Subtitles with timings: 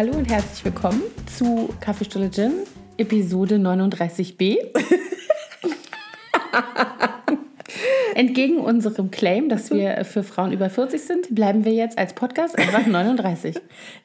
[0.00, 2.52] Hallo und herzlich willkommen zu Kaffeestulle Gin,
[2.96, 4.56] Episode 39b.
[8.14, 12.58] Entgegen unserem Claim, dass wir für Frauen über 40 sind, bleiben wir jetzt als Podcast
[12.58, 13.56] einfach 39.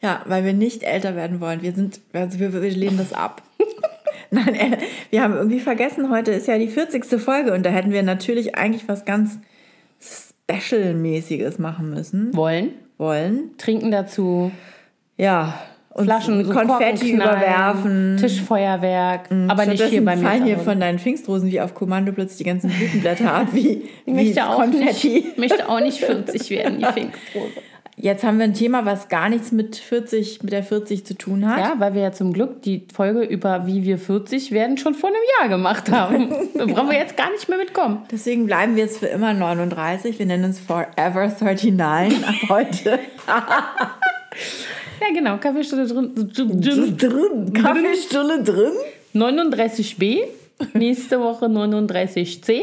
[0.02, 1.62] Ja, weil wir nicht älter werden wollen.
[1.62, 3.42] Wir sind, also wir, wir lehnen das ab.
[4.32, 4.78] Nein, äh,
[5.12, 7.06] wir haben irgendwie vergessen, heute ist ja die 40.
[7.22, 9.40] Folge und da hätten wir natürlich eigentlich was ganz
[10.02, 12.36] Special-mäßiges machen müssen.
[12.36, 12.72] Wollen?
[12.98, 13.56] Wollen.
[13.58, 14.52] Trinken dazu.
[15.16, 15.58] Ja.
[15.96, 18.18] Und Flaschen, so Konfetti überwerfen.
[18.20, 19.30] Tischfeuerwerk.
[19.48, 20.28] aber nicht hier bei mir.
[20.28, 23.88] fallen hier von deinen Pfingstrosen wie auf Kommando plötzlich die ganzen Blütenblätter ab, wie, Ich
[24.06, 25.10] wie möchte auch, Konfetti.
[25.10, 27.54] nicht, möchte auch nicht 40 werden, die Pfingstrose.
[27.96, 31.50] Jetzt haben wir ein Thema, was gar nichts mit 40, mit der 40 zu tun
[31.50, 31.60] hat.
[31.60, 35.10] Ja, weil wir ja zum Glück die Folge über wie wir 40 werden schon vor
[35.10, 36.30] einem Jahr gemacht haben.
[36.58, 38.00] da brauchen wir jetzt gar nicht mehr mitkommen.
[38.12, 40.20] Deswegen bleiben wir jetzt für immer 39.
[40.20, 43.00] Wir nennen uns Forever 39 ab heute.
[45.02, 45.38] Ja, genau.
[45.38, 46.14] Kaffeestunde drin.
[46.98, 47.54] drin.
[47.54, 48.74] Kaffeestunde drin.
[49.14, 50.24] 39b.
[50.74, 52.62] Nächste Woche 39c.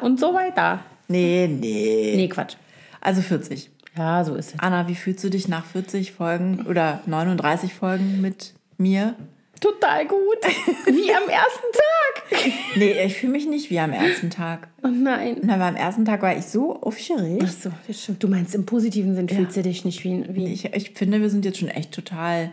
[0.00, 0.80] Und so weiter.
[1.08, 2.14] Nee, nee.
[2.16, 2.54] Nee, Quatsch.
[3.00, 3.70] Also 40.
[3.96, 4.60] Ja, so ist es.
[4.60, 9.14] Anna, wie fühlst du dich nach 40 Folgen oder 39 Folgen mit mir?
[9.60, 10.38] Total gut.
[10.86, 12.42] Wie am ersten Tag.
[12.76, 14.68] Nee, ich fühle mich nicht wie am ersten Tag.
[14.82, 15.38] Oh nein.
[15.42, 17.44] Na, aber am ersten Tag war ich so aufgeregt.
[17.44, 18.22] Ach so, das stimmt.
[18.22, 20.24] Du meinst, im positiven Sinn fühlst du dich nicht wie...
[20.28, 22.50] wie Ich, ich finde, wir sind jetzt schon echt total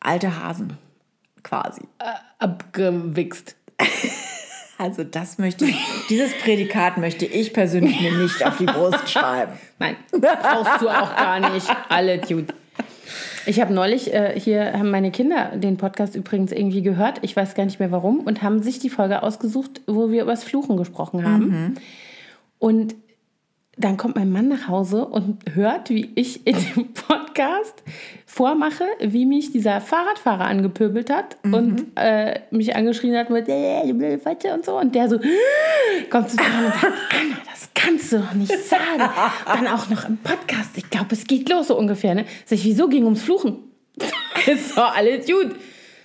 [0.00, 0.76] alte Hasen.
[1.42, 1.82] Quasi.
[2.38, 3.56] abgewichst.
[4.76, 5.76] Also das möchte ich,
[6.08, 9.52] dieses Prädikat möchte ich persönlich mir nicht auf die Brust schreiben.
[9.78, 11.68] Nein, brauchst du auch gar nicht.
[11.88, 12.52] Alle gut.
[13.46, 17.54] Ich habe neulich, äh, hier haben meine Kinder den Podcast übrigens irgendwie gehört, ich weiß
[17.54, 20.76] gar nicht mehr warum, und haben sich die Folge ausgesucht, wo wir über das Fluchen
[20.76, 21.74] gesprochen haben.
[22.58, 22.94] Und
[23.76, 27.82] dann kommt mein Mann nach Hause und hört, wie ich in dem Podcast
[28.26, 33.94] vormache, wie mich dieser Fahrradfahrer angepöbelt hat und äh, mich angeschrien hat mit äh, du
[33.94, 34.78] blöde Fotze und so.
[34.78, 35.18] Und der so
[36.10, 39.10] kommt zu mir und sagt, Anna, das kannst du doch nicht sagen.
[39.46, 40.70] Dann auch noch im Podcast.
[40.76, 42.14] Ich glaube, es geht los so ungefähr.
[42.14, 42.24] Ne?
[42.44, 43.58] Sag ich, wieso ging ums Fluchen?
[44.46, 45.54] ist doch alles gut.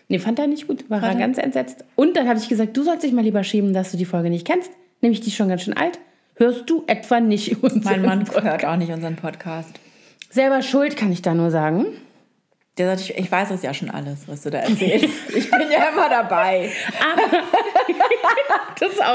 [0.08, 0.90] Nee, fand er nicht gut.
[0.90, 1.86] War er ganz entsetzt.
[1.96, 4.32] Und dann habe ich gesagt, du sollst dich mal lieber schämen, dass du die Folge
[4.32, 4.72] nicht kennst.
[5.02, 6.00] Nämlich die ist schon ganz schön alt.
[6.40, 8.46] Hörst du etwa nicht unseren Mein Mann Podcast?
[8.46, 9.78] hört auch nicht unseren Podcast.
[10.30, 11.86] Selber schuld, kann ich da nur sagen.
[12.78, 15.10] Der sagt, ich, ich weiß das ja schon alles, was du da erzählst.
[15.36, 16.72] Ich bin ja immer dabei.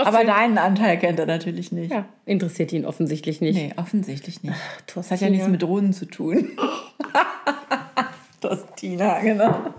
[0.04, 0.26] Aber schön.
[0.26, 1.90] deinen Anteil kennt er natürlich nicht.
[1.90, 3.56] ja, interessiert ihn offensichtlich nicht.
[3.56, 4.54] Nee, offensichtlich nicht.
[4.86, 6.50] Das Das hat ja nichts mit Drohnen zu tun.
[8.42, 9.72] Tostina, genau.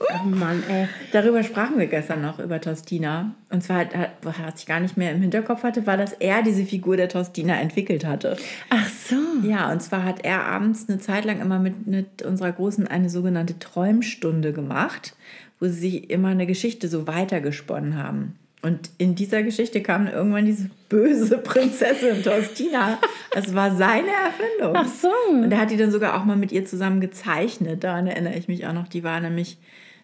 [0.00, 0.88] Oh Mann, ey.
[1.12, 3.34] Darüber sprachen wir gestern noch, über Tostina.
[3.50, 3.86] Und zwar,
[4.22, 7.60] was ich gar nicht mehr im Hinterkopf hatte, war, dass er diese Figur der Tostina
[7.60, 8.36] entwickelt hatte.
[8.70, 9.16] Ach so.
[9.46, 13.10] Ja, und zwar hat er abends eine Zeit lang immer mit, mit unserer Großen eine
[13.10, 15.14] sogenannte Träumstunde gemacht,
[15.60, 18.36] wo sie sich immer eine Geschichte so weitergesponnen haben.
[18.66, 22.98] Und in dieser Geschichte kam irgendwann diese böse Prinzessin Tostina.
[23.30, 24.74] Das war seine Erfindung.
[24.74, 25.12] Ach so.
[25.30, 27.84] Und er hat die dann sogar auch mal mit ihr zusammen gezeichnet.
[27.84, 28.88] Daran erinnere ich mich auch noch.
[28.88, 29.58] Die war nämlich,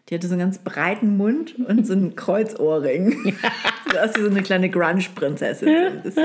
[0.09, 3.35] die hatte so einen ganz breiten Mund und so einen Kreuzohrring.
[3.93, 6.01] so aus wie so eine kleine Grunge-Prinzessin.
[6.05, 6.23] Bisschen.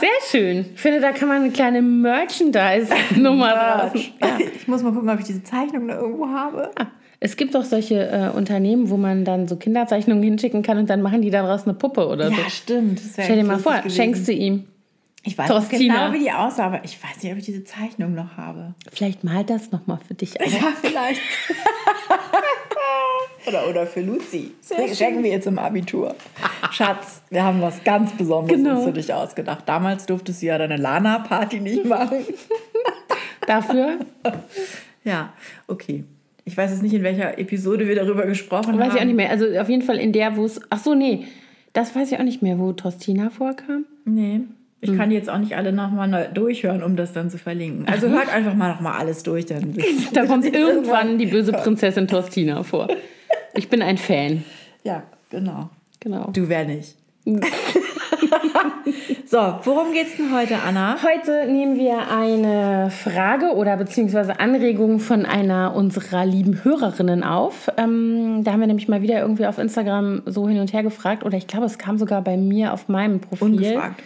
[0.00, 0.66] Sehr schön.
[0.74, 4.00] Ich finde, da kann man eine kleine Merchandise-Nummer draußen.
[4.20, 6.72] Ja, ich muss mal gucken, ob ich diese Zeichnung da irgendwo habe.
[7.20, 11.02] Es gibt auch solche äh, Unternehmen, wo man dann so Kinderzeichnungen hinschicken kann und dann
[11.02, 12.36] machen die daraus eine Puppe oder so.
[12.36, 13.00] Ja, stimmt.
[13.12, 13.94] Stell dir mal vor, gewesen.
[13.96, 14.64] schenkst du ihm.
[15.24, 16.06] Ich weiß nicht Tostina.
[16.08, 18.74] genau, wie die aussah, aber ich weiß nicht, ob ich diese Zeichnung noch habe.
[18.92, 20.40] Vielleicht malt das nochmal für dich.
[20.40, 20.48] ein.
[20.52, 21.20] Ja, vielleicht.
[23.48, 24.52] oder, oder für Luzi.
[24.68, 26.14] Das schenken wir jetzt im Abitur.
[26.70, 28.82] Schatz, wir haben was ganz Besonderes Genau.
[28.84, 29.64] für dich ausgedacht.
[29.66, 32.24] Damals durftest du ja deine Lana-Party nicht machen.
[33.46, 33.98] Dafür
[35.04, 35.32] ja,
[35.68, 36.04] okay.
[36.48, 38.78] Ich weiß jetzt nicht, in welcher Episode wir darüber gesprochen haben.
[38.78, 39.30] weiß ich auch nicht mehr.
[39.30, 40.60] Also auf jeden Fall in der, wo es.
[40.70, 41.24] Ach so, nee.
[41.72, 43.84] Das weiß ich auch nicht mehr, wo Tostina vorkam.
[44.04, 44.40] Nee.
[44.80, 44.96] Ich Hm.
[44.98, 47.86] kann die jetzt auch nicht alle nochmal durchhören, um das dann zu verlinken.
[47.88, 49.46] Also hört einfach mal nochmal alles durch.
[49.46, 49.74] Dann
[50.12, 52.88] Da kommt irgendwann die böse Prinzessin Tostina vor.
[53.54, 54.44] Ich bin ein Fan.
[54.84, 55.68] Ja, genau.
[56.00, 56.30] Genau.
[56.32, 56.94] Du wär nicht.
[59.28, 60.98] so, worum geht's denn heute, Anna?
[61.02, 67.68] Heute nehmen wir eine Frage oder beziehungsweise Anregung von einer unserer lieben Hörerinnen auf.
[67.76, 71.24] Ähm, da haben wir nämlich mal wieder irgendwie auf Instagram so hin und her gefragt
[71.24, 73.46] oder ich glaube, es kam sogar bei mir auf meinem Profil.
[73.46, 74.02] Ungefragt.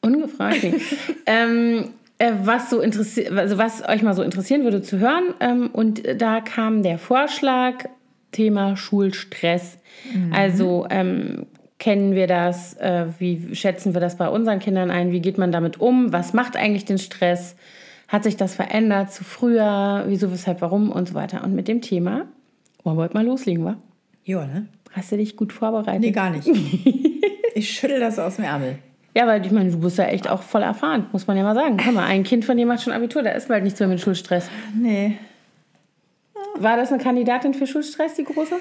[0.00, 0.62] Ungefragt.
[0.62, 0.74] nee.
[1.26, 5.34] ähm, äh, was so interessiert, also was euch mal so interessieren würde zu hören.
[5.40, 7.84] Ähm, und da kam der Vorschlag,
[8.32, 9.78] Thema Schulstress.
[10.32, 11.46] Also ähm,
[11.78, 12.74] kennen wir das?
[12.74, 15.12] Äh, wie schätzen wir das bei unseren Kindern ein?
[15.12, 16.12] Wie geht man damit um?
[16.12, 17.56] Was macht eigentlich den Stress?
[18.08, 20.04] Hat sich das verändert zu früher?
[20.06, 21.44] Wieso, weshalb, warum und so weiter.
[21.44, 22.26] Und mit dem Thema
[22.82, 23.76] wollen wir heute mal loslegen, wa?
[24.24, 24.66] Ja, ne?
[24.92, 26.00] Hast du dich gut vorbereitet?
[26.00, 26.48] Nee, gar nicht.
[27.54, 28.78] ich schüttel das aus dem Ärmel.
[29.14, 31.54] Ja, weil ich meine, du bist ja echt auch voll erfahren, muss man ja mal
[31.54, 31.76] sagen.
[31.76, 34.00] Guck mal, ein Kind von dir macht schon Abitur, da ist bald nichts mehr mit
[34.00, 34.48] Schulstress.
[34.74, 35.18] Nee.
[36.56, 38.56] War das eine Kandidatin für Schulstress, die große?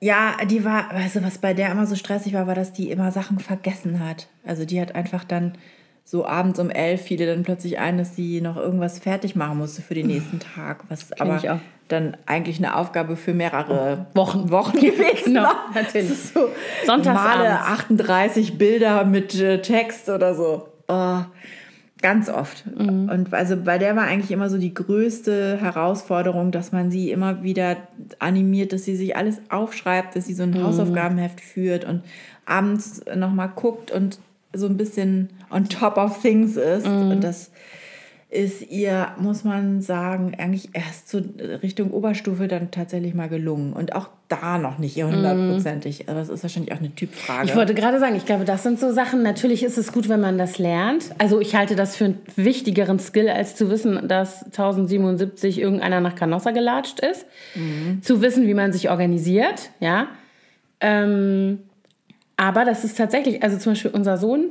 [0.00, 2.90] Ja, die war, weißt du, was bei der immer so stressig war, war, dass die
[2.90, 4.28] immer Sachen vergessen hat.
[4.46, 5.56] Also die hat einfach dann
[6.04, 9.56] so abends um elf fiel ihr dann plötzlich ein, dass sie noch irgendwas fertig machen
[9.58, 10.84] musste für den nächsten Tag.
[10.90, 11.60] Was aber ich auch.
[11.88, 14.50] dann eigentlich eine Aufgabe für mehrere Wochen.
[14.50, 15.70] Wochen gewesen Genau, war.
[15.74, 16.10] natürlich.
[16.18, 16.50] So
[16.84, 17.36] Sonntagsabends.
[17.38, 20.68] Male 38 Bilder mit äh, Text oder so.
[20.88, 21.20] Oh,
[22.04, 22.64] ganz oft.
[22.66, 23.08] Mhm.
[23.08, 27.42] Und also bei der war eigentlich immer so die größte Herausforderung, dass man sie immer
[27.42, 27.78] wieder
[28.18, 30.52] animiert, dass sie sich alles aufschreibt, dass sie so Mhm.
[30.52, 32.02] ein Hausaufgabenheft führt und
[32.44, 34.18] abends nochmal guckt und
[34.52, 36.86] so ein bisschen on top of things ist.
[36.86, 37.10] Mhm.
[37.12, 37.50] Und das
[38.34, 41.22] ist ihr, muss man sagen, eigentlich erst so
[41.62, 43.72] Richtung Oberstufe dann tatsächlich mal gelungen.
[43.72, 46.08] Und auch da noch nicht hundertprozentig.
[46.08, 47.48] Aber das ist wahrscheinlich auch eine Typfrage.
[47.48, 49.22] Ich wollte gerade sagen, ich glaube, das sind so Sachen.
[49.22, 51.10] Natürlich ist es gut, wenn man das lernt.
[51.18, 56.16] Also ich halte das für einen wichtigeren Skill, als zu wissen, dass 1077 irgendeiner nach
[56.16, 57.26] Canossa gelatscht ist.
[58.02, 60.08] Zu wissen, wie man sich organisiert, ja.
[60.80, 61.60] Ähm,
[62.36, 64.46] aber das ist tatsächlich, also zum Beispiel unser Sohn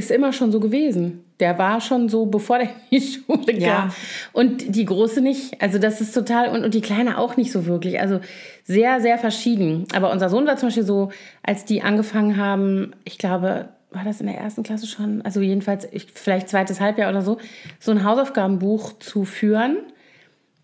[0.00, 1.24] ist immer schon so gewesen.
[1.38, 3.60] Der war schon so, bevor der in die Schule kam.
[3.60, 3.94] Ja.
[4.32, 5.60] Und die Große nicht.
[5.62, 8.00] Also das ist total, und, und die Kleine auch nicht so wirklich.
[8.00, 8.20] Also
[8.64, 9.86] sehr, sehr verschieden.
[9.94, 11.10] Aber unser Sohn war zum Beispiel so,
[11.42, 15.88] als die angefangen haben, ich glaube, war das in der ersten Klasse schon, also jedenfalls
[15.90, 17.38] ich, vielleicht zweites Halbjahr oder so,
[17.78, 19.78] so ein Hausaufgabenbuch zu führen.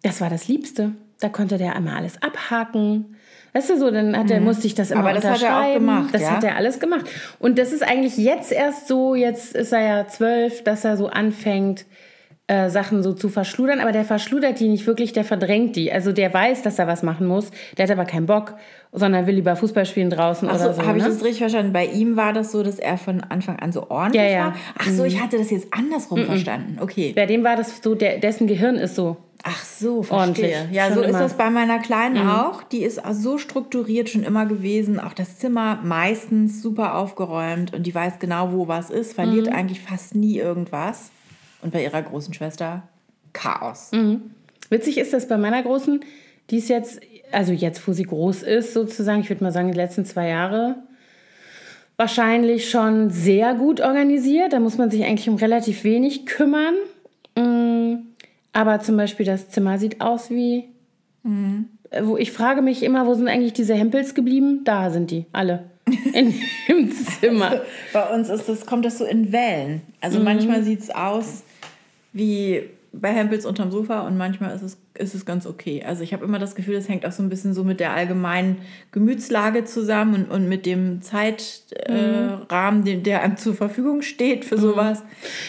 [0.03, 0.93] Das war das Liebste.
[1.21, 3.17] Da konnte der einmal alles abhaken.
[3.57, 5.07] Weißt du so, dann hat er, musste ich das immer Mhm.
[5.07, 6.33] Aber das hat er auch gemacht, Das ja?
[6.33, 7.07] hat er alles gemacht.
[7.39, 11.07] Und das ist eigentlich jetzt erst so, jetzt ist er ja zwölf, dass er so
[11.07, 11.87] anfängt,
[12.49, 13.81] äh, Sachen so zu verschludern.
[13.81, 15.93] Aber der verschludert die nicht wirklich, der verdrängt die.
[15.93, 17.51] Also der weiß, dass er was machen muss.
[17.77, 18.55] Der hat aber keinen Bock,
[18.93, 20.87] sondern will lieber Fußball spielen draußen Ach oder so, so.
[20.87, 21.11] habe ich ne?
[21.11, 21.73] das richtig verstanden?
[21.73, 24.45] Bei ihm war das so, dass er von Anfang an so ordentlich Ja, ja.
[24.47, 24.55] war?
[24.79, 26.79] Ach so, ich hatte das jetzt andersrum verstanden.
[26.81, 27.13] Okay.
[27.17, 29.17] Bei dem war das so, der, dessen Gehirn ist so.
[29.43, 30.53] Ach so, Ordentlich.
[30.55, 30.69] verstehe.
[30.75, 31.19] Ja, Schon so ist immer.
[31.19, 31.23] Mhm.
[31.23, 32.63] das bei meiner Kleinen auch.
[32.65, 34.99] Die ist so strukturiert schon immer gewesen.
[34.99, 39.53] Auch das Zimmer meistens super aufgeräumt und die weiß genau, wo was ist, verliert Mhm.
[39.53, 41.11] eigentlich fast nie irgendwas.
[41.67, 42.85] Und bei ihrer großen Schwester
[43.33, 43.91] Chaos.
[43.91, 44.31] Mhm.
[44.71, 45.99] Witzig ist das bei meiner Großen,
[46.49, 47.01] die ist jetzt,
[47.33, 50.77] also jetzt, wo sie groß ist, sozusagen, ich würde mal sagen, die letzten zwei Jahre,
[51.97, 54.53] wahrscheinlich schon sehr gut organisiert.
[54.53, 56.75] Da muss man sich eigentlich um relativ wenig kümmern.
[57.37, 58.07] Mm,
[58.53, 60.69] Aber zum Beispiel das Zimmer sieht aus wie.
[61.91, 64.61] äh, Wo ich frage mich immer, wo sind eigentlich diese Hempels geblieben?
[64.63, 65.65] Da sind die, alle.
[66.13, 66.33] In,
[66.69, 67.61] Im Zimmer.
[67.93, 69.83] Bei uns ist das, kommt das so in Wellen.
[70.01, 71.43] Also manchmal sieht es aus
[72.17, 72.71] wie
[73.01, 75.85] bei Hempels unterm Sofa und manchmal ist es, ist es ganz okay.
[75.87, 77.93] Also ich habe immer das Gefühl, das hängt auch so ein bisschen so mit der
[77.93, 78.59] allgemeinen
[78.93, 84.45] Gemütslage zusammen und, und mit dem Zeitrahmen, äh, Rahmen, dem, der einem zur Verfügung steht
[84.45, 85.03] für sowas.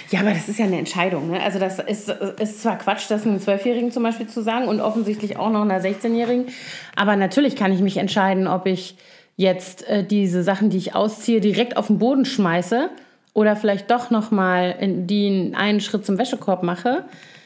[0.09, 1.31] Ja, aber das ist ja eine Entscheidung.
[1.31, 1.41] Ne?
[1.41, 5.37] Also das ist, ist zwar Quatsch, das einem Zwölfjährigen zum Beispiel zu sagen und offensichtlich
[5.37, 6.47] auch noch einer 16-Jährigen.
[6.95, 8.97] Aber natürlich kann ich mich entscheiden, ob ich
[9.37, 12.89] jetzt äh, diese Sachen, die ich ausziehe, direkt auf den Boden schmeiße
[13.37, 17.05] oder vielleicht doch noch mal in die einen Schritt zum Wäschekorb mache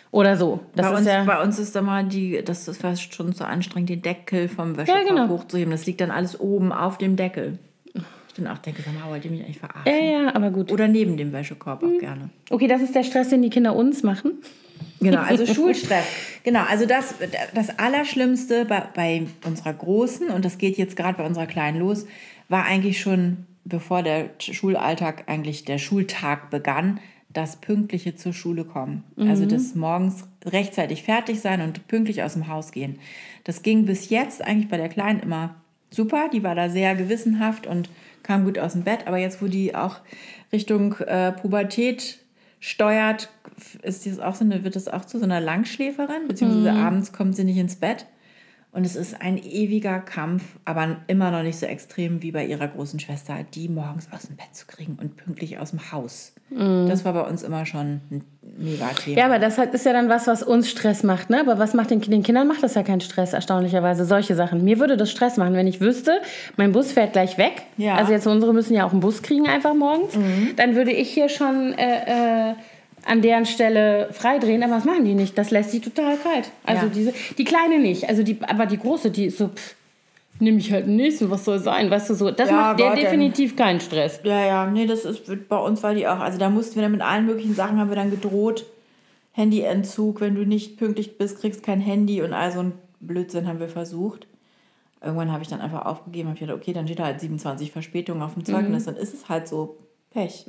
[0.10, 0.62] oder so.
[0.74, 3.90] Das Bei uns, ja bei uns ist immer die, das ist fast schon so anstrengend,
[3.90, 5.28] den Deckel vom Wäschekorb genau.
[5.28, 5.70] hochzuheben.
[5.70, 7.60] Das liegt dann alles oben auf dem Deckel.
[7.94, 9.94] Ich dann auch denke, sag mal, wollt ihr mich eigentlich verarschen?
[9.94, 10.72] ja, ja, aber gut.
[10.72, 12.30] Oder neben dem Wäschekorb auch gerne.
[12.50, 14.36] Okay, das ist der Stress, den die Kinder uns machen.
[15.02, 16.06] Genau, also Schulstress.
[16.46, 17.16] Genau, also das,
[17.54, 22.06] das Allerschlimmste bei, bei unserer Großen, und das geht jetzt gerade bei unserer Kleinen los,
[22.48, 27.00] war eigentlich schon, bevor der Schulalltag, eigentlich der Schultag begann,
[27.30, 29.04] das pünktliche zur Schule kommen.
[29.30, 33.00] Also das morgens rechtzeitig fertig sein und pünktlich aus dem Haus gehen.
[33.44, 35.56] Das ging bis jetzt eigentlich bei der Kleinen immer
[35.90, 36.30] super.
[36.32, 37.90] Die war da sehr gewissenhaft und
[38.24, 39.08] kam gut aus dem Bett.
[39.08, 39.98] Aber jetzt, wo die auch
[40.52, 42.20] Richtung äh, Pubertät
[42.60, 43.30] steuert,
[43.82, 47.36] ist das auch so eine, wird das auch zu so einer Langschläferin, beziehungsweise abends kommt
[47.36, 48.06] sie nicht ins Bett.
[48.74, 52.70] Und es ist ein ewiger Kampf, aber immer noch nicht so extrem wie bei ihrer
[52.70, 56.34] großen Schwester, die morgens aus dem Bett zu kriegen und pünktlich aus dem Haus.
[56.54, 58.26] Das war bei uns immer schon ein
[58.58, 59.18] mega Thema.
[59.18, 61.40] Ja, aber das ist ja dann was, was uns Stress macht, ne?
[61.40, 64.04] Aber was macht den, den Kindern macht das ja keinen Stress, erstaunlicherweise.
[64.04, 64.62] Solche Sachen.
[64.66, 66.20] Mir würde das Stress machen, wenn ich wüsste,
[66.58, 67.64] mein Bus fährt gleich weg.
[67.78, 67.96] Ja.
[67.96, 70.18] Also jetzt unsere müssen ja auch einen Bus kriegen einfach morgens.
[70.58, 72.54] Dann würde ich hier schon äh, äh,
[73.06, 75.38] an deren Stelle freidrehen, aber das machen die nicht.
[75.38, 76.52] Das lässt sie total kalt.
[76.64, 76.92] Also Ja.
[76.94, 78.08] diese, die kleine nicht.
[78.10, 79.76] Also die, aber die große, die ist so, pff,
[80.40, 82.32] nehme ich halt den nächsten, was soll sein, weißt du so.
[82.32, 84.20] Das Ja, macht der definitiv keinen Stress.
[84.24, 86.20] Ja, ja, nee, das ist bei uns war die auch.
[86.20, 88.66] Also da mussten wir dann mit allen möglichen Sachen haben wir dann gedroht.
[89.36, 93.60] Handyentzug, wenn du nicht pünktlich bist, kriegst kein Handy und all so ein Blödsinn haben
[93.60, 94.28] wir versucht.
[95.04, 98.22] Irgendwann habe ich dann einfach aufgegeben, habe gedacht, okay, dann steht da halt 27 Verspätungen
[98.22, 99.78] auf dem Zeugnis, dann ist es halt so
[100.12, 100.46] Pech.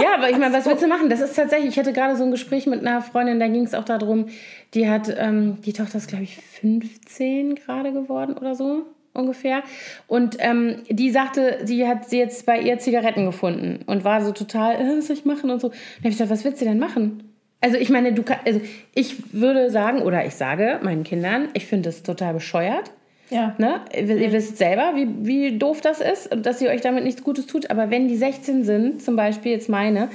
[0.00, 1.08] Ja, aber ich meine, was willst du machen?
[1.08, 3.74] Das ist tatsächlich, ich hatte gerade so ein Gespräch mit einer Freundin, da ging es
[3.74, 4.26] auch darum,
[4.74, 8.84] die hat, ähm, die Tochter ist, glaube ich, 15 gerade geworden oder so
[9.14, 9.62] ungefähr.
[10.06, 14.32] Und ähm, die sagte, sie hat sie jetzt bei ihr Zigaretten gefunden und war so
[14.32, 15.68] total, äh, was soll ich machen und so.
[15.68, 17.22] Dann habe ich gesagt, was willst du denn machen?
[17.60, 18.60] Also ich meine, du also
[18.94, 22.92] ich würde sagen, oder ich sage meinen Kindern, ich finde es total bescheuert.
[23.30, 23.54] Ja.
[23.58, 23.80] Ne?
[23.92, 27.46] Ihr, wisst selber, wie, wie doof das ist und dass ihr euch damit nichts Gutes
[27.46, 27.70] tut.
[27.70, 30.08] Aber wenn die 16 sind, zum Beispiel jetzt meine,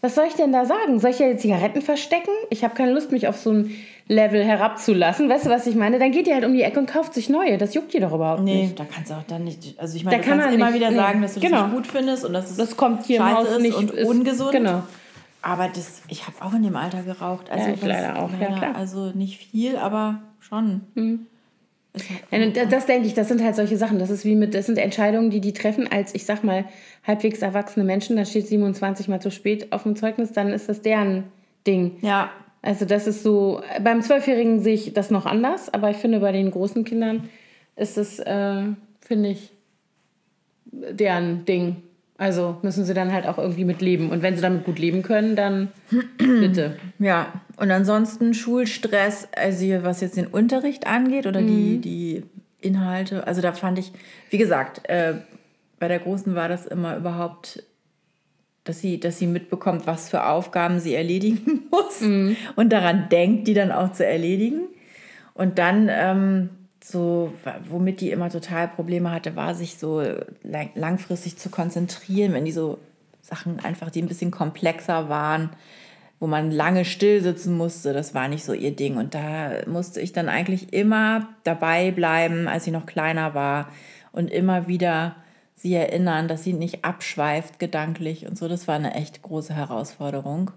[0.00, 0.98] was soll ich denn da sagen?
[1.00, 2.30] Soll ich ja Zigaretten verstecken?
[2.50, 3.70] Ich habe keine Lust, mich auf so ein
[4.08, 5.28] Level herabzulassen.
[5.28, 5.98] Weißt du, was ich meine?
[6.00, 7.56] Dann geht ihr halt um die Ecke und kauft sich neue.
[7.58, 8.78] Das juckt ihr doch überhaupt Nee, nicht.
[8.80, 9.78] da kannst du auch dann nicht.
[9.78, 10.96] Also ich meine, Da du kann kannst man immer nicht, wieder nee.
[10.96, 11.66] sagen, dass du das Genau.
[11.66, 13.76] nicht gut findest und dass es Das kommt hier im scheiße Haus ist nicht.
[13.76, 14.52] und ist- ungesund.
[14.52, 14.82] Genau.
[15.40, 17.50] Aber das, ich habe auch in dem Alter geraucht.
[17.50, 18.74] Also Ja, ich leider auch, ja, klar.
[18.76, 20.82] Also nicht viel, aber schon.
[20.94, 21.18] Ist
[22.30, 23.98] halt das, das denke ich, das sind halt solche Sachen.
[23.98, 26.64] Das ist wie mit, das sind Entscheidungen, die die treffen als, ich sag mal,
[27.06, 28.16] halbwegs erwachsene Menschen.
[28.16, 31.24] Da steht 27 mal zu spät auf dem Zeugnis, dann ist das deren
[31.66, 31.98] Ding.
[32.00, 32.30] ja,
[32.62, 36.32] Also das ist so, beim Zwölfjährigen sehe ich das noch anders, aber ich finde, bei
[36.32, 37.28] den großen Kindern
[37.76, 38.62] ist es, äh,
[39.00, 39.52] finde ich,
[40.64, 41.82] deren Ding.
[42.18, 44.10] Also müssen sie dann halt auch irgendwie mit leben.
[44.10, 45.68] Und wenn sie damit gut leben können, dann
[46.18, 46.76] bitte.
[46.98, 47.32] ja.
[47.56, 51.80] Und ansonsten Schulstress, also was jetzt den Unterricht angeht oder die, Mhm.
[51.80, 52.22] die
[52.60, 53.26] Inhalte.
[53.26, 53.92] Also da fand ich,
[54.30, 55.14] wie gesagt, äh,
[55.80, 57.64] bei der Großen war das immer überhaupt,
[58.64, 62.36] dass sie, dass sie mitbekommt, was für Aufgaben sie erledigen muss Mhm.
[62.54, 64.60] und daran denkt, die dann auch zu erledigen.
[65.34, 66.50] Und dann ähm,
[66.82, 67.32] so,
[67.68, 70.02] womit die immer total Probleme hatte, war sich so
[70.42, 72.78] lang, langfristig zu konzentrieren, wenn die so
[73.22, 75.50] Sachen einfach, die ein bisschen komplexer waren,
[76.18, 78.96] wo man lange still sitzen musste, das war nicht so ihr Ding.
[78.96, 83.68] Und da musste ich dann eigentlich immer dabei bleiben, als sie noch kleiner war
[84.12, 85.16] und immer wieder
[85.54, 88.48] sie erinnern, dass sie nicht abschweift gedanklich und so.
[88.48, 90.50] Das war eine echt große Herausforderung.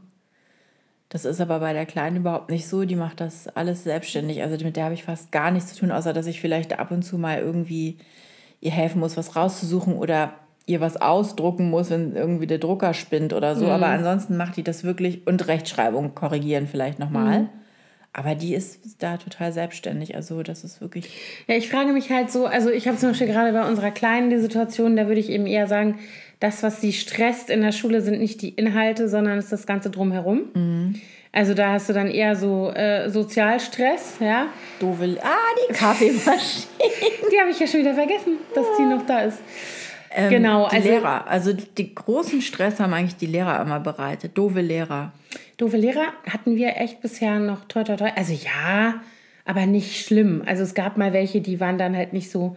[1.10, 2.84] Das ist aber bei der Kleinen überhaupt nicht so.
[2.84, 4.42] Die macht das alles selbstständig.
[4.42, 6.92] Also mit der habe ich fast gar nichts zu tun, außer dass ich vielleicht ab
[6.92, 7.98] und zu mal irgendwie
[8.60, 10.34] ihr helfen muss, was rauszusuchen oder
[10.66, 13.68] ihr was ausdrucken muss, wenn irgendwie der Drucker spinnt oder so.
[13.68, 17.50] Aber ansonsten macht die das wirklich und Rechtschreibung korrigieren vielleicht nochmal.
[18.14, 20.16] Aber die ist da total selbstständig.
[20.16, 21.10] Also das ist wirklich.
[21.48, 24.30] Ja, ich frage mich halt so, also ich habe zum Beispiel gerade bei unserer Kleinen
[24.30, 26.00] die Situation, da würde ich eben eher sagen,
[26.40, 29.90] das, was sie stresst in der Schule, sind nicht die Inhalte, sondern ist das Ganze
[29.90, 30.94] drumherum.
[31.32, 34.48] Also da hast du dann eher so äh, Sozialstress, ja.
[34.80, 35.18] Doofe.
[35.22, 35.36] Ah,
[35.70, 36.66] die Kaffeemaschine.
[37.32, 39.40] Die habe ich ja schon wieder vergessen, dass die noch da ist.
[40.12, 41.28] Ähm, Genau, Die also- Lehrer.
[41.28, 44.38] Also die großen Stress haben eigentlich die Lehrer immer bereitet.
[44.38, 45.12] Doofe Lehrer.
[45.58, 48.10] Doofe Lehrer hatten wir echt bisher noch toi toi toi.
[48.16, 49.02] Also ja,
[49.44, 50.42] aber nicht schlimm.
[50.46, 52.56] Also es gab mal welche, die waren dann halt nicht so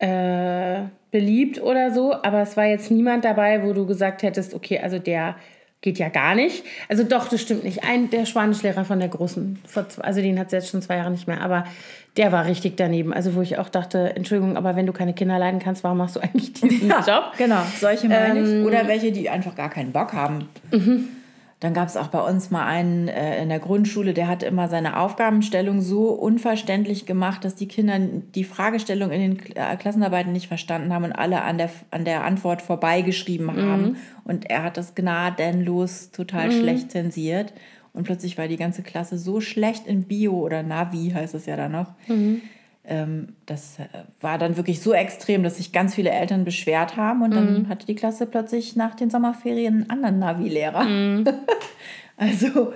[0.00, 0.80] äh,
[1.10, 4.98] beliebt oder so, aber es war jetzt niemand dabei, wo du gesagt hättest, okay, also
[4.98, 5.36] der
[5.80, 6.64] geht ja gar nicht.
[6.88, 7.84] Also doch, das stimmt nicht.
[7.84, 11.10] Ein der Spanischlehrer von der Großen, zwei- also den hat sie jetzt schon zwei Jahre
[11.12, 11.64] nicht mehr, aber
[12.16, 13.14] der war richtig daneben.
[13.14, 16.16] Also wo ich auch dachte, Entschuldigung, aber wenn du keine Kinder leiden kannst, warum machst
[16.16, 17.32] du eigentlich diesen Job?
[17.38, 18.66] Genau, solche meine Ähm, ich.
[18.66, 20.48] Oder welche, die einfach gar keinen Bock haben.
[20.72, 21.08] Mhm.
[21.60, 24.68] Dann gab es auch bei uns mal einen äh, in der Grundschule, der hat immer
[24.68, 30.32] seine Aufgabenstellung so unverständlich gemacht, dass die Kinder die Fragestellung in den Kl- äh, Klassenarbeiten
[30.32, 33.96] nicht verstanden haben und alle an der, an der Antwort vorbeigeschrieben haben.
[34.22, 37.52] Und er hat das gnadenlos total schlecht zensiert.
[37.92, 41.56] Und plötzlich war die ganze Klasse so schlecht in Bio oder Navi, heißt es ja
[41.56, 41.94] da noch.
[42.08, 42.42] Ähm,
[43.46, 43.84] das äh,
[44.20, 47.22] war dann wirklich so extrem, dass sich ganz viele Eltern beschwert haben.
[47.22, 50.86] Und dann hatte die Klasse plötzlich nach den Sommerferien einen anderen Navi-Lehrer.
[52.16, 52.72] also,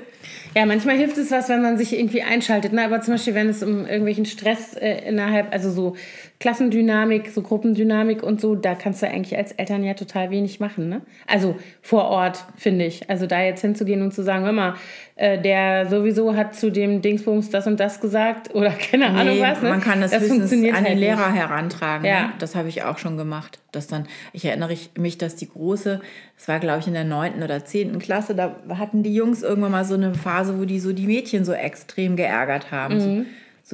[0.54, 2.72] Ja, manchmal hilft es was, wenn man sich irgendwie einschaltet.
[2.72, 2.84] Ne?
[2.84, 5.96] Aber zum Beispiel, wenn es um irgendwelchen Stress äh, innerhalb, also so
[6.42, 10.88] Klassendynamik, so Gruppendynamik und so, da kannst du eigentlich als Eltern ja total wenig machen.
[10.88, 11.00] Ne?
[11.28, 13.08] Also vor Ort, finde ich.
[13.08, 14.74] Also da jetzt hinzugehen und zu sagen, hör mal,
[15.14, 19.40] äh, der sowieso hat zu dem Dingsbums das und das gesagt oder keine Ahnung nee,
[19.40, 19.62] was.
[19.62, 19.68] Ne?
[19.68, 21.08] man kann das, höchstens funktioniert an den halt nicht.
[21.10, 22.04] Lehrer herantragen.
[22.04, 22.22] Ja.
[22.22, 22.32] Ne?
[22.40, 23.60] Das habe ich auch schon gemacht.
[23.70, 26.00] Dass dann, ich erinnere mich, dass die große,
[26.36, 29.70] das war glaube ich in der neunten oder zehnten Klasse, da hatten die Jungs irgendwann
[29.70, 32.94] mal so eine Phase, wo die so die Mädchen so extrem geärgert haben.
[32.94, 33.00] Mhm.
[33.00, 33.24] so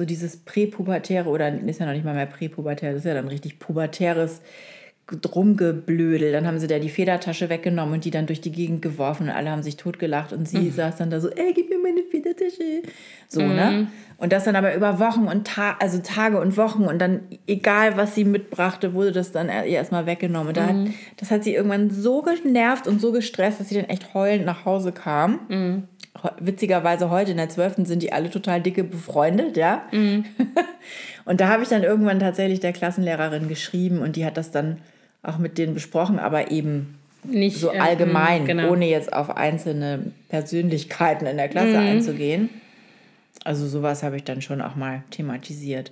[0.05, 3.59] dieses präpubertäre oder ist ja noch nicht mal mehr präpubertär, das ist ja dann richtig
[3.59, 4.41] pubertäres
[5.33, 6.31] Rumgeblödel.
[6.31, 9.29] Dann haben sie da die Federtasche weggenommen und die dann durch die Gegend geworfen und
[9.29, 12.83] alle haben sich totgelacht und sie saß dann da so, ey, gib mir meine Federtasche.
[13.27, 13.87] So, ne?
[14.17, 17.97] Und das dann aber über Wochen und Ta also Tage und Wochen und dann, egal
[17.97, 20.49] was sie mitbrachte, wurde das dann ihr erstmal weggenommen.
[20.49, 20.75] Und da hat,
[21.17, 24.65] das hat sie irgendwann so genervt und so gestresst, dass sie dann echt heulend nach
[24.65, 25.87] Hause kam.
[26.39, 27.87] Witzigerweise heute in der 12.
[27.87, 29.83] sind die alle total dicke befreundet, ja.
[29.91, 30.25] Mhm.
[31.25, 34.77] und da habe ich dann irgendwann tatsächlich der Klassenlehrerin geschrieben und die hat das dann
[35.23, 38.71] auch mit denen besprochen, aber eben nicht so ähm, allgemein, genau.
[38.71, 41.87] ohne jetzt auf einzelne Persönlichkeiten in der Klasse mhm.
[41.87, 42.49] einzugehen.
[43.43, 45.91] Also sowas habe ich dann schon auch mal thematisiert.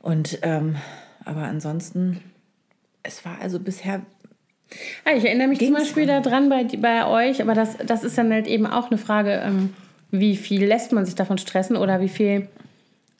[0.00, 0.76] Und ähm,
[1.24, 2.20] aber ansonsten,
[3.02, 4.02] es war also bisher.
[5.04, 8.32] Ah, ich erinnere mich zum Beispiel daran bei, bei euch, aber das, das ist dann
[8.32, 9.74] halt eben auch eine Frage, ähm,
[10.10, 12.48] wie viel lässt man sich davon stressen oder wie viel,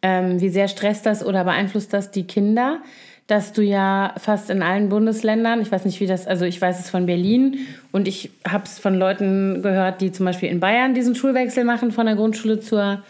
[0.02, 2.80] ähm, wie sehr stresst das oder beeinflusst das die Kinder?
[3.28, 6.80] dass du ja fast in allen Bundesländern, ich weiß nicht, wie das, also ich weiß
[6.80, 7.60] es von Berlin
[7.92, 11.92] und ich habe es von Leuten gehört, die zum Beispiel in Bayern diesen Schulwechsel machen
[11.92, 13.02] von der Grundschule zur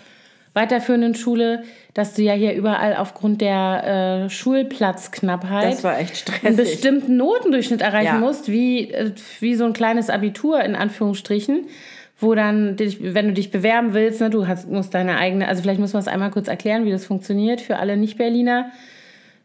[0.54, 1.62] weiterführenden Schule,
[1.94, 5.82] dass du ja hier überall aufgrund der äh, Schulplatzknappheit
[6.42, 8.18] einen bestimmten Notendurchschnitt erreichen ja.
[8.18, 11.66] musst, wie, äh, wie so ein kleines Abitur in Anführungsstrichen
[12.22, 15.80] wo dann, wenn du dich bewerben willst, ne, du hast, musst deine eigene, also vielleicht
[15.80, 18.70] muss man es einmal kurz erklären, wie das funktioniert für alle Nicht-Berliner.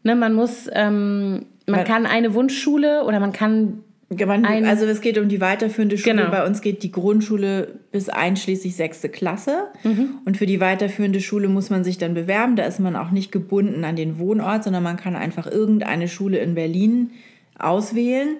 [0.04, 3.82] Ne, man muss, ähm, man, man kann eine Wunschschule oder man kann
[4.26, 6.16] man, also es geht um die weiterführende Schule.
[6.16, 6.30] Genau.
[6.30, 9.66] Bei uns geht die Grundschule bis einschließlich sechste Klasse.
[9.84, 10.20] Mhm.
[10.24, 12.56] Und für die weiterführende Schule muss man sich dann bewerben.
[12.56, 16.38] Da ist man auch nicht gebunden an den Wohnort, sondern man kann einfach irgendeine Schule
[16.38, 17.10] in Berlin
[17.58, 18.38] auswählen.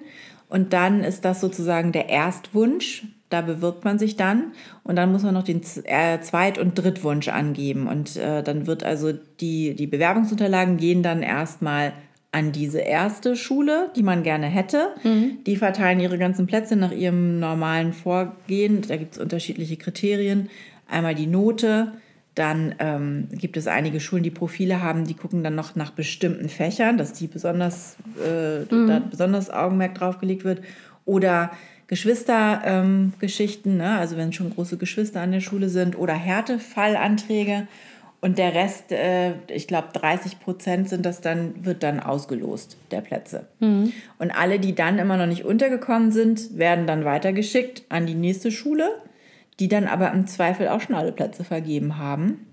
[0.49, 3.03] Und dann ist das sozusagen der Erstwunsch.
[3.29, 7.27] Da bewirbt man sich dann und dann muss man noch den äh, Zweit- und Drittwunsch
[7.27, 7.87] angeben.
[7.87, 11.93] Und äh, dann wird also die, die Bewerbungsunterlagen gehen dann erstmal
[12.31, 14.89] an diese erste Schule, die man gerne hätte.
[15.03, 15.39] Mhm.
[15.45, 18.81] Die verteilen ihre ganzen Plätze nach ihrem normalen Vorgehen.
[18.87, 20.49] Da gibt es unterschiedliche Kriterien.
[20.87, 21.93] Einmal die Note,
[22.35, 26.49] dann ähm, gibt es einige Schulen, die Profile haben, die gucken dann noch nach bestimmten
[26.49, 28.87] Fächern, dass die besonders, äh, mhm.
[28.87, 30.61] da besonders Augenmerk drauf gelegt wird.
[31.05, 31.51] Oder
[31.87, 33.97] Geschwistergeschichten, ähm, ne?
[33.97, 37.67] also wenn schon große Geschwister an der Schule sind oder Härtefallanträge.
[38.21, 43.01] Und der Rest, äh, ich glaube 30 Prozent sind das dann, wird dann ausgelost, der
[43.01, 43.47] Plätze.
[43.59, 43.93] Mhm.
[44.17, 48.51] Und alle, die dann immer noch nicht untergekommen sind, werden dann weitergeschickt an die nächste
[48.51, 48.89] Schule,
[49.59, 52.45] die dann aber im Zweifel auch schon alle Plätze vergeben haben.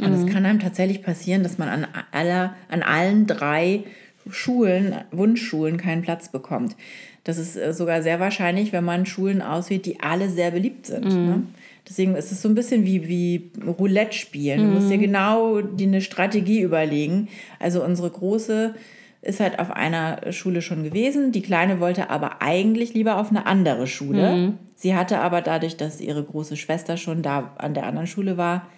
[0.00, 0.26] Und mhm.
[0.26, 3.84] es kann einem tatsächlich passieren, dass man an, aller, an allen drei
[4.30, 6.76] Schulen, Wunschschulen, keinen Platz bekommt.
[7.24, 11.04] Das ist äh, sogar sehr wahrscheinlich, wenn man Schulen auswählt, die alle sehr beliebt sind.
[11.04, 11.26] Mhm.
[11.26, 11.42] Ne?
[11.88, 14.60] Deswegen ist es so ein bisschen wie, wie Roulette spielen.
[14.60, 15.02] Du musst dir mhm.
[15.02, 17.28] genau die, eine Strategie überlegen.
[17.58, 18.74] Also unsere große
[19.22, 21.32] ist halt auf einer Schule schon gewesen.
[21.32, 24.36] Die kleine wollte aber eigentlich lieber auf eine andere Schule.
[24.36, 24.58] Mhm.
[24.74, 28.68] Sie hatte aber dadurch, dass ihre große Schwester schon da an der anderen Schule war,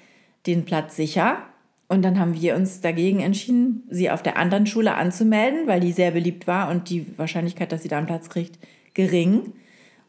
[0.47, 1.39] den Platz sicher.
[1.89, 5.93] Und dann haben wir uns dagegen entschieden, sie auf der anderen Schule anzumelden, weil die
[5.93, 8.59] sehr beliebt war und die Wahrscheinlichkeit, dass sie da einen Platz kriegt,
[8.95, 9.53] gering.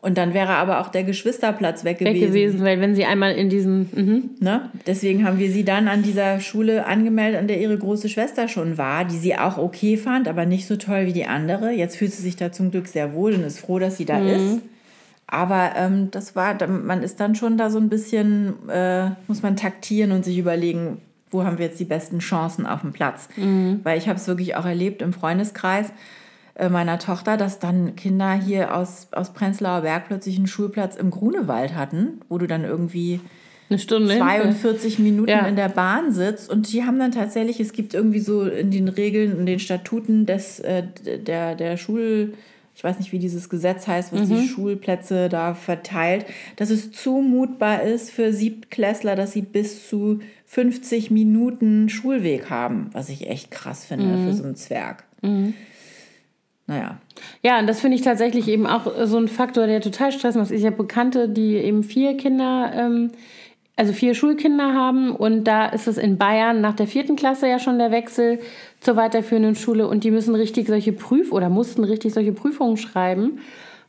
[0.02, 2.16] Und dann wäre aber auch der Geschwisterplatz weg gewesen.
[2.16, 3.90] Weg gewesen, weil wenn sie einmal in diesen.
[3.94, 4.30] Mhm.
[4.40, 4.70] Ne?
[4.88, 8.80] Deswegen haben wir sie dann an dieser Schule angemeldet, an der ihre große Schwester schon
[8.80, 11.72] war, die sie auch okay fand, aber nicht so toll wie die andere.
[11.72, 14.20] Jetzt fühlt sie sich da zum Glück sehr wohl und ist froh, dass sie da
[14.20, 14.28] mhm.
[14.28, 14.62] ist.
[15.28, 19.56] Aber ähm, das war, man ist dann schon da so ein bisschen, äh, muss man
[19.56, 20.98] taktieren und sich überlegen,
[21.30, 23.30] wo haben wir jetzt die besten Chancen auf dem Platz.
[23.38, 23.80] Mhm.
[23.84, 25.94] Weil ich habe es wirklich auch erlebt im Freundeskreis
[26.70, 31.76] meiner Tochter, dass dann Kinder hier aus, aus Prenzlauer Berg plötzlich einen Schulplatz im Grunewald
[31.76, 33.20] hatten, wo du dann irgendwie
[33.70, 35.06] eine Stunde 42 hin.
[35.06, 35.48] Minuten ja.
[35.48, 38.90] in der Bahn sitzt und die haben dann tatsächlich, es gibt irgendwie so in den
[38.90, 40.84] Regeln und den Statuten des, äh,
[41.26, 42.34] der, der Schul
[42.74, 44.36] ich weiß nicht, wie dieses Gesetz heißt, was mhm.
[44.36, 51.12] die Schulplätze da verteilt, dass es zumutbar ist für Siebtklässler, dass sie bis zu 50
[51.12, 54.26] Minuten Schulweg haben, was ich echt krass finde mhm.
[54.26, 55.04] für so einen Zwerg.
[55.22, 55.54] Mhm.
[56.72, 56.98] Naja.
[57.44, 60.52] Ja, und das finde ich tatsächlich eben auch so ein Faktor, der total Stress macht.
[60.52, 63.12] Ich habe Bekannte, die eben vier Kinder ähm,
[63.82, 67.58] also vier Schulkinder haben und da ist es in Bayern nach der vierten Klasse ja
[67.58, 68.40] schon der Wechsel
[68.80, 73.40] zur weiterführenden Schule und die müssen richtig solche Prüf oder mussten richtig solche Prüfungen schreiben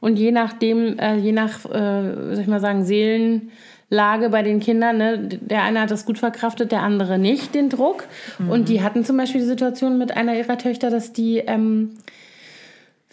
[0.01, 4.97] und je nachdem, äh, je nach, äh, soll ich mal sagen, Seelenlage bei den Kindern,
[4.97, 8.05] ne, der eine hat das gut verkraftet, der andere nicht, den Druck
[8.39, 8.51] mhm.
[8.51, 11.91] und die hatten zum Beispiel die Situation mit einer ihrer Töchter, dass die ähm,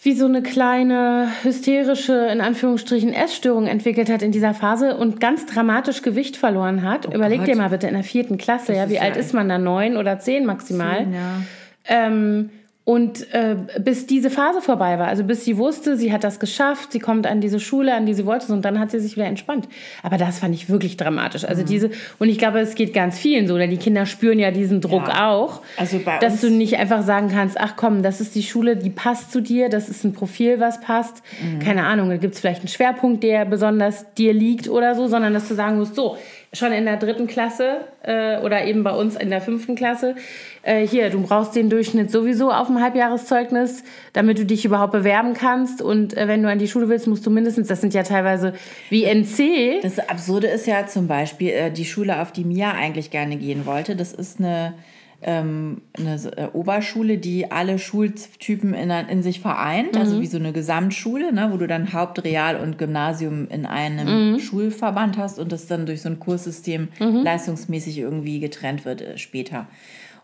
[0.02, 5.44] wie so eine kleine hysterische, in Anführungsstrichen, Essstörung entwickelt hat in dieser Phase und ganz
[5.46, 7.06] dramatisch Gewicht verloren hat.
[7.06, 7.48] Oh Überleg Gott.
[7.48, 9.58] dir mal bitte in der vierten Klasse, das ja, wie alt ist man da?
[9.58, 11.04] Neun oder zehn maximal.
[11.04, 11.42] Zehn, ja.
[11.86, 12.50] ähm,
[12.90, 16.90] Und äh, bis diese Phase vorbei war, also bis sie wusste, sie hat das geschafft,
[16.90, 19.26] sie kommt an diese Schule, an die sie wollte, und dann hat sie sich wieder
[19.26, 19.68] entspannt.
[20.02, 21.44] Aber das fand ich wirklich dramatisch.
[21.44, 21.66] Also mhm.
[21.66, 24.80] diese, und ich glaube, es geht ganz vielen so, denn die Kinder spüren ja diesen
[24.80, 25.30] Druck ja.
[25.30, 28.90] auch, also dass du nicht einfach sagen kannst, ach komm, das ist die Schule, die
[28.90, 31.22] passt zu dir, das ist ein Profil, was passt.
[31.40, 31.60] Mhm.
[31.60, 35.32] Keine Ahnung, da gibt es vielleicht einen Schwerpunkt, der besonders dir liegt oder so, sondern
[35.32, 36.16] dass du sagen musst, so,
[36.52, 40.16] schon in der dritten Klasse äh, oder eben bei uns in der fünften Klasse.
[40.62, 45.34] Äh, hier, du brauchst den Durchschnitt sowieso auf dem Halbjahreszeugnis, damit du dich überhaupt bewerben
[45.34, 45.80] kannst.
[45.80, 48.52] Und äh, wenn du an die Schule willst, musst du mindestens, das sind ja teilweise
[48.90, 49.82] wie NC.
[49.82, 53.66] Das Absurde ist ja zum Beispiel äh, die Schule, auf die Mia eigentlich gerne gehen
[53.66, 53.96] wollte.
[53.96, 54.74] Das ist eine
[55.22, 60.02] ähm, eine äh, Oberschule, die alle Schultypen in, in sich vereint, also mhm.
[60.02, 64.32] also wie so eine Gesamtschule, ne, wo du dann Haupt-, Real- und Gymnasium in einem
[64.32, 64.40] mhm.
[64.40, 67.22] Schulverband hast und das dann durch so ein Kurssystem mhm.
[67.22, 69.66] leistungsmäßig irgendwie getrennt wird äh, später.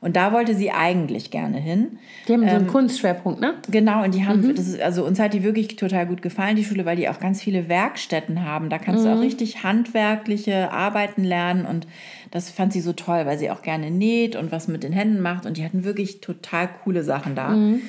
[0.01, 1.99] Und da wollte sie eigentlich gerne hin.
[2.29, 3.55] Die haben ähm, so einen ähm, Kunstschwerpunkt, ne?
[3.71, 4.55] Genau, und die haben, mhm.
[4.55, 7.19] das ist, also uns hat die wirklich total gut gefallen, die Schule, weil die auch
[7.19, 8.69] ganz viele Werkstätten haben.
[8.69, 9.09] Da kannst mhm.
[9.09, 9.23] du auch mhm.
[9.23, 11.87] richtig handwerkliche Arbeiten lernen und
[12.31, 15.21] das fand sie so toll, weil sie auch gerne näht und was mit den Händen
[15.21, 17.51] macht und die hatten wirklich total coole Sachen da.
[17.51, 17.83] Mhm.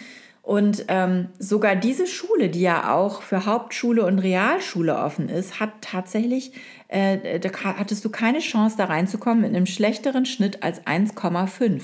[0.47, 5.71] Und ähm, sogar diese Schule, die ja auch für Hauptschule und Realschule offen ist, hat
[5.81, 6.53] tatsächlich,
[6.87, 11.81] äh, da hattest du keine Chance da reinzukommen mit einem schlechteren Schnitt als 1,5.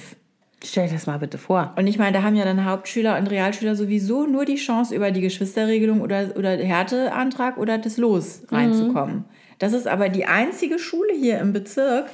[0.63, 1.73] Stell dir das mal bitte vor.
[1.75, 5.11] Und ich meine, da haben ja dann Hauptschüler und Realschüler sowieso nur die Chance, über
[5.11, 8.55] die Geschwisterregelung oder, oder Härteantrag oder das Los mhm.
[8.55, 9.15] reinzukommen.
[9.15, 9.25] Mhm.
[9.59, 12.05] Das ist aber die einzige Schule hier im Bezirk,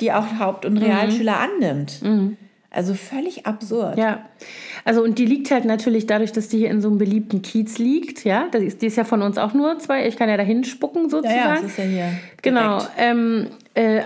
[0.00, 0.84] die auch Haupt- und mhm.
[0.84, 1.64] Realschüler mhm.
[1.66, 2.02] annimmt.
[2.02, 2.36] Mhm.
[2.72, 3.98] Also völlig absurd.
[3.98, 4.24] Ja.
[4.84, 7.78] Also und die liegt halt natürlich dadurch, dass die hier in so einem beliebten Kiez
[7.78, 8.48] liegt, ja.
[8.52, 10.06] Die ist, die ist ja von uns auch nur zwei.
[10.06, 11.38] Ich kann ja da hinspucken sozusagen.
[11.38, 12.08] Ja, ja, das ist ja hier.
[12.42, 12.82] Genau.
[12.98, 14.02] Ähm, äh,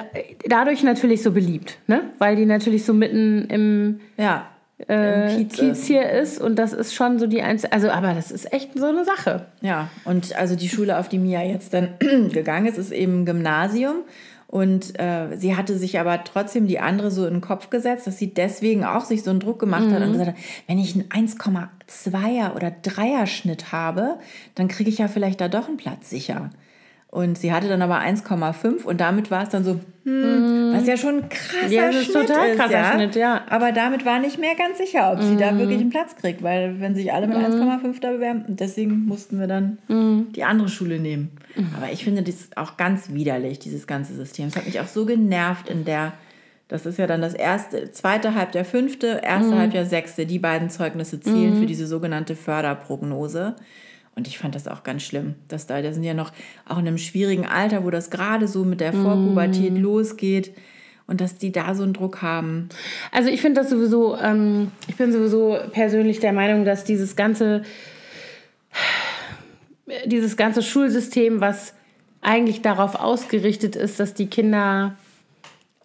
[0.49, 2.03] dadurch natürlich so beliebt, ne?
[2.19, 4.47] Weil die natürlich so mitten im ja.
[4.89, 8.31] Äh, Kiez, Kiez, hier ist und das ist schon so die einzige, also aber das
[8.31, 9.47] ist echt so eine Sache.
[9.63, 14.03] Ja, und also die Schule, auf die Mia jetzt dann gegangen ist, ist eben Gymnasium
[14.57, 18.17] und äh, sie hatte sich aber trotzdem die andere so in den Kopf gesetzt, dass
[18.17, 19.93] sie deswegen auch sich so einen Druck gemacht mhm.
[19.93, 20.13] hat und mhm.
[20.13, 24.17] gesagt hat, wenn ich einen 1,2er oder 3er Schnitt habe,
[24.55, 26.49] dann kriege ich ja vielleicht da doch einen Platz sicher.
[27.17, 30.99] Und sie hatte dann aber 1,5 und damit war es dann so, hm, was ja
[30.99, 32.93] schon ein krasser ja, das ist Schnitt total ist, krasser ja?
[32.93, 33.41] Schnitt, ja.
[33.49, 35.61] Aber damit war nicht mehr ganz sicher, ob sie da mhm.
[35.61, 37.45] wirklich einen Platz kriegt, weil wenn sich alle mit mhm.
[37.45, 40.27] 1,5 da bewerben, deswegen mussten wir dann mhm.
[40.37, 41.31] die andere Schule nehmen.
[41.75, 44.49] Aber ich finde das auch ganz widerlich, dieses ganze System.
[44.49, 46.13] Es hat mich auch so genervt in der
[46.69, 49.57] das ist ja dann das erste, zweite Halbjahr fünfte, erste.
[49.57, 50.27] Halbjahr sechste.
[50.27, 51.61] Die beiden Zeugnisse zählen mhm.
[51.61, 53.55] für diese sogenannte Förderprognose.
[54.17, 56.33] Und ich fand das auch ganz schlimm, dass da, da sind ja noch
[56.67, 59.77] auch in einem schwierigen Alter, wo das gerade so mit der Vorpubertät mm.
[59.77, 60.55] losgeht
[61.07, 62.71] und dass die da so einen Druck haben.
[63.13, 67.63] Also ich finde das sowieso, ähm, ich bin sowieso persönlich der Meinung, dass dieses ganze,
[70.07, 71.75] dieses ganze Schulsystem, was
[72.23, 74.97] eigentlich darauf ausgerichtet ist, dass die Kinder,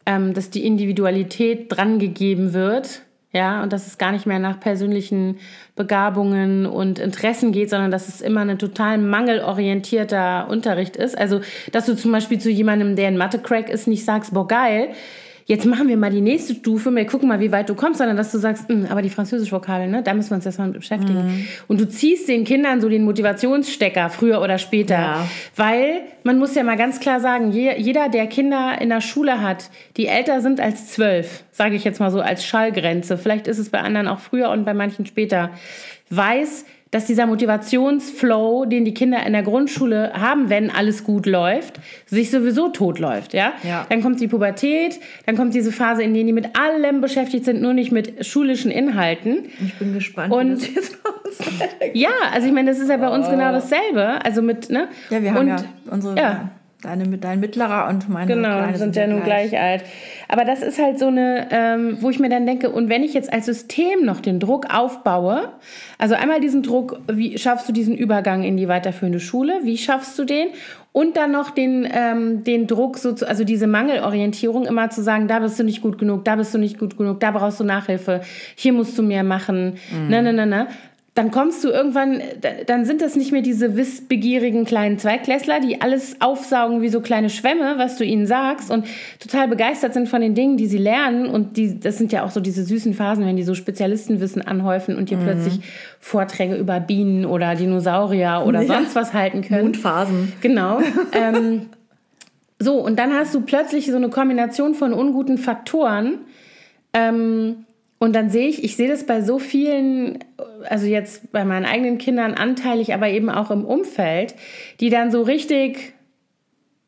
[0.05, 3.01] ähm, dass die Individualität drangegeben wird,
[3.33, 5.39] ja, und dass es gar nicht mehr nach persönlichen
[5.75, 11.17] Begabungen und Interessen geht, sondern dass es immer ein total mangelorientierter Unterricht ist.
[11.17, 11.39] Also,
[11.71, 14.89] dass du zum Beispiel zu jemandem, der ein Mathe-Crack ist, nicht sagst, boah, geil,
[15.45, 18.17] jetzt machen wir mal die nächste Stufe, wir gucken mal, wie weit du kommst, sondern
[18.17, 20.69] dass du sagst, hm, aber die französische Vokabel, ne, da müssen wir uns jetzt mal
[20.69, 21.25] beschäftigen.
[21.25, 21.47] Mhm.
[21.67, 25.27] Und du ziehst den Kindern so den Motivationsstecker früher oder später, ja.
[25.55, 29.69] weil man muss ja mal ganz klar sagen, jeder, der Kinder in der Schule hat,
[29.97, 33.69] die älter sind als zwölf, sage ich jetzt mal so als Schallgrenze, vielleicht ist es
[33.69, 35.51] bei anderen auch früher und bei manchen später,
[36.09, 41.79] weiß, dass dieser Motivationsflow, den die Kinder in der Grundschule haben, wenn alles gut läuft,
[42.05, 43.33] sich sowieso totläuft.
[43.33, 43.53] Ja?
[43.63, 43.85] ja?
[43.89, 47.61] Dann kommt die Pubertät, dann kommt diese Phase, in der die mit allem beschäftigt sind,
[47.61, 49.45] nur nicht mit schulischen Inhalten.
[49.65, 50.97] Ich bin gespannt, und, wie das jetzt
[51.93, 53.31] Ja, also ich meine, das ist ja bei uns oh.
[53.31, 54.23] genau dasselbe.
[54.23, 54.87] Also mit, ne?
[55.09, 56.17] Ja, wir haben und, ja unsere.
[56.17, 56.51] Ja.
[56.81, 59.49] Deine, dein mittlerer und meine genau, Kleine sind, sind ja nun gleich.
[59.49, 59.83] gleich alt.
[60.27, 63.13] Aber das ist halt so eine, ähm, wo ich mir dann denke, und wenn ich
[63.13, 65.49] jetzt als System noch den Druck aufbaue,
[65.99, 70.17] also einmal diesen Druck, wie schaffst du diesen Übergang in die weiterführende Schule, wie schaffst
[70.17, 70.49] du den?
[70.93, 75.27] Und dann noch den, ähm, den Druck, so zu, also diese Mangelorientierung, immer zu sagen,
[75.27, 77.63] da bist du nicht gut genug, da bist du nicht gut genug, da brauchst du
[77.63, 78.21] Nachhilfe,
[78.55, 80.09] hier musst du mehr machen, mhm.
[80.09, 80.67] ne, ne, ne, ne
[81.13, 82.21] dann kommst du irgendwann,
[82.67, 87.29] dann sind das nicht mehr diese wissbegierigen kleinen Zweitklässler, die alles aufsaugen wie so kleine
[87.29, 88.85] Schwämme, was du ihnen sagst und
[89.19, 91.25] total begeistert sind von den Dingen, die sie lernen.
[91.25, 94.95] Und die, das sind ja auch so diese süßen Phasen, wenn die so Spezialistenwissen anhäufen
[94.95, 95.23] und dir mhm.
[95.23, 95.59] plötzlich
[95.99, 98.67] Vorträge über Bienen oder Dinosaurier oder ja.
[98.73, 99.63] sonst was halten können.
[99.63, 100.31] Mondphasen.
[100.39, 100.79] Genau.
[101.11, 101.67] ähm,
[102.57, 106.19] so, und dann hast du plötzlich so eine Kombination von unguten Faktoren.
[106.93, 107.65] Ähm,
[108.01, 110.17] Und dann sehe ich, ich sehe das bei so vielen,
[110.67, 114.33] also jetzt bei meinen eigenen Kindern anteilig, aber eben auch im Umfeld,
[114.79, 115.93] die dann so richtig,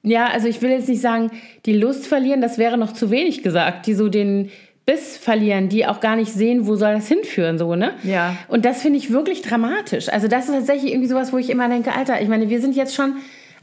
[0.02, 1.30] ja, also ich will jetzt nicht sagen,
[1.68, 4.50] die Lust verlieren, das wäre noch zu wenig gesagt, die so den
[4.88, 7.94] Biss verlieren, die auch gar nicht sehen, wo soll das hinführen, so, ne?
[8.02, 8.36] Ja.
[8.48, 10.10] Und das finde ich wirklich dramatisch.
[10.10, 12.76] Also das ist tatsächlich irgendwie sowas, wo ich immer denke, Alter, ich meine, wir sind
[12.76, 13.18] jetzt schon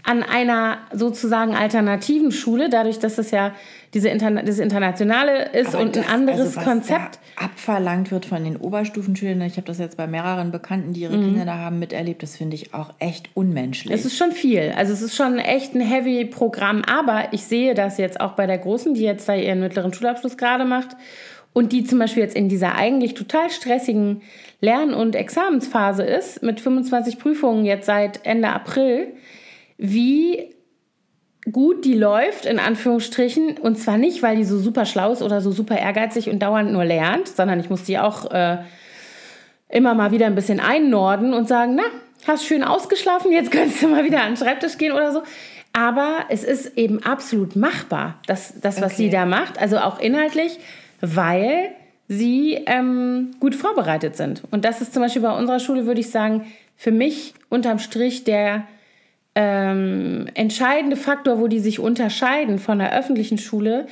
[0.04, 3.52] an einer sozusagen alternativen Schule, dadurch, dass das ja
[3.92, 7.18] diese Interna das Internationale ist Aber und das- ein anderes also was Konzept.
[7.36, 9.40] Abverlangt wird von den Oberstufenschülern.
[9.42, 12.22] Ich habe das jetzt bei mehreren Bekannten, die ihre Kinder da haben, miterlebt.
[12.22, 13.90] Das finde ich auch echt unmenschlich.
[13.90, 13.94] Mhm.
[13.94, 14.72] Es ist schon viel.
[14.76, 16.82] Also es ist schon echt ein heavy Programm.
[16.84, 20.36] Aber ich sehe das jetzt auch bei der Großen, die jetzt da ihren mittleren Schulabschluss
[20.36, 20.96] gerade macht
[21.52, 24.22] und die zum Beispiel jetzt in dieser eigentlich total stressigen
[24.60, 29.08] Lern- und Examensphase ist, mit 25 Prüfungen jetzt seit Ende April,
[29.80, 30.54] wie
[31.50, 33.56] gut die läuft, in Anführungsstrichen.
[33.58, 36.70] Und zwar nicht, weil die so super schlau ist oder so super ehrgeizig und dauernd
[36.70, 38.58] nur lernt, sondern ich muss die auch äh,
[39.68, 41.84] immer mal wieder ein bisschen einnorden und sagen, na,
[42.28, 45.22] hast schön ausgeschlafen, jetzt könntest du mal wieder an den Schreibtisch gehen oder so.
[45.72, 49.04] Aber es ist eben absolut machbar, das, das was Okay.
[49.04, 50.58] sie da macht, also auch inhaltlich,
[51.00, 51.70] weil
[52.06, 54.42] sie ähm, gut vorbereitet sind.
[54.50, 56.44] Und das ist zum Beispiel bei unserer Schule, würde ich sagen,
[56.76, 58.64] für mich unterm Strich der
[59.40, 63.86] ähm, entscheidende Faktor, wo die sich unterscheiden von der öffentlichen Schule,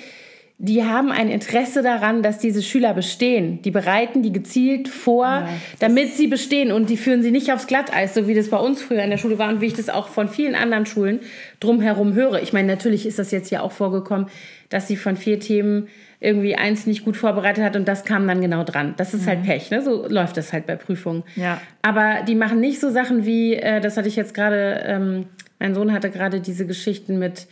[0.60, 3.62] die haben ein Interesse daran, dass diese Schüler bestehen.
[3.62, 8.12] Die bereiten die gezielt vor, damit sie bestehen und die führen sie nicht aufs Glatteis,
[8.12, 10.08] so wie das bei uns früher in der Schule war und wie ich das auch
[10.08, 11.20] von vielen anderen Schulen
[11.60, 12.42] drumherum höre.
[12.42, 14.26] Ich meine, natürlich ist das jetzt ja auch vorgekommen,
[14.68, 15.86] dass sie von vier Themen
[16.20, 18.94] irgendwie eins nicht gut vorbereitet hat und das kam dann genau dran.
[18.96, 19.82] Das ist halt Pech, ne?
[19.82, 21.22] So läuft das halt bei Prüfungen.
[21.36, 21.60] Ja.
[21.82, 25.26] Aber die machen nicht so Sachen wie, äh, das hatte ich jetzt gerade, ähm,
[25.60, 27.46] mein Sohn hatte gerade diese Geschichten mit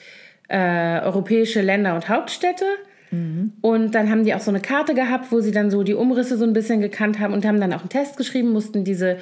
[0.48, 2.64] äh, europäische Länder und Hauptstädte.
[3.62, 6.36] Und dann haben die auch so eine Karte gehabt, wo sie dann so die Umrisse
[6.36, 9.18] so ein bisschen gekannt haben und haben dann auch einen Test geschrieben, mussten diese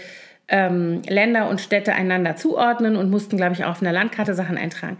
[0.48, 4.56] ähm, Länder und Städte einander zuordnen und mussten, glaube ich, auch auf einer Landkarte Sachen
[4.56, 4.98] eintragen.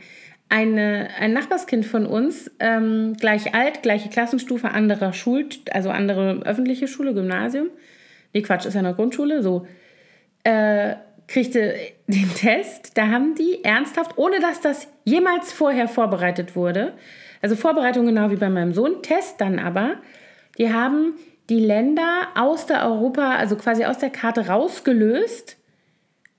[0.49, 6.87] Eine, ein Nachbarskind von uns, ähm, gleich alt, gleiche Klassenstufe, anderer Schul, also andere öffentliche
[6.87, 7.69] Schule, Gymnasium.
[8.33, 9.67] Nee, Quatsch, ist ja eine Grundschule, so
[10.45, 11.75] äh, kriegte
[12.07, 16.93] den Test, da haben die ernsthaft, ohne dass das jemals vorher vorbereitet wurde,
[17.43, 19.97] also Vorbereitung genau wie bei meinem Sohn, Test dann aber,
[20.59, 21.15] die haben
[21.51, 25.59] die Länder aus der Europa, also quasi aus der Karte rausgelöst,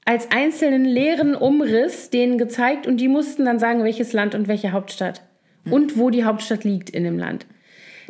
[0.06, 4.72] als einzelnen leeren Umriss denen gezeigt und die mussten dann sagen, welches Land und welche
[4.72, 5.24] Hauptstadt
[5.70, 7.48] und wo die Hauptstadt liegt in dem Land.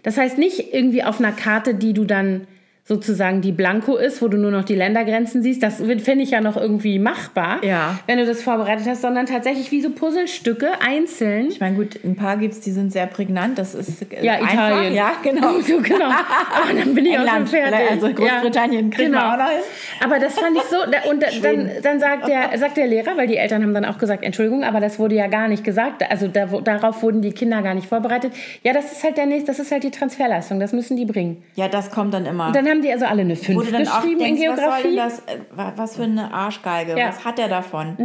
[0.04, 2.48] Das heißt nicht irgendwie auf einer Karte, die du dann
[2.88, 5.64] sozusagen die Blanko ist, wo du nur noch die Ländergrenzen siehst.
[5.64, 7.98] Das fände ich ja noch irgendwie machbar, Ja.
[8.06, 11.48] wenn du das vorbereitet hast, sondern tatsächlich wie so Puzzlestücke einzeln.
[11.48, 13.58] Ich meine, gut, ein paar gibt es, die sind sehr prägnant.
[13.58, 14.54] Das ist äh, Ja, einfach.
[14.54, 14.94] Italien.
[14.94, 15.54] Ja, genau.
[15.66, 16.06] So, genau.
[16.06, 17.92] Aber dann bin ich auch schon England, fertig.
[17.92, 19.62] also Großbritannien kriegen wir auch noch hin.
[20.04, 20.78] Aber das fand ich so,
[21.10, 23.98] und da- dann, dann sagt der, sagt der Lehrer, weil die Eltern haben dann auch
[23.98, 27.64] gesagt, Entschuldigung, aber das wurde ja gar nicht gesagt, also da, darauf wurden die Kinder
[27.64, 28.32] gar nicht vorbereitet.
[28.64, 31.42] Ja, das ist halt der nächste, das ist halt die Transferleistung, das müssen die bringen.
[31.56, 32.52] Ja, das kommt dann immer.
[32.52, 34.56] Dann haben die also alle eine 5 wo du dann auch geschrieben in denkst, was
[34.60, 34.96] Geografie.
[34.96, 37.06] das, äh, wa- was für eine Arschgeige, Ja.
[37.08, 37.10] Mhm.
[37.10, 37.98] was hat der davon?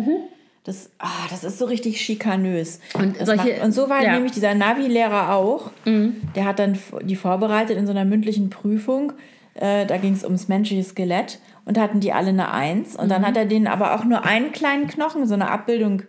[0.65, 2.81] Das, ah, das ist so richtig schikanös.
[2.95, 4.09] Und solche- macht, und so war ja.
[4.11, 4.15] Mhm.
[4.17, 5.71] nämlich dieser Navi-Lehrer auch.
[5.87, 9.13] Der hat dann die vorbereitet in so einer mündlichen Prüfung.
[9.55, 12.95] Äh, da ging es ums menschliche Skelett und da hatten die alle eine Eins.
[12.95, 13.09] Und Mhm.
[13.09, 16.03] dann hat er denen aber auch nur einen kleinen Knochen, so eine Abbildung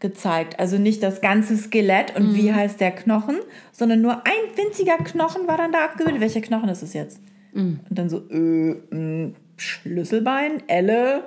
[0.00, 0.58] gezeigt.
[0.58, 2.36] Also nicht das ganze Skelett und Mhm.
[2.36, 3.36] wie heißt der Knochen,
[3.70, 6.22] sondern nur ein winziger Knochen war dann da abgebildet.
[6.22, 7.20] Welcher Knochen ist es jetzt?
[7.52, 7.80] Mhm.
[7.88, 11.24] Und dann so, äh, mh, Schlüsselbein, Elle.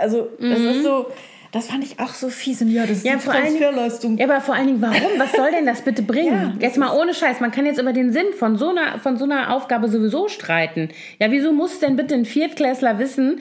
[0.00, 1.06] Also, das ist so,
[1.52, 2.60] das fand ich auch so fies.
[2.62, 3.10] Und ja, das ist Mhm.
[3.10, 4.18] Ja, vor allen Transferleistung.
[4.18, 5.18] Ja, aber vor allen Dingen, warum?
[5.18, 6.54] Was soll denn das bitte bringen?
[6.60, 7.40] Ja, jetzt mal ohne Scheiß.
[7.40, 10.90] Man kann jetzt über den Sinn von so, einer, von so einer Aufgabe sowieso streiten.
[11.18, 13.40] Ja, wieso muss denn bitte ein Viertklässler wissen,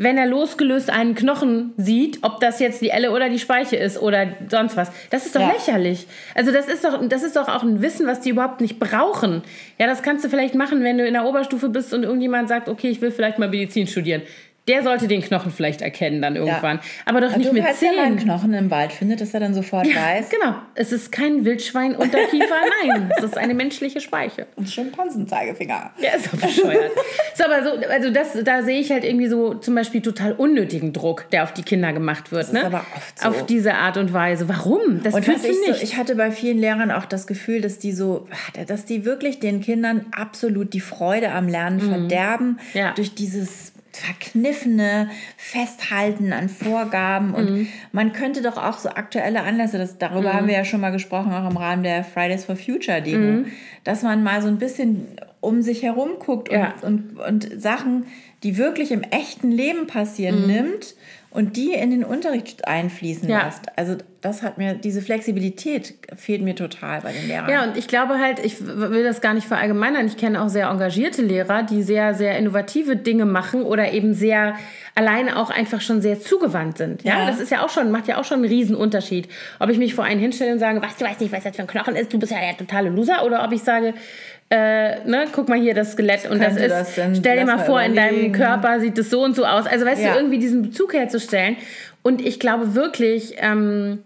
[0.00, 4.00] wenn er losgelöst einen Knochen sieht, ob das jetzt die Elle oder die Speiche ist
[4.00, 4.90] oder sonst was?
[5.10, 5.50] Das ist doch Ja.
[5.52, 6.06] lächerlich.
[6.34, 9.42] Also das ist doch, das ist doch auch ein Wissen, was die überhaupt nicht brauchen.
[9.78, 12.68] Ja, das kannst du vielleicht machen, wenn du in der Oberstufe bist und irgendjemand sagt,
[12.68, 14.22] okay, ich will vielleicht mal Medizin studieren.
[14.68, 16.78] Der sollte den Knochen vielleicht erkennen dann irgendwann.
[17.06, 17.98] Aber doch Aber nicht mit er mal zehn.
[17.98, 20.54] einen Knochen im Wald findet, dass er dann sofort weiß, Genau.
[20.74, 22.54] Es ist kein Wildschwein Unterkiefer,
[22.86, 23.10] nein.
[23.16, 24.46] Es ist eine menschliche Speiche.
[24.56, 25.90] ein Schimpansenzeigefinger.
[26.00, 26.90] Ja, ist doch bescheuert.
[27.34, 30.92] so, aber so, also das, da sehe ich halt irgendwie so zum Beispiel total unnötigen
[30.92, 32.44] Druck, der auf die Kinder gemacht wird.
[32.44, 32.64] ist ne?
[32.64, 33.28] aber oft so.
[33.28, 34.48] Auf diese Art und Weise.
[34.48, 35.02] Warum?
[35.02, 35.82] Das Und was ich, du so, nicht.
[35.82, 38.26] ich hatte bei vielen Lehrern auch das Gefühl, dass die so,
[38.66, 42.56] dass die wirklich den Kindern absolut die Freude am Lernen verderben Mhm.
[42.78, 42.92] Ja.
[42.94, 47.68] durch dieses verkniffene Festhalten an Vorgaben und Mhm.
[47.92, 51.32] man könnte doch auch so aktuelle Anlässe, das, darüber haben wir ja schon mal gesprochen,
[51.32, 53.46] auch im Rahmen der Fridays for Future Demo, Mhm.
[53.84, 55.08] dass man mal so ein bisschen
[55.40, 56.74] um sich herum guckt und, Ja.
[56.82, 58.06] und, und Sachen,
[58.42, 60.46] die wirklich im echten Leben passieren, Mhm.
[60.46, 60.94] nimmt
[61.30, 63.44] und die in den Unterricht einfließen Ja.
[63.44, 63.66] lässt.
[63.76, 67.50] Also das hat mir, diese Flexibilität fehlt mir total bei den Lehrern.
[67.50, 70.06] Ja, und ich glaube halt, ich will das gar nicht verallgemeinern.
[70.06, 74.54] Ich kenne auch sehr engagierte Lehrer, die sehr, sehr innovative Dinge machen oder eben sehr
[74.94, 77.04] alleine auch einfach schon sehr zugewandt sind.
[77.04, 77.26] Ja, Ja.
[77.26, 79.28] das ist ja auch schon, macht ja auch schon einen riesen Unterschied.
[79.60, 81.62] Ob ich mich vor einen hinstelle und sage, was, du weißt nicht, was das für
[81.62, 83.94] ein Knochen ist, du bist ja der totale Loser, oder ob ich sage,
[84.50, 87.82] äh, ne, guck mal hier das Skelett und das ist, das stell dir mal vor,
[87.82, 88.32] in deinem.
[88.32, 89.66] Körper sieht es so und so aus.
[89.66, 90.12] Also weißt Ja.
[90.14, 91.56] du, irgendwie diesen Bezug herzustellen.
[92.02, 94.00] Und ich glaube wirklich, ähm,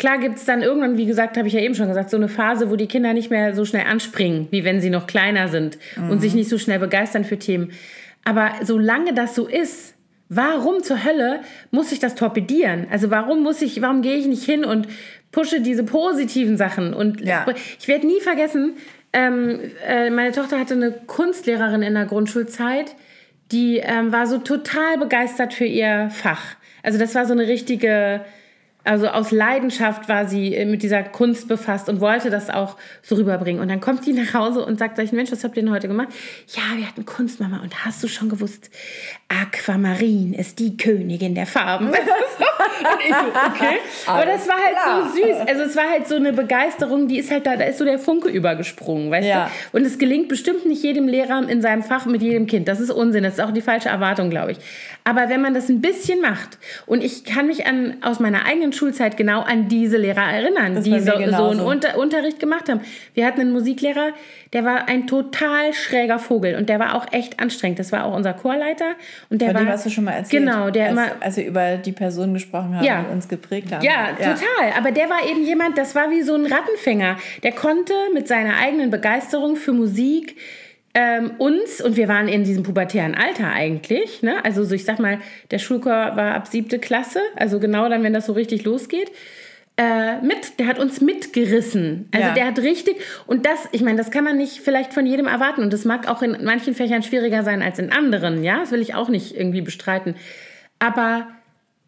[0.00, 2.28] Klar gibt es dann irgendwann, wie gesagt, habe ich ja eben schon gesagt, so eine
[2.28, 5.76] Phase, wo die Kinder nicht mehr so schnell anspringen, wie wenn sie noch kleiner sind
[6.08, 7.72] und sich nicht so schnell begeistern für Themen.
[8.24, 9.96] Aber solange das so ist,
[10.28, 11.40] warum zur Hölle
[11.72, 12.86] muss ich das torpedieren?
[12.92, 14.86] Also warum muss ich, warum gehe ich nicht hin und
[15.32, 16.94] pushe diese positiven Sachen?
[16.94, 17.44] Und Ja.
[17.80, 18.76] ich werde nie vergessen,
[19.18, 22.94] ähm, äh, meine Tochter hatte eine Kunstlehrerin in der Grundschulzeit,
[23.50, 26.54] die ähm, war so total begeistert für ihr Fach.
[26.84, 28.24] Also das war so eine richtige,
[28.84, 33.16] also aus Leidenschaft war sie äh, mit dieser Kunst befasst und wollte das auch so
[33.16, 33.60] rüberbringen.
[33.60, 35.88] Und dann kommt die nach Hause und sagt gleich, Mensch, was habt ihr denn heute
[35.88, 36.10] gemacht?
[36.54, 37.60] Ja, wir hatten Kunstmama.
[37.60, 38.70] Und hast du schon gewusst,
[39.30, 41.88] Aquamarin ist die Königin der Farben.
[41.90, 43.76] und ich so, okay.
[44.06, 45.02] Aber das war halt klar.
[45.06, 45.36] so süß.
[45.46, 47.98] Also es war halt so eine Begeisterung, die ist halt da, da ist so der
[47.98, 49.50] Funke übergesprungen, weißt Ja.
[49.72, 49.78] du?
[49.78, 52.68] Und es gelingt bestimmt nicht jedem Lehrer in seinem Fach mit jedem Kind.
[52.68, 53.22] Das ist Unsinn.
[53.22, 54.58] Das ist auch die falsche Erwartung, glaube ich.
[55.04, 58.72] Aber wenn man das ein bisschen macht, und ich kann mich an, aus meiner eigenen
[58.72, 62.80] Schulzeit genau an diese Lehrer erinnern, Das die so, so einen Unter Unterricht gemacht haben.
[63.12, 64.10] Wir hatten einen Musiklehrer,
[64.54, 67.78] der war ein total schräger Vogel und der war auch echt anstrengend.
[67.78, 68.94] Das war auch unser Chorleiter.
[69.30, 70.44] Und der Von war, dem hast du schon mal erzählt.
[70.44, 73.02] Genau, der als, immer als wir über die Personen gesprochen haben, Ja.
[73.02, 73.84] die uns geprägt haben.
[73.84, 74.72] ja, total.
[74.76, 77.16] Aber der war eben jemand, das war wie so ein Rattenfänger.
[77.42, 80.36] Der konnte mit seiner eigenen Begeisterung für Musik
[80.94, 84.44] ähm, uns, und wir waren in diesem pubertären Alter eigentlich, ne?
[84.44, 85.18] also so ich sag mal,
[85.50, 89.12] der Schulchor war ab siebte Klasse, also genau dann, wenn das so richtig losgeht,
[89.78, 92.08] äh, mit, der hat uns mitgerissen.
[92.12, 92.34] Also Ja.
[92.34, 95.62] der hat richtig, und das, ich meine, das kann man nicht vielleicht von jedem erwarten
[95.62, 98.80] und das mag auch in manchen Fächern schwieriger sein als in anderen, ja, das will
[98.82, 100.16] ich auch nicht irgendwie bestreiten.
[100.80, 101.28] Aber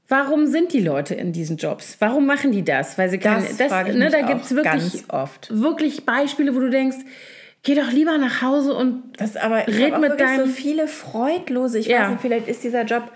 [0.09, 1.97] warum sind die Leute in diesen Jobs?
[2.01, 2.97] Warum machen die das?
[2.97, 5.49] Weil sie keine, Das, frage ich ne, da gibt es wirklich, ganz oft.
[5.51, 6.97] wirklich Beispiele, wo du denkst,
[7.63, 10.89] geh doch lieber nach Hause und Das aber ich Red mit wirklich so deinem- viele
[10.89, 11.79] freudlose.
[11.79, 12.03] Ich Ja.
[12.03, 13.11] weiß nicht, vielleicht ist dieser Job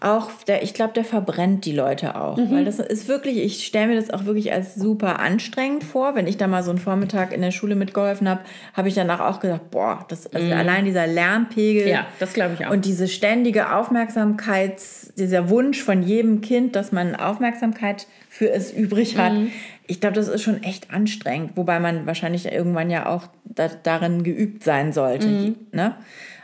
[0.00, 2.36] auch, der, ich glaube, der verbrennt die Leute auch.
[2.36, 2.50] Mhm.
[2.50, 6.16] Weil das ist wirklich, ich stelle mir das auch wirklich als super anstrengend vor.
[6.16, 8.40] Wenn ich da mal so einen Vormittag in der Schule mitgeholfen habe,
[8.74, 11.84] habe ich danach auch gedacht, boah, das, also allein dieser Lärmpegel.
[11.84, 11.90] Mhm.
[11.90, 12.72] Ja, das glaube ich auch.
[12.72, 19.16] Und diese ständige Aufmerksamkeits, dieser Wunsch von jedem Kind, dass man Aufmerksamkeit für es übrig
[19.16, 19.32] hat.
[19.32, 19.52] Mhm.
[19.86, 24.24] Ich glaube, das ist schon echt anstrengend, wobei man wahrscheinlich irgendwann ja auch da, darin
[24.24, 25.28] geübt sein sollte.
[25.28, 25.56] Mhm.
[25.70, 25.94] Ne?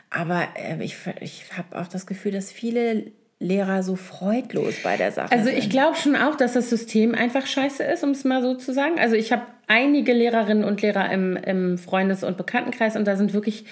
[0.08, 3.10] Aber äh, ich, ich habe auch das Gefühl, dass viele
[3.42, 7.46] Lehrer so freudlos bei der Sache Also ich glaube schon auch, dass das System einfach
[7.46, 9.00] scheiße ist, um es mal so zu sagen.
[9.00, 13.33] Also ich habe einige Lehrerinnen und Lehrer im, im Freundes- und Bekanntenkreis und da sind
[13.33, 13.64] wirklich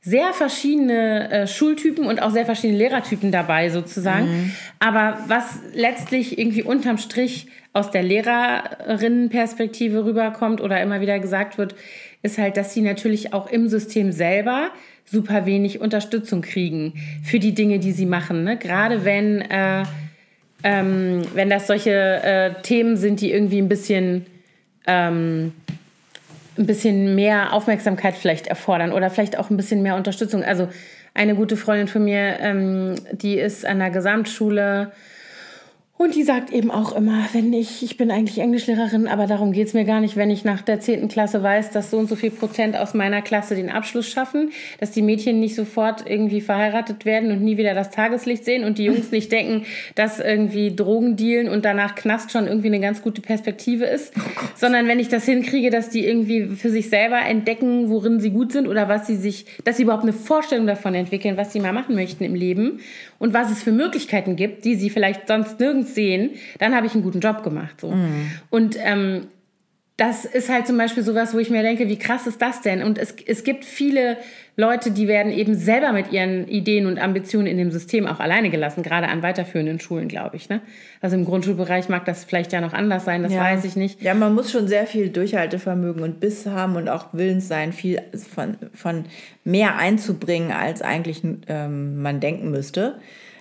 [0.00, 4.56] sehr verschiedene äh, Schultypen und auch sehr verschiedene Lehrertypen dabei sozusagen.
[4.78, 11.74] Aber was letztlich irgendwie unterm Strich aus der Lehrerinnenperspektive rüberkommt oder immer wieder gesagt wird,
[12.22, 14.70] ist halt, dass sie natürlich auch im System selber
[15.04, 18.44] super wenig Unterstützung kriegen für die Dinge, die sie machen.
[18.44, 18.56] Ne?
[18.56, 19.84] Gerade wenn äh,
[20.62, 24.26] ähm, wenn das solche äh, Themen sind, die irgendwie ein bisschen,
[24.86, 25.52] ähm,
[26.58, 30.44] ein bisschen mehr Aufmerksamkeit vielleicht erfordern oder vielleicht auch ein bisschen mehr Unterstützung.
[30.44, 30.68] Also
[31.14, 34.92] eine gute Freundin von mir, ähm, die ist an der Gesamtschule
[36.00, 39.66] und die sagt eben auch immer, wenn ich, ich bin eigentlich Englischlehrerin, aber darum geht
[39.66, 41.08] es mir gar nicht, wenn ich nach der 10.
[41.08, 44.92] Klasse weiß, dass so und so viel Prozent aus meiner Klasse den Abschluss schaffen, dass
[44.92, 48.84] die Mädchen nicht sofort irgendwie verheiratet werden und nie wieder das Tageslicht sehen und die
[48.84, 53.20] Jungs nicht denken, dass irgendwie Drogen dealen und danach Knast schon irgendwie eine ganz gute
[53.20, 54.14] Perspektive ist,
[54.56, 58.52] sondern wenn ich das hinkriege, dass die irgendwie für sich selber entdecken, worin sie gut
[58.52, 61.74] sind oder was sie sich, dass sie überhaupt eine Vorstellung davon entwickeln, was sie mal
[61.74, 62.80] machen möchten im Leben
[63.18, 66.94] und was es für Möglichkeiten gibt, die sie vielleicht sonst nirgends sehen, dann habe ich
[66.94, 67.80] einen guten Job gemacht.
[67.80, 67.94] So.
[68.50, 69.26] Und ähm,
[69.96, 72.82] das ist halt zum Beispiel sowas, wo ich mir denke, wie krass ist das denn?
[72.82, 74.16] Und es, es gibt viele
[74.56, 78.48] Leute, die werden eben selber mit ihren Ideen und Ambitionen in dem System auch alleine
[78.48, 80.48] gelassen, gerade an weiterführenden Schulen, glaube ich.
[80.48, 80.62] Ne?
[81.02, 83.42] Also im Grundschulbereich mag das vielleicht ja noch anders sein, das Ja.
[83.42, 84.00] weiß ich nicht.
[84.00, 88.00] Ja, man muss schon sehr viel Durchhaltevermögen und Biss haben und auch Willens sein, viel
[88.34, 89.04] von, von
[89.44, 92.94] mehr einzubringen, als eigentlich ähm, man denken müsste.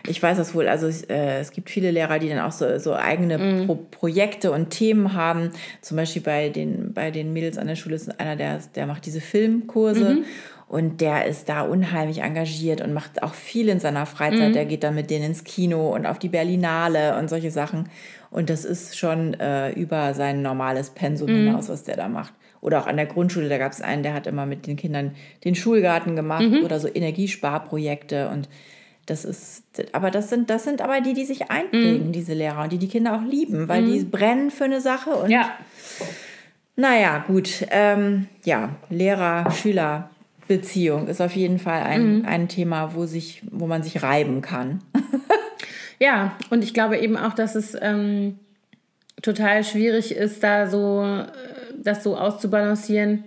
[0.07, 2.95] Ich weiß das wohl, also äh, es gibt viele Lehrer, die dann auch so, so
[2.95, 3.67] eigene Mhm.
[3.67, 5.51] Pro Projekte und Themen haben.
[5.81, 9.05] Zum Beispiel bei den, bei den Mädels an der Schule ist einer, der, der macht
[9.05, 10.15] diese Filmkurse.
[10.15, 10.23] Mhm.
[10.67, 14.49] Und der ist da unheimlich engagiert und macht auch viel in seiner Freizeit.
[14.49, 14.53] Mhm.
[14.53, 17.89] Der geht dann mit denen ins Kino und auf die Berlinale und solche Sachen.
[18.29, 21.45] Und das ist schon äh, über sein normales Pensum mhm.
[21.47, 22.33] hinaus, was der da macht.
[22.61, 25.15] Oder auch an der Grundschule, da gab es einen, der hat immer mit den Kindern
[25.43, 26.63] den Schulgarten gemacht mhm.
[26.63, 28.47] oder so Energiesparprojekte und
[29.09, 32.11] das ist, aber das sind, das sind aber die, die sich einprägen, mhm.
[32.11, 34.09] diese Lehrer, und die die Kinder auch lieben, weil die mhm.
[34.09, 35.51] brennen für eine Sache und ja.
[36.75, 42.25] naja, gut, ähm, ja, Lehrer-Schüler-Beziehung ist auf jeden Fall ein, mhm.
[42.25, 44.79] ein Thema, wo, sich, wo man sich reiben kann.
[45.99, 48.39] ja, und ich glaube eben auch, dass es ähm,
[49.21, 51.27] total schwierig ist, da so äh,
[51.83, 53.23] das so auszubalancieren,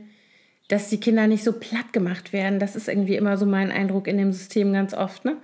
[0.69, 2.59] dass die Kinder nicht so platt gemacht werden.
[2.59, 5.37] Das ist irgendwie immer so mein Eindruck in dem System ganz oft, ne?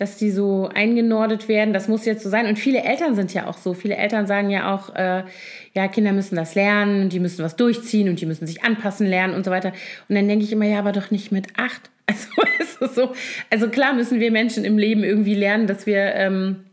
[0.00, 2.46] Dass die so eingenordet werden, das muss jetzt so sein.
[2.46, 3.74] Und viele Eltern sind ja auch so.
[3.74, 5.24] Viele Eltern sagen ja auch, äh,
[5.74, 9.34] ja, Kinder müssen das lernen, die müssen was durchziehen und die müssen sich anpassen lernen
[9.34, 9.74] und so weiter.
[10.08, 11.90] Und dann denke ich immer, ja, aber doch nicht mit acht.
[12.80, 13.12] Also, so,
[13.50, 16.64] also klar müssen wir Menschen im Leben irgendwie lernen, dass wir ähm,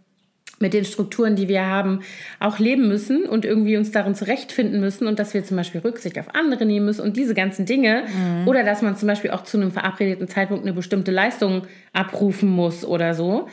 [0.59, 2.01] mit den Strukturen, die wir haben,
[2.39, 6.17] auch leben müssen und irgendwie uns darin zurechtfinden müssen und dass wir zum Beispiel Rücksicht
[6.17, 8.03] auf andere nehmen müssen und diese ganzen Dinge.
[8.07, 8.47] Mhm.
[8.47, 12.85] Oder dass man zum Beispiel auch zu einem verabredeten Zeitpunkt eine bestimmte Leistung abrufen muss
[12.85, 13.47] oder so.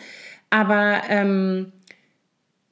[0.51, 1.73] Aber ähm,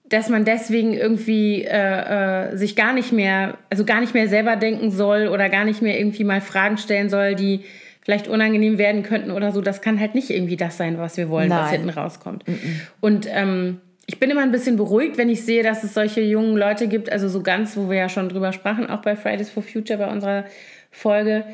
[0.09, 4.57] dass man deswegen irgendwie äh, äh, sich gar nicht mehr, also gar nicht mehr selber
[4.57, 7.61] denken soll oder gar nicht mehr irgendwie mal Fragen stellen soll, die
[8.03, 11.31] vielleicht unangenehm werden könnten oder so, das kann halt nicht irgendwie das sein, was wir
[11.31, 11.63] wollen, Nein.
[11.63, 12.47] was hinten rauskommt.
[12.47, 12.81] Mhm.
[13.01, 16.57] Und ähm, ich bin immer ein bisschen beruhigt, wenn ich sehe, dass es solche jungen
[16.57, 19.63] Leute gibt, also so ganz, wo wir ja schon drüber sprachen, auch bei Fridays for
[19.63, 20.45] Future, bei unserer
[20.91, 21.45] Folge,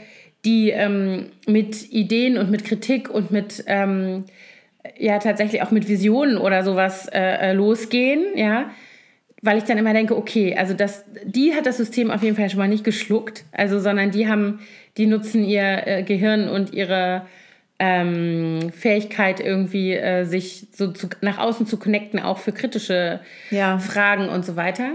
[0.44, 4.24] die ähm, mit Ideen und mit Kritik und mit, ähm,
[4.96, 8.70] ja, tatsächlich auch mit Visionen oder sowas äh, äh, losgehen, ja.
[9.40, 12.50] Weil ich dann immer denke, okay, also das, die hat das System auf jeden Fall
[12.50, 14.60] schon mal nicht geschluckt, also, sondern die haben,
[14.96, 17.22] die nutzen ihr äh, Gehirn und ihre
[17.78, 23.20] ähm, Fähigkeit, irgendwie äh, sich so zu, nach außen zu connecten, auch für kritische
[23.50, 23.78] ja.
[23.78, 24.92] Fragen und so weiter.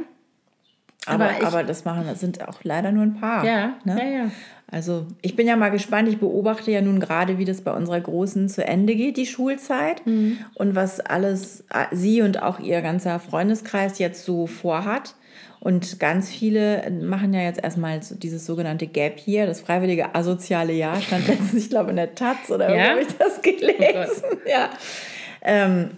[1.06, 3.46] Aber, aber, ich, aber, das machen, das sind auch leider nur ein paar.
[3.46, 3.98] Ja, ne?
[3.98, 4.32] ja, ja.
[4.74, 8.02] Also ich bin ja mal gespannt, ich beobachte ja nun gerade, wie das bei unserer
[8.02, 10.06] Großen zu Ende geht, die Schulzeit.
[10.06, 10.40] Mhm.
[10.56, 15.16] Und was alles äh, sie und auch ihr ganzer Freundeskreis jetzt so vorhat.
[15.64, 20.74] Und ganz viele machen ja jetzt erstmal so dieses sogenannte Gap Year, das freiwillige asoziale
[20.74, 22.90] Jahr, stand letztens, ich glaube, in der Taz oder ja?
[22.90, 24.24] habe ich das gelesen.
[24.30, 24.70] Oh ja.
[25.42, 25.92] Ähm,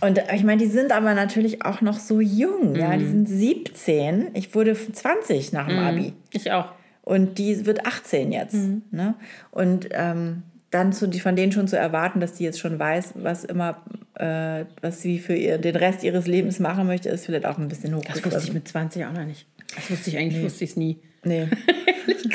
[0.00, 2.76] und ich meine, die sind aber natürlich auch noch so jung, mhm.
[2.76, 3.26] ja, die mhm.
[3.26, 4.30] sind 17.
[4.34, 5.86] Ich wurde 20 nach dem mhm.
[5.86, 6.12] Abi.
[6.32, 6.72] Ich auch.
[7.02, 8.54] Und die wird 18 jetzt.
[8.54, 8.82] Mhm.
[8.90, 9.14] Ne?
[9.52, 10.42] Und ähm,
[10.72, 13.82] dann zu, von denen schon zu erwarten, dass die jetzt schon weiß, was immer,
[14.14, 17.68] äh, was sie für ihr, den Rest ihres Lebens machen möchte, ist vielleicht auch ein
[17.68, 18.04] bisschen hoch.
[18.04, 19.46] Das wusste ich mit 20 auch noch nicht.
[19.74, 20.44] Das wusste ich eigentlich, nee.
[20.44, 20.98] wusste ich es nie.
[21.24, 21.46] Nee.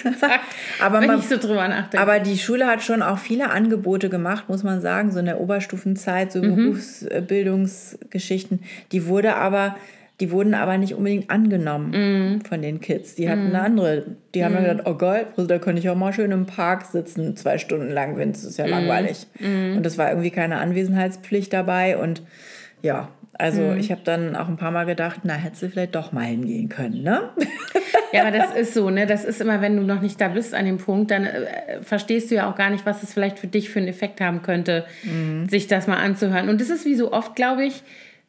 [0.79, 1.99] aber Wenn man, ich so drüber nachdenke.
[1.99, 5.41] Aber die Schule hat schon auch viele Angebote gemacht, muss man sagen, so in der
[5.41, 6.55] Oberstufenzeit, so mhm.
[6.55, 8.61] Berufsbildungsgeschichten.
[8.91, 9.75] Die wurde aber
[10.19, 12.41] die wurden aber nicht unbedingt angenommen mm.
[12.41, 13.13] von den Kids.
[13.15, 13.55] Die hatten mm.
[13.55, 14.03] eine andere.
[14.33, 14.55] Die haben mm.
[14.55, 17.59] dann gedacht, oh geil, also da könnte ich auch mal schön im Park sitzen, zwei
[17.59, 18.69] Stunden lang, wenn es ist ja mm.
[18.69, 19.27] langweilig.
[19.39, 19.77] Mm.
[19.77, 21.97] Und es war irgendwie keine Anwesenheitspflicht dabei.
[21.97, 22.23] Und
[22.81, 26.11] ja, also ich habe dann auch ein paar Mal gedacht, na, hättest du vielleicht doch
[26.11, 27.29] mal hingehen können, ne?
[28.13, 29.05] Ja, aber das ist so, ne?
[29.05, 32.31] Das ist immer, wenn du noch nicht da bist an dem Punkt, dann äh, verstehst
[32.31, 34.85] du ja auch gar nicht, was es vielleicht für dich für einen Effekt haben könnte,
[35.49, 36.47] sich das mal anzuhören.
[36.47, 37.83] Und das ist wie so oft, glaube ich,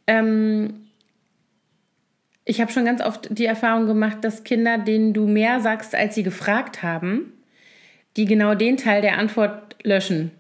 [0.09, 0.88] ähm,
[2.49, 6.15] ich habe schon ganz oft die Erfahrung gemacht, dass Kinder, denen du mehr sagst, als
[6.15, 7.35] sie gefragt haben,
[8.17, 10.31] die genau den Teil der Antwort löschen,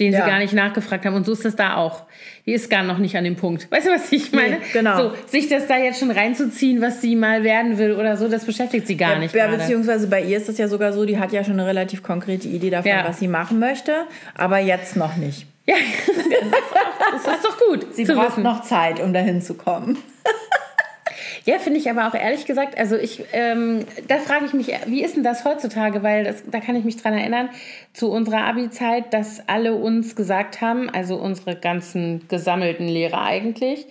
[0.00, 0.24] den ja.
[0.24, 1.14] sie gar nicht nachgefragt haben.
[1.14, 2.04] Und so ist das da auch.
[2.46, 3.70] Die ist gar noch nicht an dem Punkt.
[3.70, 4.56] Weißt du, was ich meine?
[4.56, 4.96] Nee, genau.
[4.96, 8.46] So, sich das da jetzt schon reinzuziehen, was sie mal werden will oder so, das
[8.46, 9.34] beschäftigt sie gar ja, nicht.
[9.34, 9.58] Ja, gerade.
[9.58, 12.48] beziehungsweise bei ihr ist das ja sogar so, die hat ja schon eine relativ konkrete
[12.48, 13.04] Idee davon, ja.
[13.06, 15.46] was sie machen möchte, aber jetzt noch nicht.
[15.66, 15.74] Ja,
[17.12, 17.94] das ist doch gut.
[17.94, 18.42] Sie braucht wissen.
[18.42, 19.98] noch Zeit, um dahin zu kommen.
[21.46, 25.04] Ja, finde ich aber auch ehrlich gesagt, also ich, ähm, da frage ich mich, wie
[25.04, 26.02] ist denn das heutzutage?
[26.02, 27.50] Weil das, da kann ich mich dran erinnern,
[27.92, 33.86] zu unserer Abi-Zeit, dass alle uns gesagt haben, also unsere ganzen gesammelten Lehrer eigentlich,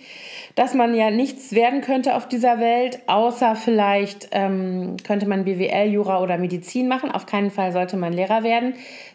[0.56, 5.92] dass man ja nichts werden könnte auf dieser Welt, außer vielleicht ähm, könnte man BWL,
[5.92, 7.12] Jura oder Medizin machen.
[7.12, 8.74] Auf keinen Fall sollte man Lehrer werden.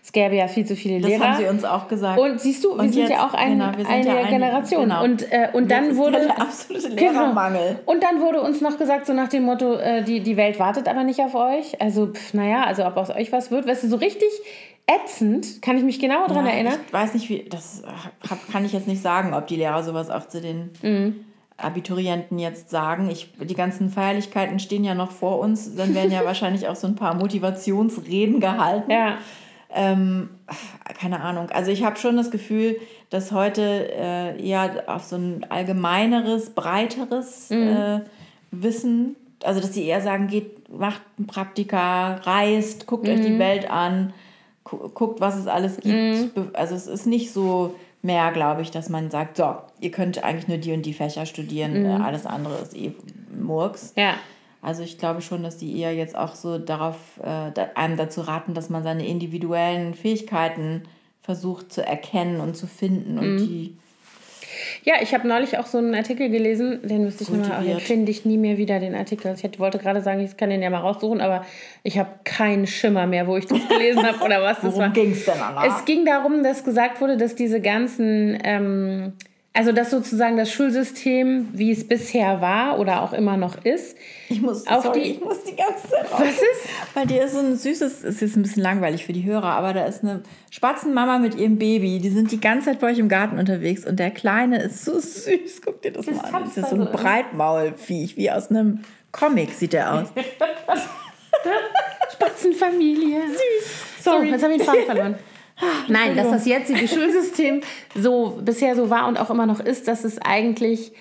[0.09, 1.19] Es gäbe ja viel zu viele das Lehrer.
[1.19, 2.19] Das haben sie uns auch gesagt.
[2.19, 4.81] Und siehst du, wir und sind jetzt, ja auch ein, genau, eine ja Generation.
[4.81, 5.03] Genau.
[5.03, 7.11] Und, äh, und dann wurde der absolute genau.
[7.11, 7.61] Lehrermangel.
[7.67, 7.79] Genau.
[7.85, 10.87] Und dann wurde uns noch gesagt, so nach dem Motto, äh, die, die Welt wartet
[10.87, 11.79] aber nicht auf euch.
[11.79, 13.67] Also, pf, naja, also ob aus euch was wird.
[13.67, 14.29] Weißt du, so richtig
[14.87, 16.79] ätzend, kann ich mich genau daran ja, erinnern.
[16.87, 17.83] Ich weiß nicht, wie, das
[18.51, 21.23] kann ich jetzt nicht sagen, ob die Lehrer sowas auch zu den mhm.
[21.55, 23.11] Abiturienten jetzt sagen.
[23.11, 25.75] Ich, die ganzen Feierlichkeiten stehen ja noch vor uns.
[25.75, 28.89] Dann werden ja wahrscheinlich auch so ein paar Motivationsreden gehalten.
[28.89, 29.19] Ja.
[29.71, 30.29] Ähm,
[30.99, 31.49] keine Ahnung.
[31.51, 32.77] Also ich habe schon das Gefühl,
[33.09, 33.61] dass heute
[33.93, 37.67] äh, eher auf so ein allgemeineres, breiteres mhm.
[37.67, 37.99] äh,
[38.51, 43.13] Wissen, also dass sie eher sagen, geht, macht ein Praktika, reist, guckt mhm.
[43.13, 43.39] euch die mhm.
[43.39, 44.13] Welt an,
[44.63, 46.35] gu guckt, was es alles gibt.
[46.35, 46.49] Mhm.
[46.53, 50.47] Also es ist nicht so mehr, glaube ich, dass man sagt, so, ihr könnt eigentlich
[50.47, 52.01] nur die und die Fächer studieren, mhm.
[52.01, 52.91] alles andere ist eh
[53.39, 53.93] Murks.
[53.95, 54.15] Ja.
[54.61, 58.53] Also ich glaube schon, dass die eher jetzt auch so darauf äh, einem dazu raten,
[58.53, 60.83] dass man seine individuellen Fähigkeiten
[61.21, 63.37] versucht zu erkennen und zu finden und mhm.
[63.37, 63.77] die
[64.83, 68.11] ja, ich habe neulich auch so einen Artikel gelesen, den müsste ich nochmal, den finde
[68.11, 69.35] ich nie mehr wieder, den Artikel.
[69.35, 71.45] Ich wollte gerade sagen, ich kann den ja mal raussuchen, aber
[71.83, 74.89] ich habe keinen Schimmer mehr, wo ich das gelesen habe oder was das Worum war.
[74.89, 75.65] ging es denn, Anna?
[75.65, 79.13] Es ging darum, dass gesagt wurde, dass diese ganzen ähm,
[79.53, 83.97] also dass sozusagen das Schulsystem, wie es bisher war oder auch immer noch ist,
[84.29, 86.19] ich muss, auf sorry, die, ich muss die ganze Zeit raus.
[86.19, 86.69] Was ist?
[86.93, 89.73] Weil dir ist so ein süßes, es ist ein bisschen langweilig für die Hörer, aber
[89.73, 90.21] da ist eine
[90.51, 93.99] Spatzenmama mit ihrem Baby, die sind die ganze Zeit bei euch im Garten unterwegs und
[93.99, 96.43] der Kleine ist so süß, guck dir das, das mal an.
[96.45, 98.81] Das ist so ein Breitmaulviech, wie aus einem
[99.11, 100.07] Comic sieht der aus.
[102.13, 103.21] Spatzenfamilie.
[103.27, 104.03] Süß.
[104.03, 104.27] Sorry.
[104.27, 105.15] So, jetzt habe ich den Faden verloren.
[105.87, 107.61] Nein, dass das jetzige Schulsystem
[107.95, 110.91] so bisher so war und auch immer noch ist, dass es eigentlich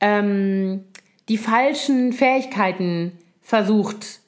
[0.00, 0.84] ähm,
[1.28, 3.12] die falschen Fähigkeiten
[3.42, 4.20] versucht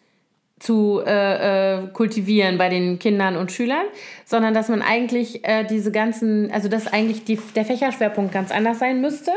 [0.58, 3.86] zu äh, äh, kultivieren bei den Kindern und Schülern,
[4.26, 8.78] sondern dass man eigentlich äh, diese ganzen, also dass eigentlich die, der Fächerschwerpunkt ganz anders
[8.78, 9.32] sein müsste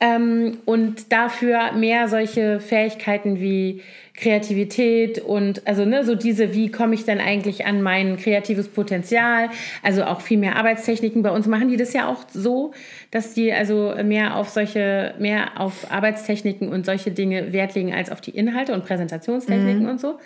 [0.00, 3.82] ähm, und dafür mehr solche Fähigkeiten wie
[4.16, 9.50] Kreativität und also ne, so diese, wie komme ich denn eigentlich an mein kreatives Potenzial?
[9.82, 11.22] Also auch viel mehr Arbeitstechniken.
[11.22, 12.72] Bei uns machen die das ja auch so,
[13.10, 18.10] dass die also mehr auf solche, mehr auf Arbeitstechniken und solche Dinge Wert legen als
[18.10, 19.88] auf die Inhalte und Präsentationstechniken mhm.
[19.90, 20.18] und so.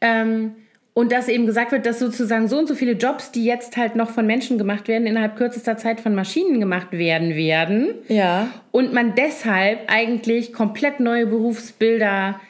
[0.00, 0.52] Ähm,
[0.92, 3.96] und dass eben gesagt wird, dass sozusagen so und so viele Jobs, die jetzt halt
[3.96, 7.94] noch von Menschen gemacht werden, innerhalb kürzester Zeit von Maschinen gemacht werden werden.
[8.08, 8.48] Ja.
[8.72, 12.40] Und man deshalb eigentlich komplett neue Berufsbilder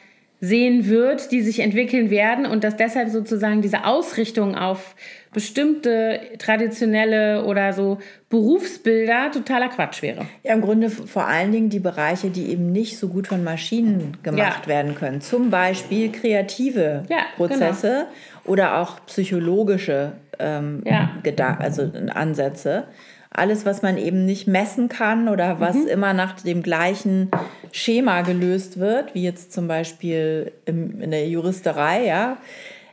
[0.43, 4.95] sehen wird, die sich entwickeln werden und dass deshalb sozusagen diese Ausrichtung auf
[5.31, 10.25] bestimmte traditionelle oder so Berufsbilder totaler Quatsch wäre.
[10.43, 14.17] Ja, im Grunde vor allen Dingen die Bereiche, die eben nicht so gut von Maschinen
[14.23, 14.67] gemacht ja.
[14.67, 15.21] werden können.
[15.21, 18.51] Zum Beispiel kreative ja, Prozesse genau.
[18.51, 21.11] oder auch psychologische ähm, ja.
[21.59, 22.87] also Ansätze
[23.31, 25.87] alles, was man eben nicht messen kann oder was mhm.
[25.87, 27.31] immer nach dem gleichen
[27.71, 32.37] Schema gelöst wird, wie jetzt zum Beispiel in der Juristerei, ja,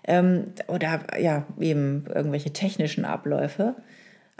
[0.05, 3.75] ähm, oder ja, eben irgendwelche technischen Abläufe.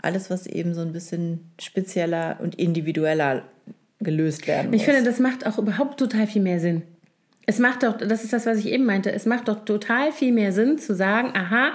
[0.01, 3.43] Alles, was eben so ein bisschen spezieller und individueller
[3.99, 4.79] gelöst werden muss.
[4.79, 6.83] Ich finde, das macht auch überhaupt total viel mehr Sinn.
[7.45, 10.31] Es macht doch, das ist das, was ich eben meinte, es macht doch total viel
[10.31, 11.73] mehr Sinn zu sagen, aha,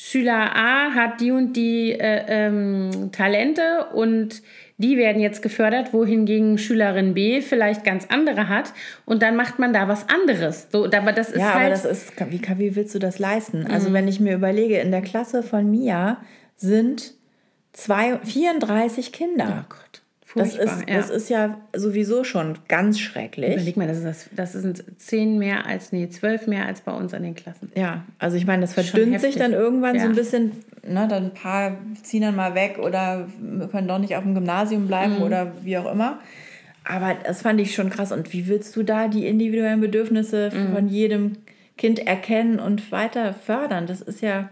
[0.00, 4.42] Schüler A hat die und die äh, ähm, Talente und
[4.76, 8.72] die werden jetzt gefördert, wohingegen Schülerin B vielleicht ganz andere hat
[9.06, 10.68] und dann macht man da was anderes.
[10.70, 13.56] So, aber das ist ja, halt aber das ist, wie, wie willst du das leisten?
[13.56, 13.74] Also mhm.
[13.74, 16.18] Also wenn ich mir überlege, in der Klasse von Mia
[16.54, 17.14] sind
[17.72, 19.66] zwei, 34 Kinder.
[19.68, 19.74] Oh.
[20.30, 20.96] Furchtbar, das, ist, ja.
[20.96, 23.54] das ist ja sowieso schon ganz schrecklich.
[23.54, 27.14] Überleg mal, das, ist das, sind zehn mehr als, nee, zwölf mehr als bei uns
[27.14, 27.72] an den Klassen.
[27.74, 30.02] Ja, also ich meine, das verdünnt sich dann irgendwann ja.
[30.02, 30.52] so ein bisschen,
[30.86, 33.26] ne, dann ein paar ziehen dann mal weg oder
[33.70, 35.22] können doch nicht auf dem Gymnasium bleiben mhm.
[35.22, 36.18] oder wie auch immer.
[36.84, 38.12] Aber das fand ich schon krass.
[38.12, 40.74] Und wie willst du da die individuellen Bedürfnisse mhm.
[40.74, 41.38] von jedem
[41.78, 43.86] Kind erkennen und weiter fördern?
[43.86, 44.50] Das ist ja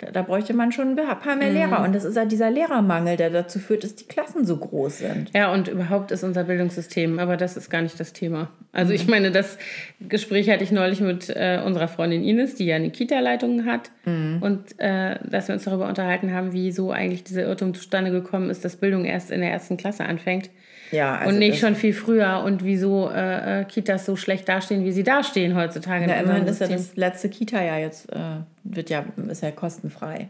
[0.00, 1.54] da, da, bräuchte man schon ein paar mehr mhm.
[1.54, 1.84] Lehrer.
[1.84, 5.30] Und das ist ja dieser Lehrermangel, der dazu führt, dass die Klassen so groß sind.
[5.34, 8.50] Ja, und überhaupt ist unser Bildungssystem, aber das ist gar nicht das Thema.
[8.72, 8.96] Also mhm.
[8.96, 9.58] ich meine, das
[10.00, 13.90] Gespräch hatte ich neulich mit äh, unserer Freundin Ines, die ja eine Kita-Leitung hat.
[14.04, 14.38] Mhm.
[14.40, 18.48] Und äh, dass wir uns darüber unterhalten haben, wie so eigentlich dieser Irrtum zustande gekommen
[18.48, 20.50] ist, dass Bildung erst in der ersten Klasse anfängt.
[20.92, 24.84] Ja, also und nicht schon viel früher und wieso äh, äh, Kitas so schlecht dastehen,
[24.84, 26.08] wie sie dastehen heutzutage.
[26.08, 28.18] Ja, immerhin ist ja das letzte Kita-Jahr jetzt, äh,
[28.64, 30.28] wird ja, ist ja kostenfrei.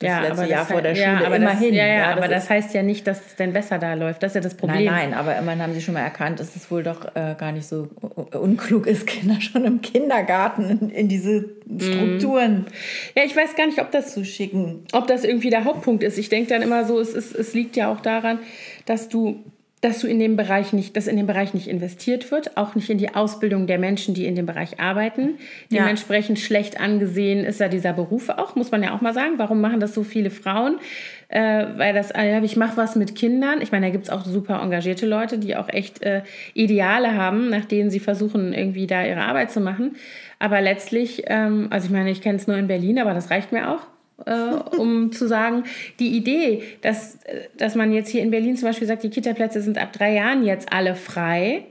[0.00, 1.70] Das ja, letzte Jahr vor der Schule, ja, aber immerhin.
[1.70, 4.22] Das, ja, ja, ja aber das heißt ja nicht, dass es denn besser da läuft.
[4.22, 4.84] Das ist ja das Problem.
[4.84, 7.50] Nein, nein, aber immerhin haben sie schon mal erkannt, dass es wohl doch äh, gar
[7.50, 7.88] nicht so
[8.32, 11.46] unklug ist, Kinder schon im Kindergarten in, in diese
[11.80, 12.66] Strukturen.
[13.16, 14.84] Ja, ich weiß gar nicht, ob das zu schicken.
[14.92, 16.16] Ob das irgendwie der Hauptpunkt ist.
[16.16, 18.38] Ich denke dann immer so, es, ist, es liegt ja auch daran,
[18.86, 19.42] dass du
[19.80, 22.90] dass du in dem Bereich nicht, dass in dem Bereich nicht investiert wird, auch nicht
[22.90, 25.38] in die Ausbildung der Menschen, die in dem Bereich arbeiten.
[25.70, 25.82] Ja.
[25.82, 29.34] Dementsprechend schlecht angesehen ist ja dieser Beruf auch, muss man ja auch mal sagen.
[29.36, 30.78] Warum machen das so viele Frauen?
[31.28, 33.60] Äh, weil das, äh, ich mache was mit Kindern.
[33.60, 36.22] Ich meine, da gibt es auch super engagierte Leute, die auch echt äh,
[36.54, 39.96] Ideale haben, nach denen sie versuchen, irgendwie da ihre Arbeit zu machen.
[40.38, 43.52] Aber letztlich, ähm, also ich meine, ich kenne es nur in Berlin, aber das reicht
[43.52, 43.86] mir auch
[44.26, 45.64] äh, um zu sagen,
[45.98, 47.18] die Idee, dass,
[47.56, 50.44] dass man jetzt hier in Berlin zum Beispiel sagt, die Kita-Plätze sind ab drei Jahren
[50.44, 51.66] jetzt alle frei.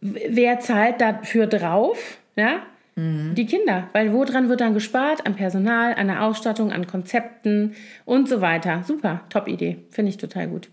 [0.00, 2.18] Wer zahlt dafür drauf?
[2.36, 2.62] Ja?
[2.96, 3.34] Mhm.
[3.34, 3.88] Die Kinder.
[3.92, 5.26] Weil woran wird dann gespart?
[5.26, 7.74] Am Personal, an der Ausstattung, an Konzepten
[8.04, 8.82] und so weiter.
[8.86, 9.78] Super, Top-Idee.
[9.90, 10.68] Finde ich total gut.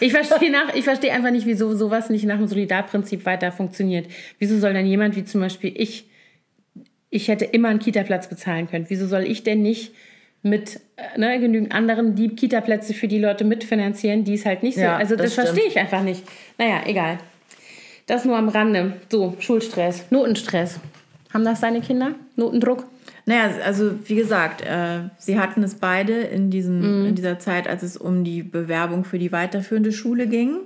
[0.00, 4.08] Ich verstehe nach, ich verstehe einfach nicht, wieso sowas nicht nach dem Solidarprinzip weiter funktioniert.
[4.38, 6.08] Wieso soll dann jemand wie zum Beispiel ich,
[7.10, 8.86] ich hätte immer einen Kita-Platz bezahlen können.
[8.88, 9.92] Wieso soll ich denn nicht
[10.42, 14.76] mit äh, ne, genügend anderen die Kita-Plätze für die Leute mitfinanzieren, die es halt nicht
[14.76, 14.82] so.
[14.82, 16.22] Ja, also das, das verstehe ich einfach nicht.
[16.56, 17.18] Naja, egal.
[18.06, 18.94] Das nur am Rande.
[19.10, 20.78] So, Schulstress, Notenstress.
[21.34, 22.14] Haben das deine Kinder?
[22.36, 22.84] Notendruck?
[23.24, 27.08] Naja, also wie gesagt, äh, sie hatten es beide in, diesem, mhm.
[27.08, 30.60] in dieser Zeit, als es um die Bewerbung für die weiterführende Schule ging.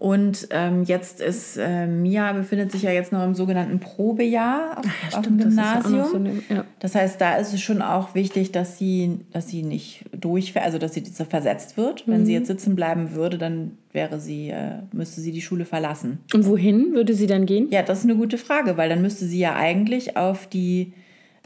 [0.00, 4.84] Und ähm, jetzt ist äh, Mia befindet sich ja jetzt noch im sogenannten Probejahr auf,
[4.86, 5.98] ja, auf dem Gymnasium.
[5.98, 6.64] Das, so eine, ja.
[6.78, 10.78] das, heißt, da ist es schon auch wichtig, dass sie, dass sie nicht durchfährt, also
[10.78, 12.06] dass sie versetzt wird.
[12.06, 12.12] Mhm.
[12.12, 12.38] Wenn sie mhm.
[12.38, 16.20] jetzt sitzen bleiben würde, dann wäre sie, äh, müsste sie die Schule verlassen.
[16.32, 17.68] Und wohin würde sie dann gehen?
[17.70, 20.94] Ja, das ist eine gute Frage, weil dann müsste sie ja eigentlich auf die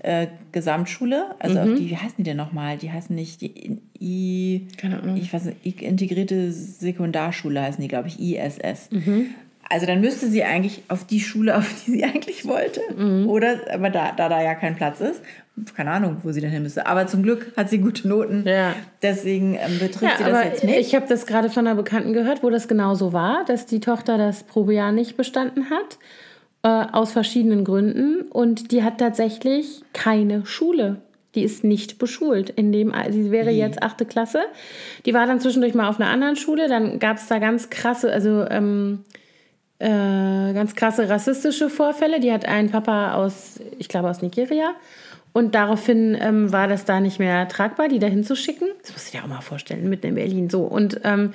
[0.04, 1.72] äh, Gesamtschule, also mhm.
[1.72, 2.76] auf die, wie heißen die denn nochmal?
[2.76, 5.16] Die heißen nicht die I, Keine Ahnung.
[5.16, 8.90] ich weiß nicht, integrierte Sekundarschule heißen die, glaube ich, ISS.
[8.90, 9.26] Mhm.
[9.70, 12.80] Also dann müsste sie eigentlich auf die Schule, auf die sie eigentlich wollte.
[12.96, 13.28] Mhm.
[13.28, 15.22] Oder, aber da, da da ja kein Platz ist,
[15.74, 16.86] keine Ahnung, wo sie dann hin müsste.
[16.86, 18.44] Aber zum Glück hat sie gute Noten.
[18.46, 18.74] Ja.
[19.02, 20.78] Deswegen ähm, betrifft ja, sie das jetzt nicht.
[20.80, 24.18] Ich habe das gerade von einer Bekannten gehört, wo das genauso war, dass die Tochter
[24.18, 25.98] das Probejahr nicht bestanden hat
[26.64, 30.96] äh, aus verschiedenen Gründen und die hat tatsächlich keine Schule.
[31.34, 32.48] Die ist nicht beschult.
[32.50, 34.40] In dem, sie wäre jetzt achte Klasse.
[35.04, 36.68] Die war dann zwischendurch mal auf einer anderen Schule.
[36.68, 39.00] Dann gab es da ganz krasse, also ähm,
[39.78, 42.20] äh, ganz krasse rassistische Vorfälle.
[42.20, 44.70] Die hat einen Papa aus, ich glaube aus Nigeria.
[45.32, 48.68] Und daraufhin ähm, war das da nicht mehr tragbar, die da hinzuschicken.
[48.82, 50.48] Das muss ich dir auch mal vorstellen, mitten in Berlin.
[50.48, 50.62] So.
[50.62, 51.34] Und ähm,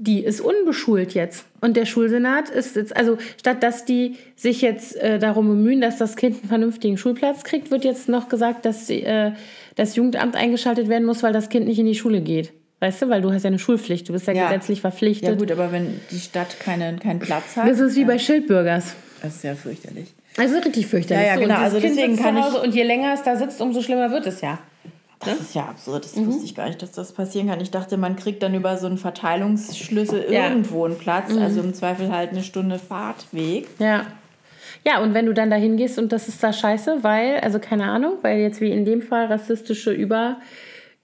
[0.00, 1.44] die ist unbeschult jetzt.
[1.60, 5.98] Und der Schulsenat ist jetzt, also statt dass die sich jetzt äh, darum bemühen, dass
[5.98, 9.32] das Kind einen vernünftigen Schulplatz kriegt, wird jetzt noch gesagt, dass äh,
[9.76, 12.52] das Jugendamt eingeschaltet werden muss, weil das Kind nicht in die Schule geht.
[12.80, 14.48] Weißt du, weil du hast ja eine Schulpflicht, du bist ja, ja.
[14.48, 15.28] gesetzlich verpflichtet.
[15.28, 17.68] Ja gut, aber wenn die Stadt keine, keinen Platz hat.
[17.68, 18.06] Das ist wie ja.
[18.06, 18.94] bei Schildbürgers.
[19.20, 20.14] Das ist ja fürchterlich.
[20.38, 21.26] Also richtig fürchterlich.
[21.26, 21.56] Ja, ja, genau.
[21.56, 22.62] So, also deswegen kann ich...
[22.62, 24.58] Und je länger es da sitzt, umso schlimmer wird es ja.
[25.20, 25.40] Das ne?
[25.40, 26.04] ist ja absurd.
[26.04, 26.26] Das mhm.
[26.26, 27.60] wusste ich gar nicht, dass das passieren kann.
[27.60, 30.48] Ich dachte, man kriegt dann über so einen Verteilungsschlüssel ja.
[30.48, 31.32] irgendwo einen Platz.
[31.32, 31.42] Mhm.
[31.42, 33.68] Also im Zweifel halt eine Stunde Fahrtweg.
[33.78, 34.06] Ja.
[34.84, 37.84] Ja, und wenn du dann dahin gehst und das ist da scheiße, weil, also keine
[37.84, 40.38] Ahnung, weil jetzt wie in dem Fall rassistische Über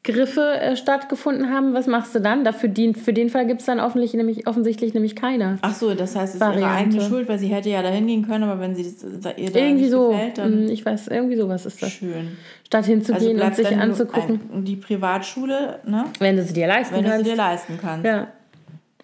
[0.06, 2.44] Griffe äh, stattgefunden haben, was machst du dann?
[2.44, 5.58] Dafür die, für den Fall gibt es dann offensichtlich nämlich, offensichtlich nämlich keine.
[5.62, 8.26] Ach so, das heißt, es ist ihre eigene Schuld, weil sie hätte ja da hingehen
[8.26, 9.02] können, aber wenn sie das,
[9.36, 10.66] ihr da irgendwie nicht so, gefällt, dann...
[10.66, 11.92] Mm, ich weiß, irgendwie sowas ist das.
[11.92, 12.36] Schön.
[12.64, 14.40] Statt hinzugehen also und sich anzugucken.
[14.52, 16.04] Ein, die Privatschule, ne?
[16.18, 17.18] Wenn du sie dir leisten wenn kannst.
[17.18, 18.06] Wenn du sie dir leisten kannst.
[18.06, 18.28] Ja.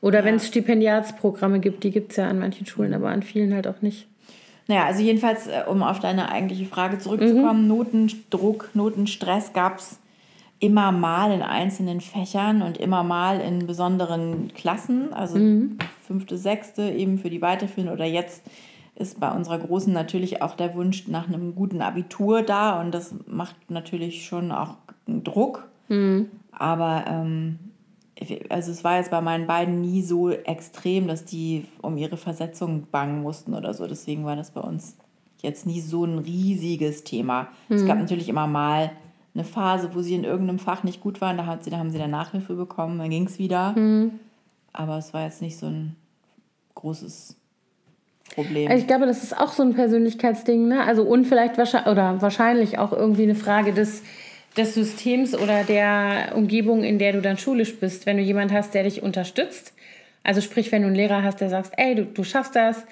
[0.01, 0.25] Oder ja.
[0.25, 3.67] wenn es Stipendiatsprogramme gibt, die gibt es ja an manchen Schulen, aber an vielen halt
[3.67, 4.07] auch nicht.
[4.69, 7.69] Naja, also jedenfalls, äh, um auf deine eigentliche Frage zurückzukommen, mhm.
[7.69, 9.99] Notendruck, Notenstress gab es
[10.63, 15.77] immer mal in einzelnen Fächern und immer mal in besonderen Klassen, also mhm.
[16.07, 18.45] fünfte, sechste eben für die Weiterführung oder jetzt
[18.95, 23.13] ist bei unserer Großen natürlich auch der Wunsch nach einem guten Abitur da und das
[23.27, 24.77] macht natürlich schon auch
[25.09, 25.69] Druck.
[25.89, 26.29] Mhm.
[26.53, 27.59] Aber ähm,
[28.49, 32.87] also es war jetzt bei meinen beiden nie so extrem, dass die um ihre Versetzung
[32.93, 33.89] bangen mussten oder so.
[33.89, 34.97] Deswegen war das bei uns
[35.41, 37.49] jetzt nie so ein riesiges Thema.
[37.69, 37.77] Mhm.
[37.77, 38.93] Es gab natürlich immer mal
[39.35, 41.91] eine Phase, wo sie in irgendeinem Fach nicht gut waren, da, hat sie, da haben
[41.91, 43.73] sie dann Nachhilfe bekommen, dann ging es wieder.
[43.73, 44.21] Mhm.
[44.73, 45.97] Aber es war jetzt nicht so ein
[46.75, 47.37] großes
[48.35, 48.71] Problem.
[48.71, 50.85] Also ich glaube, das ist auch so ein Persönlichkeitsding, ne?
[50.85, 54.03] Also und vielleicht wahrscheinlich, oder wahrscheinlich auch irgendwie eine Frage des,
[54.57, 58.07] des Systems oder der Umgebung, in der du dann schulisch bist.
[58.07, 59.75] Wenn du jemanden hast, der dich unterstützt,
[60.25, 62.85] also sprich, wenn du einen Lehrer hast, der sagt, ey, du, du schaffst das,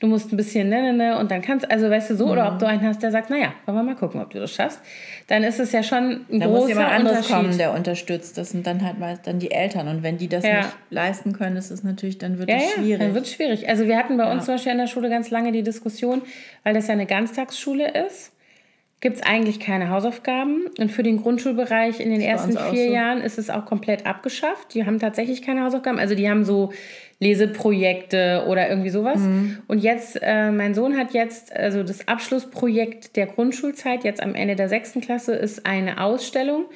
[0.00, 2.32] du musst ein bisschen ne, ne, ne und dann kannst, also weißt du so, mhm.
[2.32, 4.52] oder ob du einen hast, der sagt, naja, wollen wir mal gucken, ob du das
[4.52, 4.80] schaffst,
[5.26, 8.38] dann ist es ja schon ein da großer muss jemand anderes kommen, der unterstützt.
[8.38, 10.58] Das sind dann halt mal dann die Eltern und wenn die das ja.
[10.58, 13.00] nicht leisten können, ist es natürlich, dann wird es ja, schwierig.
[13.00, 13.68] dann wird es schwierig.
[13.68, 16.22] Also wir hatten bei uns zum Beispiel in der Schule ganz lange die Diskussion,
[16.62, 18.32] weil das ja eine Ganztagsschule ist,
[19.00, 20.66] gibt es eigentlich keine Hausaufgaben.
[20.78, 22.92] Und für den Grundschulbereich in den ersten vier so.
[22.92, 24.74] Jahren ist es auch komplett abgeschafft.
[24.74, 25.98] Die haben tatsächlich keine Hausaufgaben.
[25.98, 26.72] Also die haben so
[27.20, 29.18] Leseprojekte oder irgendwie sowas.
[29.18, 29.58] Mhm.
[29.66, 34.54] Und jetzt, äh, mein Sohn hat jetzt, also das Abschlussprojekt der Grundschulzeit, jetzt am Ende
[34.54, 36.66] der sechsten Klasse, ist eine Ausstellung,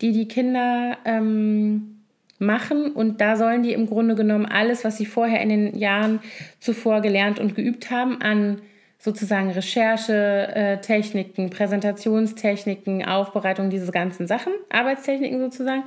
[0.00, 1.96] die die Kinder ähm,
[2.38, 2.92] machen.
[2.92, 6.20] Und da sollen die im Grunde genommen alles, was sie vorher in den Jahren
[6.60, 8.62] zuvor gelernt und geübt haben, an
[9.00, 15.84] sozusagen Recherchetechniken, Präsentationstechniken, Aufbereitung, diese ganzen Sachen, Arbeitstechniken sozusagen,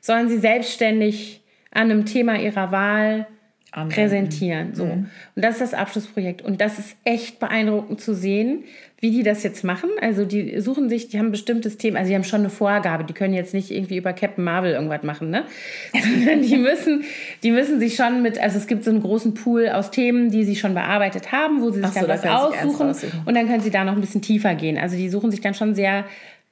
[0.00, 3.26] sollen sie selbstständig an einem Thema ihrer Wahl
[3.74, 3.94] Anwenden.
[3.94, 4.74] präsentieren.
[4.74, 4.84] So.
[4.84, 5.06] Mhm.
[5.34, 6.42] Und das ist das Abschlussprojekt.
[6.42, 8.62] Und das ist echt beeindruckend zu sehen,
[9.00, 9.90] wie die das jetzt machen.
[10.00, 13.02] Also die suchen sich, die haben ein bestimmtes Thema, also die haben schon eine Vorgabe,
[13.02, 15.44] die können jetzt nicht irgendwie über Captain Marvel irgendwas machen, ne?
[15.92, 17.02] Sondern die müssen,
[17.42, 20.44] die müssen sich schon mit, also es gibt so einen großen Pool aus Themen, die
[20.44, 22.94] sie schon bearbeitet haben, wo sie sich so, dann was aussuchen
[23.26, 24.78] und dann können sie da noch ein bisschen tiefer gehen.
[24.78, 26.04] Also die suchen sich dann schon sehr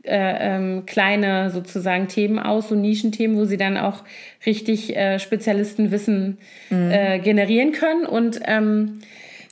[0.05, 4.03] äh, ähm, kleine sozusagen Themen aus, so Nischenthemen, wo sie dann auch
[4.44, 6.38] richtig äh, Spezialistenwissen
[6.70, 6.90] mhm.
[6.90, 8.05] äh, generieren können.
[8.05, 9.00] Und ähm,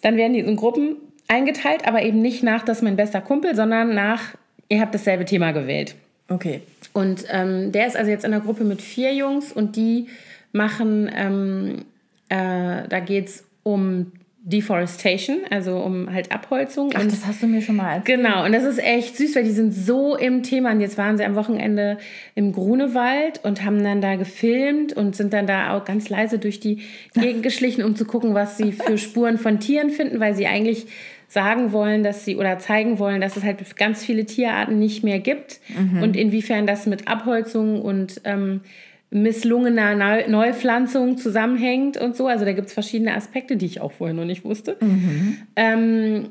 [0.02, 0.96] dann werden die in Gruppen
[1.28, 4.34] eingeteilt, aber eben nicht nach, das ist mein bester Kumpel, sondern nach,
[4.68, 5.94] ihr habt dasselbe Thema gewählt.
[6.28, 6.62] Okay.
[6.92, 10.08] Und ähm, der ist also jetzt in der Gruppe mit vier Jungs und die
[10.52, 11.84] machen, ähm,
[12.28, 14.12] äh, da geht es um
[14.42, 16.92] Deforestation, also um halt Abholzung.
[16.94, 18.18] Ach, und das hast du mir schon mal erzählt.
[18.22, 20.72] Genau, und das ist echt süß, weil die sind so im Thema.
[20.72, 21.98] Und jetzt waren sie am Wochenende
[22.34, 26.58] im Grunewald und haben dann da gefilmt und sind dann da auch ganz leise durch
[26.58, 26.78] die
[27.14, 30.86] Gegend geschlichen, um zu gucken, was sie für Spuren von Tieren finden, weil sie eigentlich
[31.28, 35.20] sagen wollen, dass sie oder zeigen wollen, dass es halt ganz viele Tierarten nicht mehr
[35.20, 36.02] gibt mhm.
[36.02, 38.62] und inwiefern das mit Abholzung und ähm,
[39.10, 42.28] misslungener Neupflanzung zusammenhängt und so.
[42.28, 44.76] Also da gibt es verschiedene Aspekte, die ich auch vorher noch nicht wusste.
[44.80, 45.36] Mhm.
[45.56, 46.28] Ähm,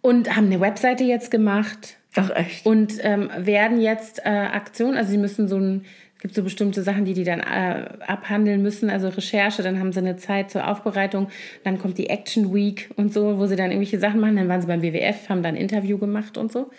[0.00, 1.96] und haben eine Webseite jetzt gemacht.
[2.14, 2.64] Ach echt?
[2.66, 5.84] Und ähm, werden jetzt äh, Aktionen, also sie müssen so ein,
[6.14, 9.92] es gibt so bestimmte Sachen, die die dann äh, abhandeln müssen, also Recherche, dann haben
[9.92, 11.28] sie eine Zeit zur Aufbereitung,
[11.64, 14.60] dann kommt die Action Week und so, wo sie dann irgendwelche Sachen machen, dann waren
[14.60, 16.70] sie beim WWF, haben dann ein Interview gemacht und so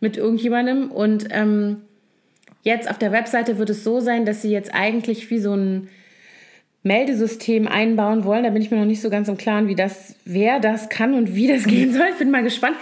[0.00, 1.78] mit irgendjemandem und ähm,
[2.66, 5.88] Jetzt auf der Webseite wird es so sein, dass sie jetzt eigentlich wie so ein
[6.82, 8.42] Meldesystem einbauen wollen.
[8.42, 11.14] Da bin ich mir noch nicht so ganz im Klaren, wie das, wer das kann
[11.14, 12.06] und wie das gehen soll.
[12.10, 12.74] Ich bin mal gespannt.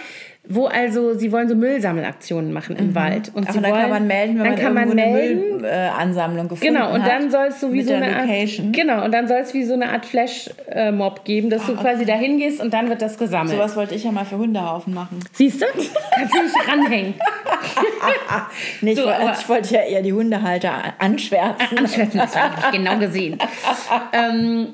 [0.47, 2.95] Wo also, sie wollen so Müllsammelaktionen machen im mhm.
[2.95, 3.31] Wald.
[3.33, 5.61] Und Ach, sie dann wollen, kann man melden, wenn dann man kann man melden.
[5.61, 8.27] Müllansammlung gefunden Genau, und dann soll es so wie so eine Art,
[8.71, 12.03] Genau, und dann soll es wie so eine Art Flash-Mob geben, dass Ach, du quasi
[12.03, 12.11] okay.
[12.11, 13.55] dahin gehst und dann wird das gesammelt.
[13.55, 15.19] Sowas wollte ich ja mal für Hundehaufen machen.
[15.33, 15.65] Siehst du?
[15.65, 17.13] Kannst du nicht ranhängen.
[18.81, 21.77] nee, ich, so, ich, wollte ja eher die Hundehalter anschwärzen.
[21.77, 23.37] Anschwärzen, das habe ich genau gesehen.
[24.13, 24.67] ähm,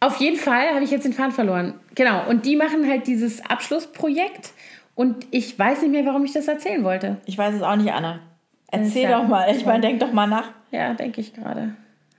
[0.00, 1.74] auf jeden Fall habe ich jetzt den Faden verloren.
[1.94, 4.50] Genau, und die machen halt dieses Abschlussprojekt
[4.94, 7.18] und ich weiß nicht mehr, warum ich das erzählen wollte.
[7.26, 8.20] Ich weiß es auch nicht, Anna.
[8.70, 9.54] Erzähl doch mal.
[9.54, 10.50] Ich meine, denk doch mal nach.
[10.70, 11.74] Ja, denke ich gerade.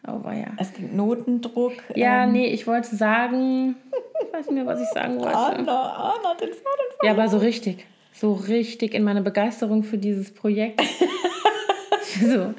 [0.07, 0.47] Oh, war ja.
[0.57, 1.73] Es gibt Notendruck.
[1.95, 2.33] Ja, ähm.
[2.33, 3.75] nee, ich wollte sagen.
[4.25, 5.35] Ich weiß nicht mehr, was ich sagen wollte.
[5.35, 7.85] Anna, Anna, den Faden Ja, aber so richtig.
[8.13, 10.81] So richtig in meine Begeisterung für dieses Projekt.
[12.21, 12.53] so.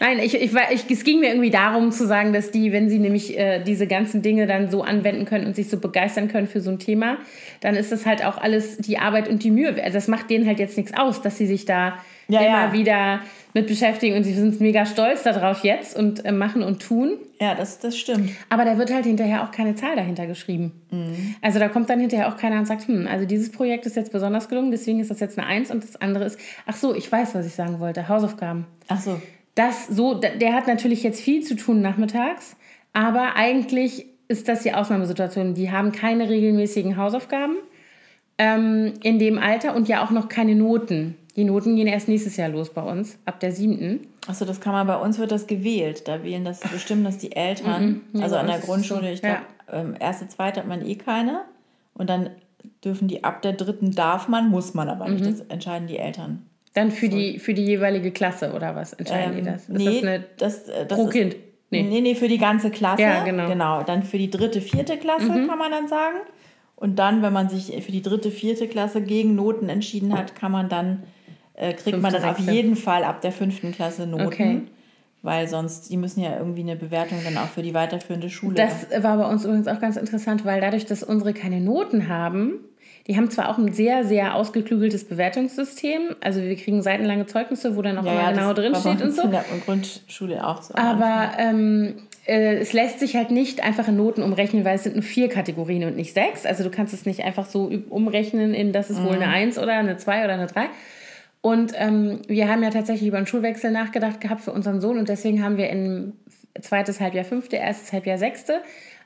[0.00, 2.98] Nein, ich, ich, ich, es ging mir irgendwie darum zu sagen, dass die, wenn sie
[2.98, 6.60] nämlich äh, diese ganzen Dinge dann so anwenden können und sich so begeistern können für
[6.60, 7.18] so ein Thema,
[7.60, 9.74] dann ist das halt auch alles die Arbeit und die Mühe.
[9.82, 11.98] Also das macht denen halt jetzt nichts aus, dass sie sich da
[12.28, 12.72] ja, immer ja.
[12.72, 13.20] wieder
[13.54, 17.12] mit beschäftigen und sie sind mega stolz darauf jetzt und äh, machen und tun.
[17.40, 18.30] Ja, das, das stimmt.
[18.48, 20.72] Aber da wird halt hinterher auch keine Zahl dahinter geschrieben.
[20.90, 21.34] Mhm.
[21.40, 24.12] Also da kommt dann hinterher auch keiner und sagt, hm, also dieses Projekt ist jetzt
[24.12, 27.10] besonders gelungen, deswegen ist das jetzt eine Eins und das andere ist, ach so, ich
[27.10, 28.66] weiß, was ich sagen wollte, Hausaufgaben.
[28.88, 29.20] Ach so
[29.58, 32.56] das so, der hat natürlich jetzt viel zu tun nachmittags,
[32.92, 35.54] aber eigentlich ist das die Ausnahmesituation.
[35.54, 37.56] Die haben keine regelmäßigen Hausaufgaben
[38.38, 41.16] ähm, in dem Alter und ja auch noch keine Noten.
[41.38, 44.08] Die Noten gehen erst nächstes Jahr los bei uns, ab der siebten.
[44.26, 46.08] Achso, das kann man, bei uns wird das gewählt.
[46.08, 48.00] Da wählen das, bestimmen das die Eltern.
[48.12, 49.80] Mhm, also an der Grundschule, ich glaube, ja.
[49.80, 51.42] ähm, erste, zweite hat man eh keine.
[51.94, 52.30] Und dann
[52.84, 55.24] dürfen die ab der dritten darf man, muss man aber nicht.
[55.24, 55.30] Mhm.
[55.30, 56.44] Das entscheiden die Eltern.
[56.74, 59.68] Dann für, die, für die jeweilige Klasse oder was entscheiden ähm, die das?
[59.68, 61.36] Ist nee, das, eine das, äh, das pro ist, Kind?
[61.70, 61.84] Nee.
[61.84, 63.02] nee, nee, für die ganze Klasse.
[63.02, 63.46] Ja, genau.
[63.46, 63.84] genau.
[63.84, 65.46] Dann für die dritte, vierte Klasse mhm.
[65.46, 66.18] kann man dann sagen.
[66.74, 70.50] Und dann, wenn man sich für die dritte, vierte Klasse gegen Noten entschieden hat, kann
[70.50, 71.04] man dann,
[71.58, 74.26] äh, kriegt Fünfte, man dann auf jeden Fall ab der fünften Klasse Noten.
[74.26, 74.60] Okay.
[75.22, 78.54] Weil sonst, die müssen ja irgendwie eine Bewertung dann auch für die weiterführende Schule.
[78.54, 82.60] Das war bei uns übrigens auch ganz interessant, weil dadurch, dass unsere keine Noten haben,
[83.08, 86.14] die haben zwar auch ein sehr, sehr ausgeklügeltes Bewertungssystem.
[86.20, 89.12] Also wir kriegen seitenlange Zeugnisse, wo dann auch ja, immer ja, genau drin steht und
[89.12, 89.22] so.
[89.22, 90.74] In der Grundschule auch so.
[90.76, 91.94] Aber ähm,
[92.26, 95.28] äh, es lässt sich halt nicht einfach in Noten umrechnen, weil es sind nur vier
[95.28, 96.46] Kategorien und nicht sechs.
[96.46, 99.06] Also du kannst es nicht einfach so umrechnen in, das ist mhm.
[99.06, 100.66] wohl eine Eins oder eine Zwei oder eine Drei.
[101.40, 105.08] Und ähm, wir haben ja tatsächlich über einen Schulwechsel nachgedacht gehabt für unseren Sohn und
[105.08, 106.14] deswegen haben wir in
[106.60, 108.60] zweites Halbjahr fünfte, erstes Halbjahr sechste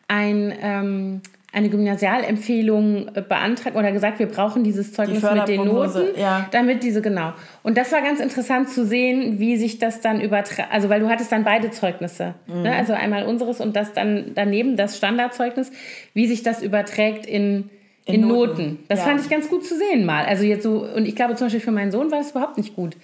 [0.09, 1.23] ein ähm,
[1.53, 6.47] eine Gymnasialempfehlung beantragt oder gesagt, wir brauchen dieses Zeugnis Die mit den Noten, ja.
[6.51, 7.35] damit diese, genau.
[7.63, 11.11] Und das war ganz interessant zu sehen, wie sich das dann überträgt, also weil du
[11.11, 12.55] hattest dann beide Zeugnisse, ne?
[12.55, 12.63] mhm.
[12.63, 12.75] ne?
[12.75, 15.71] also einmal unseres und das dann daneben, das Standardzeugnis,
[16.15, 17.69] wie sich das überträgt in,
[18.05, 18.63] In, In Noten.
[18.63, 18.85] Noten.
[18.89, 19.05] Das Ja.
[19.07, 20.25] fand ich ganz gut zu sehen mal.
[20.25, 22.75] Also jetzt so, und ich glaube zum Beispiel für meinen Sohn war das überhaupt nicht
[22.75, 22.97] gut.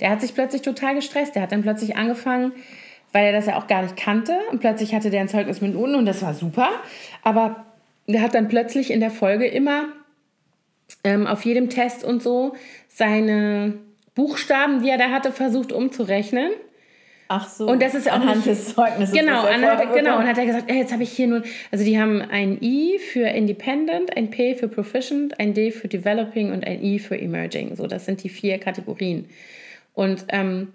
[0.00, 1.34] Der hat sich plötzlich total gestresst.
[1.34, 2.52] Der hat dann plötzlich angefangen,
[3.12, 4.38] weil er das ja auch gar nicht kannte.
[4.50, 6.70] Und plötzlich hatte der ein Zeugnis mit Noten und das war super.
[7.22, 7.64] Aber
[8.06, 9.84] der hat dann plötzlich in der Folge immer
[11.04, 12.54] ähm, auf jedem Test und so
[12.88, 13.74] seine
[14.14, 16.50] Buchstaben, die er da hatte, versucht umzurechnen.
[17.28, 17.66] Ach so.
[17.66, 19.14] Und das ist ja auch anhand des Zeugnisses.
[19.14, 20.18] Genau, anhand, genau.
[20.18, 22.98] Und hat er gesagt, ey, jetzt habe ich hier nun, also die haben ein I
[22.98, 27.74] für Independent, ein P für Proficient, ein D für Developing und ein I für Emerging.
[27.74, 29.26] So, das sind die vier Kategorien.
[29.94, 30.68] Und ähm,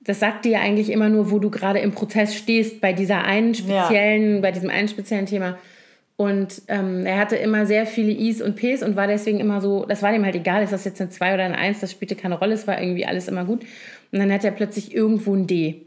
[0.00, 3.24] das sagt dir ja eigentlich immer nur, wo du gerade im Prozess stehst bei dieser
[3.24, 5.58] einen speziellen, bei diesem einen speziellen Thema.
[6.16, 9.84] Und ähm, er hatte immer sehr viele Is und Ps und war deswegen immer so,
[9.84, 12.14] das war dem halt egal, ist das jetzt eine 2 oder eine 1, das spielte
[12.14, 13.64] keine Rolle, es war irgendwie alles immer gut.
[14.12, 15.85] Und dann hat er plötzlich irgendwo ein D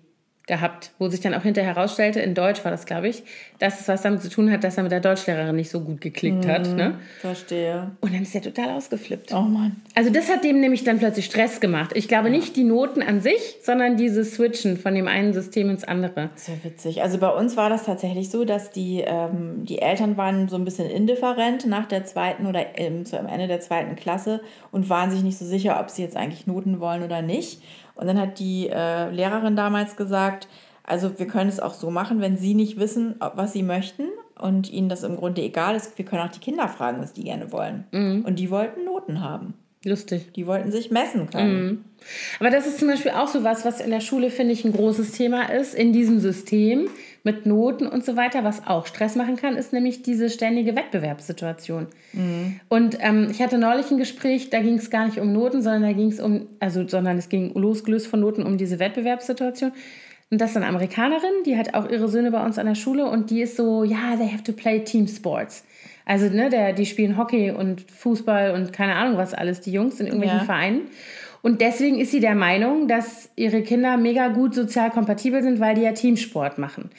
[0.49, 3.23] gehabt, wo sich dann auch hinterher herausstellte, in Deutsch war das, glaube ich,
[3.59, 6.01] dass es was damit zu tun hat, dass er mit der Deutschlehrerin nicht so gut
[6.01, 6.67] geklickt hat.
[6.75, 6.95] Ne?
[7.21, 7.91] Verstehe.
[8.01, 9.33] Und dann ist er total ausgeflippt.
[9.33, 9.77] Oh Mann.
[9.95, 11.91] Also das hat dem nämlich dann plötzlich Stress gemacht.
[11.93, 15.83] Ich glaube nicht die Noten an sich, sondern dieses Switchen von dem einen System ins
[15.83, 16.31] andere.
[16.35, 17.01] Ist ja witzig.
[17.03, 20.65] Also bei uns war das tatsächlich so, dass die, ähm, die Eltern waren so ein
[20.65, 24.41] bisschen indifferent nach der zweiten oder ähm, zu am Ende der zweiten Klasse
[24.71, 27.61] und waren sich nicht so sicher, ob sie jetzt eigentlich Noten wollen oder nicht.
[27.99, 30.47] Und dann hat die äh, Lehrerin damals gesagt,
[30.83, 34.05] also wir können es auch so machen, wenn sie nicht wissen, ob, was sie möchten
[34.39, 37.25] und ihnen das im Grunde egal ist, wir können auch die Kinder fragen, was die
[37.25, 37.83] gerne wollen.
[38.25, 39.53] Und die wollten Noten haben.
[39.83, 40.31] Lustig.
[40.33, 41.85] Die wollten sich messen können.
[42.39, 44.71] Aber das ist zum Beispiel auch so was, was in der Schule, finde ich, ein
[44.71, 46.87] großes Thema ist, in diesem System
[47.23, 51.87] mit Noten und so weiter, was auch Stress machen kann, ist nämlich diese ständige Wettbewerbssituation.
[52.69, 55.83] Und ähm, ich hatte neulich ein Gespräch, da ging es gar nicht um Noten, sondern
[55.83, 59.71] da ging es um, also, sondern es ging losgelöst von Noten um diese Wettbewerbssituation.
[60.31, 63.09] Und das ist eine Amerikanerin, die hat auch ihre Söhne bei uns an der Schule
[63.09, 65.65] und die ist so, ja, they have to play team sports.
[66.05, 69.99] Also, ne, der, die spielen Hockey und Fußball und keine Ahnung was alles, die Jungs
[69.99, 70.45] in irgendwelchen Ja.
[70.45, 70.81] Vereinen.
[71.41, 75.75] Und deswegen ist sie der Meinung, dass ihre Kinder mega gut sozial kompatibel sind, weil
[75.75, 76.89] die ja Teamsport machen.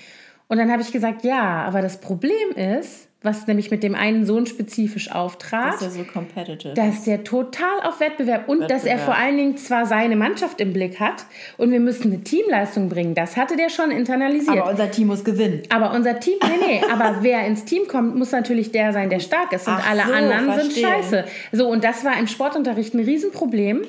[0.48, 4.24] Und dann habe ich gesagt, ja, aber das Problem ist, was nämlich mit dem einen
[4.24, 6.72] Sohn spezifisch auftrat, Das ist ja so competitive.
[6.72, 9.00] dass der total auf Wettbewerb und dass er Wettbewerb.
[9.04, 11.26] vor allen Dingen zwar seine Mannschaft im Blick hat
[11.58, 14.56] und wir müssen eine Teamleistung bringen, das hatte der schon internalisiert.
[14.58, 15.62] Aber unser Team muss gewinnen.
[15.68, 19.20] Aber unser Team, nee, nee, aber wer ins Team kommt, muss natürlich der sein, der
[19.20, 19.68] stark ist.
[19.68, 20.86] Und Ach alle so, anderen sind verstehe.
[20.86, 21.24] scheiße.
[21.52, 23.82] So, und das war im Sportunterricht ein Riesenproblem,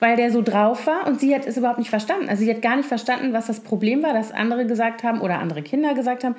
[0.00, 2.28] weil der so drauf war und sie hat es überhaupt nicht verstanden.
[2.30, 5.40] Also sie hat gar nicht verstanden, was das Problem war, dass andere gesagt haben oder
[5.40, 6.36] andere Kinder gesagt haben,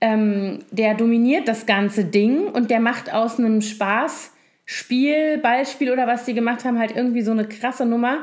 [0.00, 4.32] ähm, der dominiert das ganze Ding und der macht aus einem Spaß
[4.64, 8.22] Spiel, Ballspiel oder was die gemacht haben, halt irgendwie so eine krasse Nummer,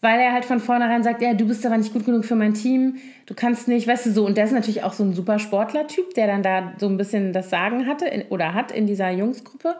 [0.00, 2.54] weil er halt von vornherein sagt, ja, du bist aber nicht gut genug für mein
[2.54, 2.96] Team,
[3.26, 4.24] du kannst nicht, weißt du so.
[4.24, 7.32] Und der ist natürlich auch so ein super Sportler-Typ, der dann da so ein bisschen
[7.32, 9.76] das Sagen hatte in, oder hat in dieser Jungsgruppe.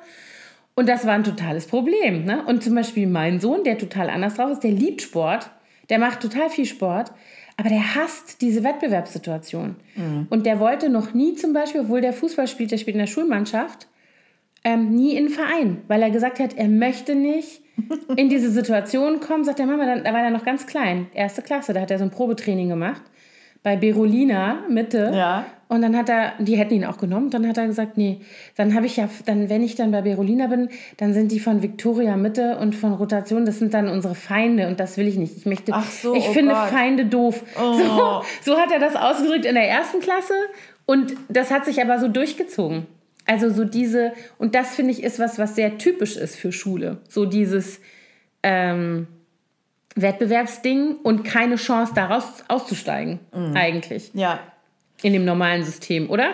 [0.75, 2.25] Und das war ein totales Problem.
[2.25, 2.45] Ne?
[2.45, 5.51] Und zum Beispiel mein Sohn, der total anders drauf ist, der liebt Sport,
[5.91, 7.13] der macht total viel Sport,
[7.61, 9.77] aber der hasst diese Wettbewerbssituation.
[10.31, 13.07] Und der wollte noch nie zum Beispiel, obwohl der Fußball spielt, der spielt in der
[13.07, 13.87] Schulmannschaft,
[14.65, 17.61] ähm, nie in den Verein, weil er gesagt hat, er möchte nicht
[18.17, 19.45] in diese Situation kommen.
[19.45, 21.99] Sagt der Mama, dann, da war er noch ganz klein, erste Klasse, da hat er
[21.99, 23.03] so ein Probetraining gemacht
[23.63, 25.13] bei Berolina Mitte.
[25.15, 25.45] Ja.
[25.71, 28.23] Und dann hat er, die hätten ihn auch genommen, dann hat er gesagt, nee,
[28.57, 31.63] dann habe ich ja, dann, wenn ich dann bei Berolina bin, dann sind die von
[31.63, 35.37] Victoria Mitte und von Rotation, das sind dann unsere Feinde und das will ich nicht.
[35.37, 36.71] Ich möchte, Ach so, ich oh finde Gott.
[36.71, 37.45] Feinde doof.
[37.57, 37.75] Oh.
[37.75, 40.35] So, so hat er das ausgedrückt in der ersten Klasse
[40.87, 42.89] und das hat sich aber so durchgezogen.
[43.27, 46.99] Also so diese, und das finde ich ist was, was sehr typisch ist für Schule.
[47.09, 47.81] So dieses
[48.43, 49.07] ähm,
[49.95, 53.21] Wettbewerbsding und keine Chance daraus auszusteigen,
[53.55, 54.11] eigentlich.
[54.15, 54.41] Ja.
[55.03, 56.33] In dem normalen System, oder?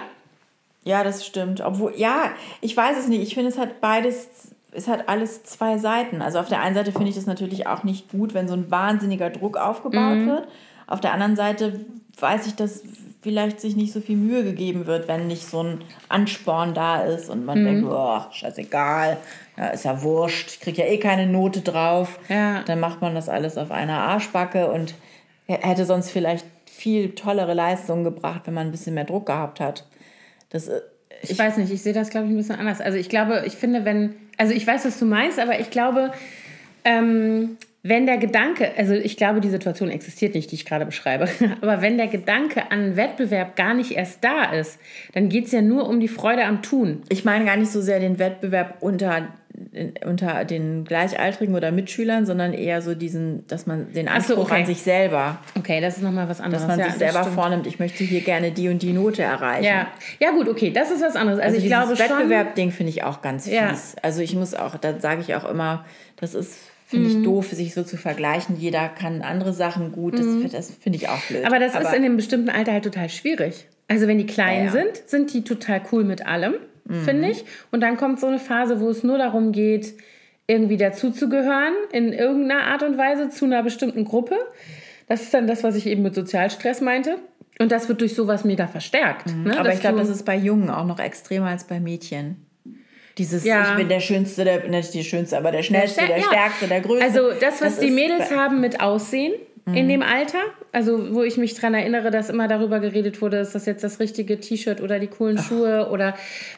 [0.85, 1.61] Ja, das stimmt.
[1.61, 3.23] Obwohl, ja, ich weiß es nicht.
[3.23, 4.29] Ich finde, es hat beides,
[4.73, 6.23] es hat alles zwei Seiten.
[6.23, 8.71] Also auf der einen Seite finde ich das natürlich auch nicht gut, wenn so ein
[8.71, 10.49] wahnsinniger Druck aufgebaut wird.
[10.87, 11.81] Auf der anderen Seite
[12.19, 12.83] weiß ich, dass
[13.21, 17.29] vielleicht sich nicht so viel Mühe gegeben wird, wenn nicht so ein Ansporn da ist
[17.29, 19.17] und man denkt, oh, scheißegal,
[19.57, 22.21] ja, ist ja wurscht, ich kriege ja eh keine Note drauf.
[22.29, 22.62] Ja.
[22.62, 24.95] Dann macht man das alles auf einer Arschbacke und
[25.49, 26.47] hätte sonst vielleicht
[26.77, 29.87] viel tollere Leistungen gebracht, wenn man ein bisschen mehr Druck gehabt hat.
[30.51, 30.81] Das, äh,
[31.22, 32.81] Ich, weiß nicht, ich sehe das, glaube ich, ein bisschen anders.
[32.81, 36.12] Also ich glaube, ich finde, wenn, also ich weiß, was du meinst, aber ich glaube,
[36.85, 37.57] ähm,
[37.89, 41.28] wenn der Gedanke, also ich glaube, die Situation existiert nicht, die ich gerade beschreibe,
[41.61, 44.78] aber wenn der Gedanke an Wettbewerb gar nicht erst da ist,
[45.12, 47.03] dann geht es ja nur um die Freude am Tun.
[47.09, 49.28] ich meine gar nicht so sehr den Wettbewerb unter
[50.05, 54.61] unter den Gleichaltrigen oder Mitschülern, sondern eher so diesen, dass man den so, Anspruch okay.
[54.61, 56.66] an sich selber, Okay, das ist nochmal was anderes.
[56.66, 57.34] dass man ja, sich selber stimmt.
[57.34, 59.64] vornimmt, ich möchte hier gerne die und die Note erreichen.
[59.64, 59.89] Ja.
[60.20, 61.41] ja, gut, okay, das ist was anderes.
[61.41, 62.05] Also, Also ich glaube schon.
[62.07, 63.55] Wettbewerb-Ding finde ich auch ganz fies.
[63.55, 63.74] Ja.
[64.03, 65.84] Also ich muss auch, da sage ich auch immer,
[66.16, 67.16] das ist, finde Mhm.
[67.18, 68.57] ich doof, sich so zu vergleichen.
[68.59, 71.41] Jeder kann andere Sachen gut, das, das finde ich auch blöd.
[71.41, 71.47] Mhm.
[71.47, 73.66] Aber das ist in einem bestimmten Alter halt total schwierig.
[73.89, 74.70] Also wenn die klein Ja, ja.
[74.72, 76.55] sind, sind die total cool mit allem,
[77.05, 77.45] finde ich.
[77.72, 79.95] Und dann kommt so eine Phase, wo es nur darum geht,
[80.49, 84.37] irgendwie dazuzugehören, in irgendeiner Art und Weise zu einer bestimmten Gruppe.
[85.09, 87.16] Das ist dann das, was ich eben mit Sozialstress meinte.
[87.59, 89.34] Und das wird durch sowas mega verstärkt.
[89.34, 89.55] Ne?
[89.59, 92.46] Aber Dass ich glaube, das ist bei Jungen auch noch extremer als bei Mädchen.
[93.19, 93.71] Dieses, Ja.
[93.71, 96.25] ich bin der Schönste, der, nicht die Schönste, aber der Schnellste, der, Ja.
[96.25, 97.05] Stärkste, der Größte.
[97.05, 99.33] Also das, was die ist Mädels haben mit Aussehen
[99.75, 100.39] in dem Alter,
[100.71, 103.99] also wo ich mich dran erinnere, dass immer darüber geredet wurde, ist das jetzt das
[103.99, 106.14] richtige T-Shirt oder die coolen Schuhe oder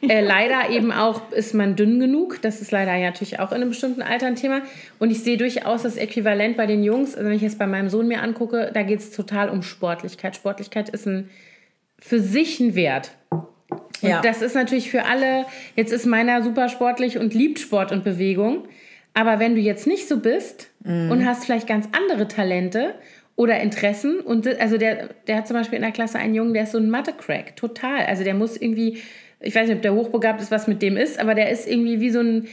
[0.06, 2.42] äh, leider eben auch, ist man dünn genug.
[2.42, 4.60] Das ist leider ja natürlich auch in einem bestimmten Alter ein Thema.
[4.98, 7.88] Und ich sehe durchaus das Äquivalent bei den Jungs, also wenn ich jetzt bei meinem
[7.88, 10.36] Sohn mir angucke, da geht es total um Sportlichkeit.
[10.36, 11.30] Sportlichkeit ist ein
[11.98, 13.12] für sich ein Wert.
[14.02, 14.20] Und Ja.
[14.20, 15.44] das ist natürlich für alle,
[15.76, 18.64] jetzt ist meiner super sportlich und liebt Sport und Bewegung.
[19.14, 21.10] Aber wenn du jetzt nicht so bist Mhm.
[21.10, 22.94] und hast vielleicht ganz andere Talente
[23.36, 26.64] oder Interessen, und also der, der hat zum Beispiel in der Klasse einen Jungen, der
[26.64, 28.06] ist so ein Mathe-Crack, total.
[28.06, 28.98] Also der muss irgendwie,
[29.40, 32.00] ich weiß nicht, ob der hochbegabt ist, was mit dem ist, aber der ist irgendwie
[32.00, 32.46] wie so ein.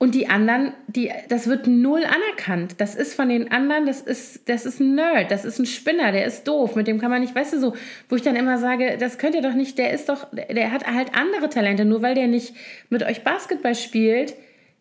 [0.00, 2.76] Und die anderen, die, das wird null anerkannt.
[2.78, 6.12] Das ist von den anderen, das ist, das ist ein Nerd, das ist ein Spinner,
[6.12, 7.74] der ist doof, mit dem kann man nicht, weißt du so,
[8.08, 10.86] wo ich dann immer sage, das könnt ihr doch nicht, der ist doch, der hat
[10.86, 12.54] halt andere Talente, nur weil der nicht
[12.90, 14.34] mit euch Basketball spielt.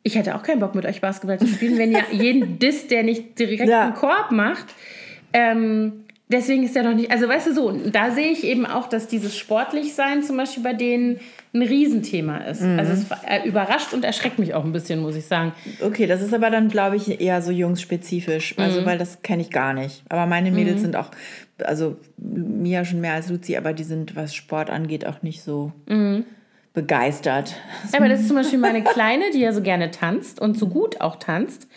[0.04, 3.02] Ich hätte auch keinen Bock, mit euch Basketball zu spielen, wenn ihr jeden disst, der
[3.02, 3.86] nicht direkt Ja.
[3.86, 4.68] einen Korb macht.
[5.34, 8.88] Ähm, deswegen ist er doch nicht, also weißt du so, da sehe ich eben auch,
[8.88, 11.20] dass dieses Sportlichsein zum Beispiel bei denen
[11.54, 12.62] ein Riesenthema ist.
[12.62, 15.54] Also es äh, überrascht und erschreckt mich auch ein bisschen, muss ich sagen.
[15.82, 18.58] Okay, das ist aber dann, glaube ich, eher so jungsspezifisch.
[18.58, 18.64] Mhm.
[18.64, 20.04] Also, weil das kenne ich gar nicht.
[20.10, 21.10] Aber meine Mädels sind auch,
[21.64, 25.72] also Mia schon mehr als Luzi, aber die sind, was Sport angeht, auch nicht so
[25.88, 26.26] Mhm.
[26.74, 27.56] begeistert.
[27.92, 30.68] Ja, aber das ist zum Beispiel meine Kleine, die ja so gerne tanzt und so
[30.68, 31.68] gut auch tanzt,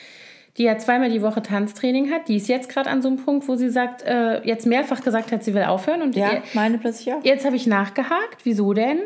[0.56, 2.28] die ja zweimal die Woche Tanztraining hat.
[2.28, 5.32] Die ist jetzt gerade an so einem Punkt, wo sie sagt, äh, jetzt mehrfach gesagt
[5.32, 6.02] hat, sie will aufhören.
[6.02, 7.24] Und Ja, ihr, meine plötzlich auch.
[7.24, 8.44] Jetzt habe ich nachgehakt.
[8.44, 9.00] Wieso denn?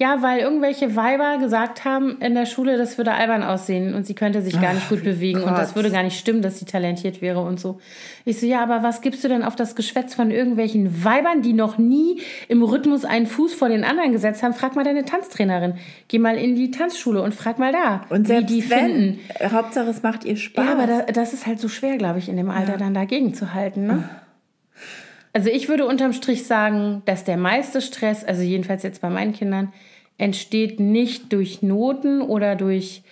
[0.00, 4.14] Ja, weil irgendwelche Weiber gesagt haben in der Schule, das würde albern aussehen und sie
[4.14, 5.76] könnte sich gar nicht gut bewegen und das Gott.
[5.76, 7.80] würde gar nicht stimmen, dass sie talentiert wäre und so.
[8.24, 11.52] Ich so, ja, aber was gibst du denn auf das Geschwätz von irgendwelchen Weibern, die
[11.52, 14.54] noch nie im Rhythmus einen Fuß vor den anderen gesetzt haben?
[14.54, 15.74] Frag mal deine Tanztrainerin.
[16.06, 19.52] Geh mal in die Tanzschule und frag mal da, Und wie die wenn, finden.
[19.52, 20.64] Hauptsache es macht ihr Spaß.
[20.64, 23.34] Ja, aber da, das ist halt so schwer, glaube ich, in dem Alter dann dagegen
[23.34, 23.88] zu halten.
[23.88, 24.08] Ne?
[25.32, 29.32] Also ich würde unterm Strich sagen, dass der meiste Stress, also jedenfalls jetzt bei meinen
[29.32, 29.72] Kindern,
[30.18, 33.02] entsteht nicht durch Noten oder durch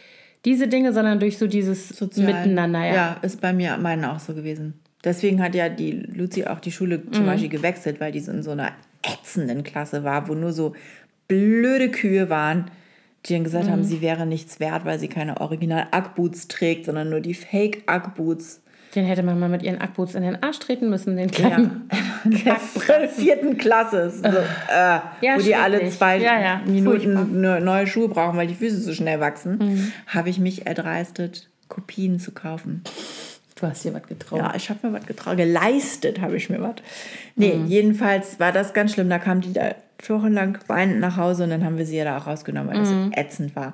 [0.45, 2.27] diese Dinge, sondern durch so dieses Sozialen.
[2.35, 2.85] Miteinander.
[2.85, 2.95] Ja.
[2.95, 4.75] ja, ist bei mir meinen auch so gewesen.
[5.05, 7.27] Deswegen hat ja die Luzi auch die Schule zum Mhm.
[7.29, 10.75] Beispiel gewechselt, weil die so in so einer ätzenden Klasse war, wo nur so
[11.29, 12.71] blöde Kühe waren,
[13.25, 13.71] die dann gesagt Mhm.
[13.71, 17.83] haben, sie wäre nichts wert, weil sie keine original Ackboots trägt, sondern nur die Fake
[17.87, 18.63] Ackboots.
[18.97, 21.89] Den hätte man mal mit ihren Ackboots in den Arsch treten müssen, den kleinen.
[22.25, 22.57] Der
[23.09, 24.11] vierten Klasse.
[24.11, 24.33] So, äh,
[25.21, 27.13] Ja, wo die alle zwei Ja, ja, Minuten.
[27.35, 27.41] Mhm.
[27.41, 32.19] ne- neue Schuhe brauchen, weil die Füße so schnell wachsen, habe ich mich erdreistet, Kopien
[32.19, 32.83] zu kaufen.
[33.61, 34.39] Du hast hier was getraut.
[34.39, 35.37] Ja, ich habe mir was getragen.
[35.37, 36.75] Geleistet habe ich mir was.
[37.37, 37.67] Nee, Mhm.
[37.67, 39.09] jedenfalls war das ganz schlimm.
[39.09, 39.75] Da kam die da
[40.09, 43.11] wochenlang weinend nach Hause und dann haben wir sie ja da auch rausgenommen, weil Mhm.
[43.13, 43.73] das ätzend war.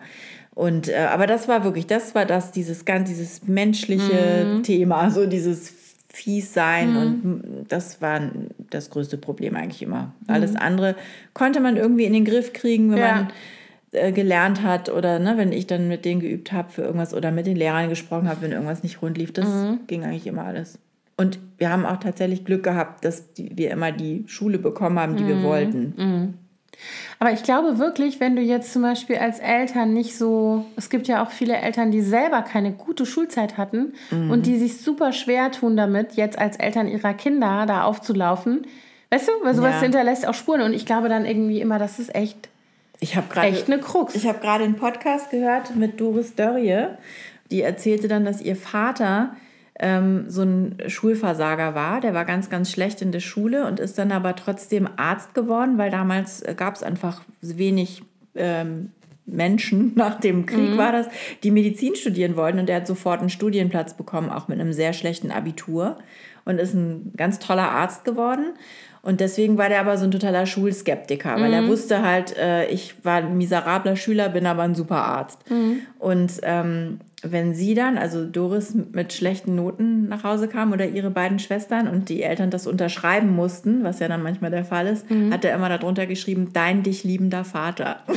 [0.55, 4.63] Und, äh, aber das war wirklich, das war das, dieses ganz, dieses menschliche Mhm.
[4.63, 5.75] Thema, so dieses
[6.13, 8.21] fies sein und das war
[8.69, 10.13] das größte Problem eigentlich immer.
[10.27, 10.95] Alles andere
[11.33, 13.05] konnte man irgendwie in den Griff kriegen, wenn Mhm.
[13.05, 13.15] Ja.
[13.15, 13.29] man
[13.93, 17.31] äh, gelernt hat oder ne, wenn ich dann mit denen geübt habe für irgendwas oder
[17.31, 19.81] mit den Lehrern gesprochen habe, wenn irgendwas nicht rund lief, das Mhm.
[19.87, 20.79] ging eigentlich immer alles.
[21.17, 25.17] Und wir haben auch tatsächlich Glück gehabt, dass die, wir immer die Schule bekommen haben,
[25.17, 25.29] die Mhm.
[25.29, 26.35] wir wollten.
[27.19, 31.07] Aber ich glaube wirklich, wenn du jetzt zum Beispiel als Eltern nicht so, es gibt
[31.07, 35.53] ja auch viele Eltern, die selber keine gute Schulzeit hatten und die sich super schwer
[35.53, 38.67] tun damit, jetzt als Eltern ihrer Kinder da aufzulaufen.
[39.11, 39.81] Weißt du, weil sowas Ja.
[39.83, 42.49] hinterlässt auch Spuren und ich glaube dann irgendwie immer, das ist echt,
[42.99, 44.15] Ich habe gerade echt eine Krux.
[44.15, 46.87] Ich habe gerade einen Podcast gehört mit Doris Dörrie.
[47.51, 49.37] Die erzählte dann, dass ihr Vater
[49.83, 52.01] ähm, so ein Schulversager war.
[52.01, 55.77] Der war ganz, ganz schlecht in der Schule und ist dann aber trotzdem Arzt geworden,
[55.77, 58.03] weil damals gab es einfach wenig
[58.37, 58.93] ähm,
[59.27, 61.09] Menschen, nach dem Krieg war das,
[61.43, 62.61] die Medizin studieren wollten.
[62.61, 65.99] Und der hat sofort einen Studienplatz bekommen, auch mit einem sehr schlechten Abitur.
[66.45, 68.55] Und ist ein ganz toller Arzt geworden.
[69.03, 73.05] Und deswegen war der aber so ein totaler Schulskeptiker, weil er wusste halt, äh, ich
[73.05, 75.41] war ein miserabler Schüler, bin aber ein super Arzt.
[75.99, 81.11] Und ähm, wenn sie dann, also Doris mit schlechten Noten nach Hause kam oder ihre
[81.11, 85.07] beiden Schwestern und die Eltern das unterschreiben mussten, was ja dann manchmal der Fall ist,
[85.31, 88.01] hat er immer darunter geschrieben, dein dich liebender Vater.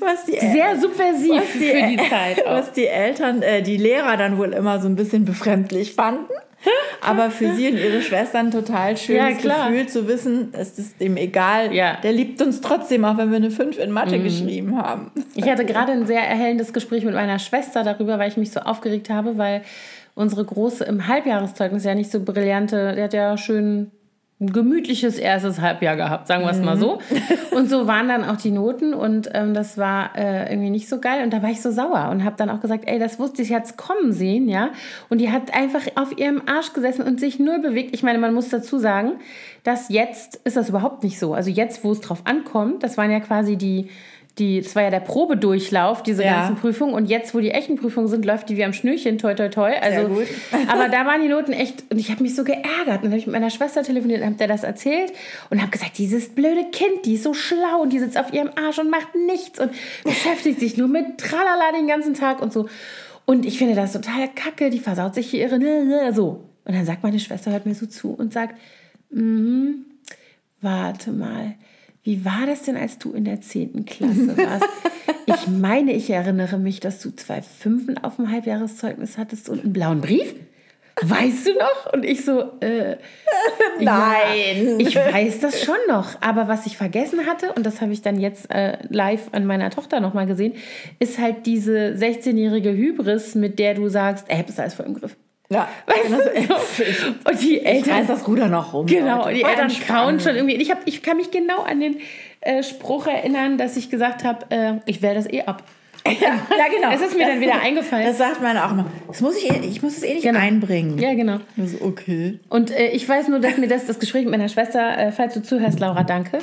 [0.00, 2.52] was die Sehr subversiv was die, für die Zeit auch.
[2.52, 6.32] was die Eltern, äh, die Lehrer dann wohl immer so ein bisschen befremdlich fanden.
[7.00, 9.70] Aber für sie und ihre Schwestern total schönes Ja, klar.
[9.70, 11.74] Gefühl zu wissen, es ist dem egal.
[11.74, 11.98] Ja.
[12.02, 15.10] Der liebt uns trotzdem, auch wenn wir eine 5 in Mathe geschrieben haben.
[15.34, 18.60] Ich hatte gerade ein sehr erhellendes Gespräch mit meiner Schwester darüber, weil ich mich so
[18.60, 19.62] aufgeregt habe, weil
[20.14, 23.90] unsere Große im Halbjahreszeugnis ja nicht so brillante, der hat ja schön
[24.44, 27.00] ein gemütliches erstes Halbjahr gehabt, sagen wir es mal so.
[27.50, 30.98] Und so waren dann auch die Noten und ähm, das war äh, irgendwie nicht so
[30.98, 31.22] geil.
[31.22, 33.48] Und da war ich so sauer und habe dann auch gesagt, ey, das wusste ich
[33.48, 34.70] jetzt kommen sehen, ja.
[35.08, 37.94] Und die hat einfach auf ihrem Arsch gesessen und sich null bewegt.
[37.94, 39.12] Ich meine, man muss dazu sagen,
[39.62, 41.34] dass jetzt ist das überhaupt nicht so.
[41.34, 43.88] Also jetzt, wo es drauf ankommt, das waren ja quasi die
[44.38, 46.40] die, das war ja der Probedurchlauf, diese Ja.
[46.40, 46.92] ganzen Prüfungen.
[46.92, 49.70] Und jetzt, wo die echten Prüfungen sind, läuft die wie am Schnürchen, toi, toi, toi.
[49.80, 50.26] Also, gut.
[50.68, 52.64] aber da waren die Noten echt, und ich habe mich so geärgert.
[52.86, 55.12] Und dann habe ich mit meiner Schwester telefoniert und habe der das erzählt
[55.50, 58.50] und habe gesagt, dieses blöde Kind, die ist so schlau und die sitzt auf ihrem
[58.56, 59.70] Arsch und macht nichts und
[60.02, 62.68] beschäftigt sich nur mit Tralala den ganzen Tag und so.
[63.26, 66.48] Und ich finde das total kacke, die versaut sich hier ihre, so.
[66.64, 68.58] Und dann sagt meine Schwester, hört mir so zu und sagt,
[69.10, 69.84] mhm,
[70.60, 71.54] warte mal,
[72.04, 73.84] wie war das denn, als du in der 10.
[73.84, 74.64] Klasse warst?
[75.26, 79.72] Ich meine, ich erinnere mich, dass du zwei Fünfen auf dem Halbjahreszeugnis hattest und einen
[79.72, 80.34] blauen Brief.
[81.00, 81.92] Weißt du noch?
[81.92, 82.96] Und ich so, äh,
[83.80, 84.78] Nein.
[84.80, 86.20] Ja, ich weiß das schon noch.
[86.20, 89.70] Aber was ich vergessen hatte, und das habe ich dann jetzt äh, live an meiner
[89.70, 90.54] Tochter nochmal gesehen,
[90.98, 95.16] ist halt diese 16-jährige Hybris, mit der du sagst, ey, bist alles voll im Griff.
[95.54, 95.68] Ja.
[95.86, 97.30] Weißt du?
[97.30, 98.86] Und die Ich Eltern reiß das Ruder noch rum.
[98.86, 99.34] Genau, Leute.
[99.34, 100.56] die Voll Eltern schauen schon irgendwie.
[100.56, 101.98] Ich, hab, ich kann mich genau an den
[102.40, 105.62] äh, Spruch erinnern, dass ich gesagt habe, äh, ich wähle das eh ab.
[106.06, 106.12] Ja,
[106.58, 106.90] ja, genau.
[106.92, 108.06] Es ist mir dann wieder eingefallen.
[108.06, 108.84] Das sagt man auch immer.
[109.08, 110.38] Das muss ich, eh- ich muss es eh nicht Genau.
[110.38, 110.98] einbringen.
[110.98, 111.38] Ja, genau.
[111.58, 112.38] Also, okay.
[112.50, 115.32] Und äh, ich weiß nur, dass mir das, das Gespräch mit meiner Schwester, äh, falls
[115.32, 116.40] du zuhörst, Laura, danke,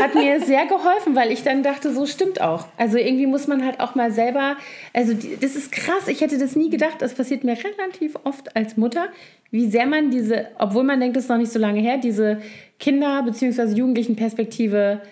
[0.00, 2.66] hat mir sehr geholfen, weil ich dann dachte, so stimmt auch.
[2.76, 4.56] Also irgendwie muss man halt auch mal selber,
[4.92, 8.54] also die, das ist krass, ich hätte das nie gedacht, das passiert mir relativ oft
[8.54, 9.08] als Mutter,
[9.50, 12.40] wie sehr man diese, obwohl man denkt, das ist noch nicht so lange her, diese
[12.82, 13.76] Kinder- bzw.
[13.76, 15.02] Jugendlichen-Perspektive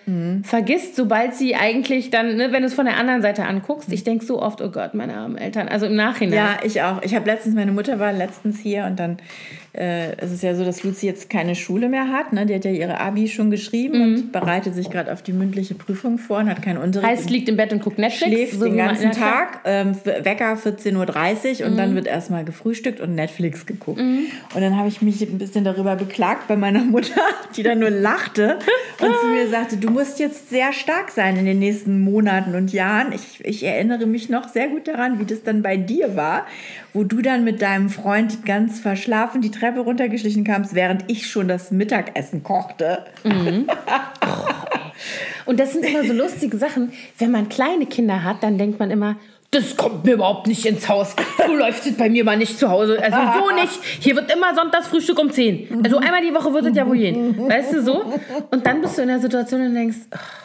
[0.43, 4.03] vergisst, sobald sie eigentlich dann, ne, wenn du es von der anderen Seite anguckst, ich
[4.03, 6.35] denke so oft, oh Gott, meine armen Eltern, also im Nachhinein.
[6.35, 7.01] Ja, ich auch.
[7.01, 9.17] Ich habe letztens, meine Mutter war letztens hier und dann
[9.73, 12.33] äh, es ist ja so, dass Luzi jetzt keine Schule mehr hat.
[12.33, 12.45] Ne?
[12.45, 14.15] Die hat ja ihre Abi schon geschrieben Mhm.
[14.15, 17.09] und bereitet sich gerade auf die mündliche Prüfung vor und hat keinen Unterricht.
[17.09, 18.31] Heißt, liegt im Bett und guckt Netflix.
[18.31, 19.11] schläft so den ganzen.
[19.11, 21.77] Tag, ähm, Wecker 14.30 Uhr und Mhm.
[21.77, 23.99] dann wird erstmal gefrühstückt und Netflix geguckt.
[23.99, 27.21] Und dann habe ich mich ein bisschen darüber beklagt bei meiner Mutter,
[27.55, 28.57] die dann nur lachte
[28.99, 32.73] und zu mir sagte, du musst jetzt sehr stark sein in den nächsten Monaten und
[32.73, 33.13] Jahren.
[33.13, 36.45] Ich, ich erinnere mich noch sehr gut daran, wie das dann bei dir war,
[36.93, 41.47] wo du dann mit deinem Freund ganz verschlafen die Treppe runtergeschlichen kamst, während ich schon
[41.47, 43.05] das Mittagessen kochte.
[45.45, 46.93] Und das sind immer so lustige Sachen.
[47.19, 49.17] Wenn man kleine Kinder hat, dann denkt man immer,
[49.51, 51.15] das kommt mir überhaupt nicht ins Haus.
[51.45, 52.97] So läuft es bei mir mal nicht zu Hause.
[53.03, 53.79] Also so nicht.
[53.99, 55.81] Hier wird immer Sonntagsfrühstück um 10.
[55.83, 57.37] Also einmal die Woche wird es ja wohl gehen.
[57.47, 58.13] Weißt du so?
[58.49, 60.40] Und dann bist du in der Situation und denkst, ach,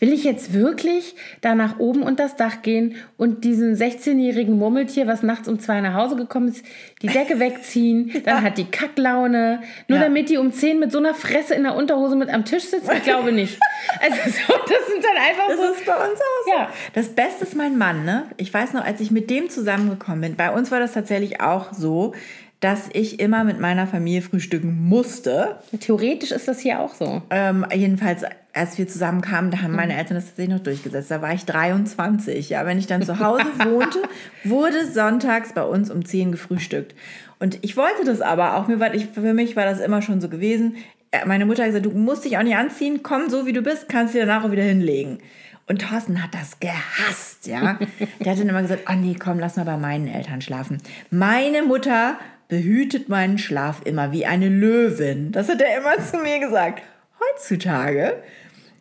[0.00, 5.06] will ich jetzt wirklich da nach oben unter das Dach gehen und diesen 16-jährigen Murmeltier,
[5.06, 6.64] was nachts um zwei nach Hause gekommen ist,
[7.02, 10.04] die Decke wegziehen, dann hat die Kacklaune, nur Ja.
[10.04, 12.90] damit die um 10 mit so einer Fresse in der Unterhose mit am Tisch sitzt?
[12.92, 13.58] Ich glaube nicht.
[14.00, 15.72] Also so, das sind dann einfach Das so...
[15.74, 16.50] ist bei uns auch so.
[16.50, 16.68] Ja.
[16.94, 18.24] Das Beste ist mein Mann, ne?
[18.38, 21.72] Ich weiß noch, als ich mit dem zusammengekommen bin, bei uns war das tatsächlich auch
[21.72, 22.14] so,
[22.60, 25.56] dass ich immer mit meiner Familie frühstücken musste.
[25.80, 27.22] Theoretisch ist das hier auch so.
[27.30, 31.10] Ähm, jedenfalls, als wir zusammenkamen, da haben meine Eltern das tatsächlich noch durchgesetzt.
[31.10, 32.50] Da war ich 23.
[32.50, 34.02] Ja, wenn ich dann zu Hause wohnte,
[34.44, 36.94] wurde sonntags bei uns um 10 gefrühstückt.
[37.38, 38.68] Und ich wollte das aber auch.
[38.68, 40.76] Mir war, ich, für mich war das immer schon so gewesen.
[41.12, 43.62] Äh, Meine Mutter hat gesagt, du musst dich auch nicht anziehen, komm so wie du
[43.62, 45.18] bist, kannst dich danach auch wieder hinlegen.
[45.66, 47.78] Und Thorsten hat das gehasst, ja.
[48.18, 50.78] Der hat dann immer gesagt, oh nee, komm, lass mal bei meinen Eltern schlafen.
[51.10, 52.18] Meine Mutter
[52.50, 55.32] behütet meinen Schlaf immer wie eine Löwin.
[55.32, 56.82] Das hat er immer zu mir gesagt.
[57.18, 58.22] Heutzutage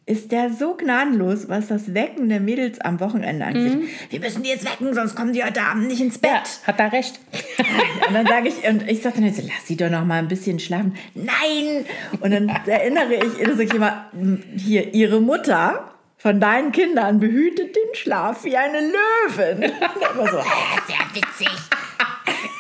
[0.06, 3.78] ist der so gnadenlos, was das Wecken der Mädels am Wochenende angeht.
[4.10, 6.62] Wir müssen die jetzt wecken, sonst kommen die heute Abend nicht ins Bett.
[6.66, 7.20] Hat da recht.
[8.08, 10.16] Und dann sage ich, und ich sage dann jetzt, so, lass sie doch noch mal
[10.18, 10.96] ein bisschen schlafen.
[11.14, 11.86] Nein!
[12.22, 14.10] Und dann erinnere ich, sage ich immer,
[14.58, 19.58] hier, ihre Mutter von deinen Kindern behütet den Schlaf wie eine Löwin.
[19.72, 21.50] Und immer so, "Ah, sehr witzig.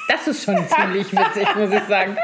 [0.09, 2.17] Das ist schon ziemlich witzig, muss ich sagen.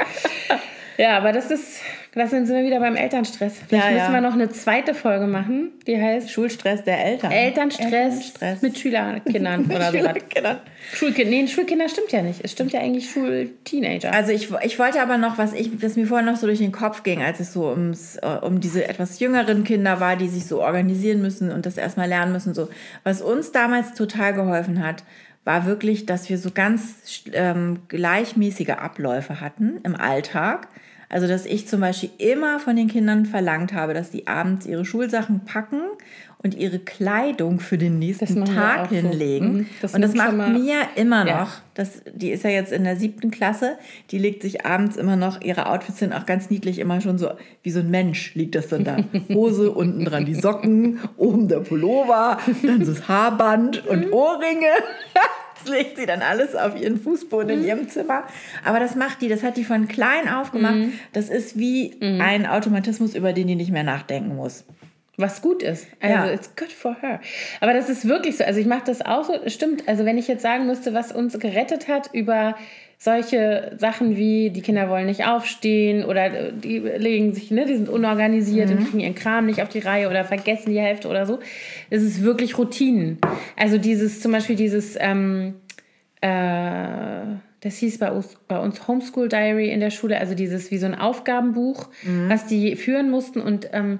[0.98, 1.82] Ja, aber das ist,
[2.14, 3.56] Das sind wir wieder beim Elternstress.
[3.68, 4.14] Vielleicht Ja, müssen ja.
[4.14, 7.30] wir noch eine zweite Folge machen, die heißt Schulstress der Eltern.
[7.34, 8.62] Elternstress, Elternstress.
[8.62, 9.98] mit Schülerkindern oder so.
[9.98, 10.60] Schülerkindern.
[10.94, 12.40] Schulkind, nee, Schulkinder stimmt ja nicht.
[12.44, 14.14] Es stimmt ja eigentlich Schulteenager.
[14.14, 16.72] Also ich, ich wollte aber noch, was, ich, was mir vorhin noch so durch den
[16.72, 20.46] Kopf ging, als es so ums, äh, um diese etwas jüngeren Kinder war, die sich
[20.48, 22.54] so organisieren müssen und das erstmal lernen müssen.
[22.54, 22.70] So.
[23.04, 25.04] Was uns damals total geholfen hat,
[25.46, 30.68] war wirklich, dass wir so ganz ähm, gleichmäßige Abläufe hatten im Alltag.
[31.10, 34.86] Also, dass ich zum Beispiel immer von den Kindern verlangt habe, dass die abends ihre
[34.86, 35.82] Schulsachen packen
[36.44, 38.96] und ihre Kleidung für den nächsten Tag so.
[38.96, 39.54] hinlegen.
[39.54, 39.66] Mhm.
[39.82, 41.48] Das und das macht mir immer noch, Ja.
[41.74, 43.78] das, die ist ja jetzt in der siebten Klasse,
[44.12, 47.32] die legt sich abends immer noch, ihre Outfits sind auch ganz niedlich, immer schon so,
[47.64, 48.98] wie so ein Mensch liegt das dann da.
[49.34, 54.68] Hose, unten dran die Socken, oben der Pullover, dann das Haarband und Ohrringe.
[55.64, 58.24] Das legt sie dann alles auf ihren Fußboden in ihrem Zimmer.
[58.64, 60.76] Aber das macht die, das hat die von klein auf gemacht.
[61.14, 64.66] Das ist wie ein Automatismus, über den die nicht mehr nachdenken muss.
[65.18, 65.88] Was gut ist.
[66.02, 66.30] Also, Ja.
[66.30, 67.22] it's good for her.
[67.62, 68.44] Aber das ist wirklich so.
[68.44, 69.34] Also, ich mache das auch so.
[69.48, 69.88] Stimmt.
[69.88, 72.56] Also, wenn ich jetzt sagen müsste, was uns gerettet hat über
[72.98, 77.90] solche Sachen wie, die Kinder wollen nicht aufstehen oder die legen sich, ne, die sind
[77.90, 81.40] unorganisiert und kriegen ihren Kram nicht auf die Reihe oder vergessen die Hälfte oder so,
[81.90, 83.18] ist es wirklich Routinen.
[83.56, 85.56] Also, dieses, zum Beispiel dieses, ähm,
[86.22, 90.78] äh, das hieß bei uns, bei uns Homeschool Diary in der Schule, also dieses wie
[90.78, 91.90] so ein Aufgabenbuch,
[92.28, 94.00] was die führen mussten und ähm,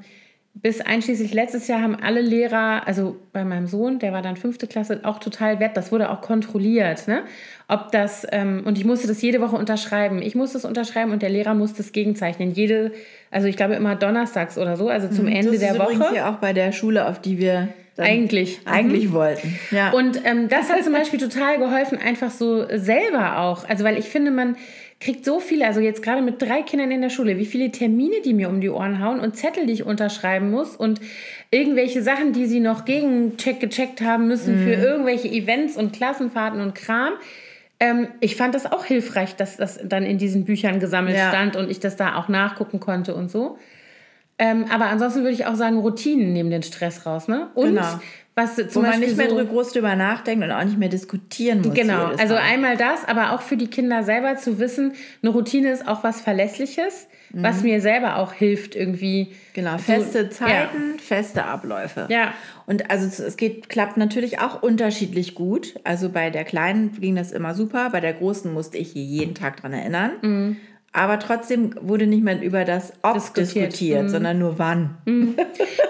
[0.56, 4.68] bis einschließlich letztes Jahr haben alle Lehrer, also bei meinem Sohn, der war dann fünfte
[4.68, 5.76] Klasse, auch total wert.
[5.76, 7.24] Das wurde auch kontrolliert, ne?
[7.68, 10.22] Ob das, ähm, und ich musste das jede Woche unterschreiben.
[10.22, 12.52] Ich musste es unterschreiben und der Lehrer musste es gegenzeichnen.
[12.52, 12.94] Jede,
[13.32, 16.14] also ich glaube immer donnerstags oder so, also zum Ende das der ist übrigens Woche.
[16.14, 17.68] hier auch bei der Schule, auf die wir
[17.98, 18.60] Eigentlich.
[18.66, 19.58] eigentlich wollten.
[19.72, 19.92] Ja.
[19.92, 23.68] Und ähm, das hat zum Beispiel total geholfen, einfach so selber auch.
[23.68, 24.56] Also, weil ich finde, man
[25.00, 28.22] kriegt so viele, also jetzt gerade mit drei Kindern in der Schule, wie viele Termine
[28.24, 31.02] die mir um die Ohren hauen und Zettel, die ich unterschreiben muss und
[31.52, 36.76] irgendwelche Sachen, die sie noch gegencheck gecheckt haben müssen für irgendwelche Events und Klassenfahrten und
[36.76, 37.14] Kram.
[37.80, 41.28] Ähm, ich fand das auch hilfreich, dass das dann in diesen Büchern gesammelt Ja.
[41.30, 43.58] stand und ich das da auch nachgucken konnte und so.
[44.38, 47.28] Ähm, aber ansonsten würde ich auch sagen, Routinen nehmen den Stress raus.
[47.28, 47.50] Ne?
[47.54, 48.00] Und Genau.
[48.36, 50.90] Was zum Wo man Beispiel nicht mehr so, groß drüber nachdenkt und auch nicht mehr
[50.90, 51.74] diskutieren muss.
[51.74, 52.42] Genau, also Mal.
[52.42, 54.94] einmal das, aber auch für die Kinder selber zu wissen,
[55.24, 59.34] eine Routine ist auch was Verlässliches, was mir selber auch hilft irgendwie.
[59.54, 62.08] Genau, feste Zeiten, feste Abläufe.
[62.10, 62.34] Ja.
[62.66, 65.76] Und also es- es geht, klappt natürlich auch unterschiedlich gut.
[65.84, 69.62] Also bei der Kleinen ging das immer super, bei der Großen musste ich jeden Tag
[69.62, 70.12] dran erinnern.
[70.22, 70.58] Mhm.
[70.96, 73.74] Aber trotzdem wurde nicht mehr über das Ob Diskutiert.
[73.74, 74.96] diskutiert, sondern nur wann.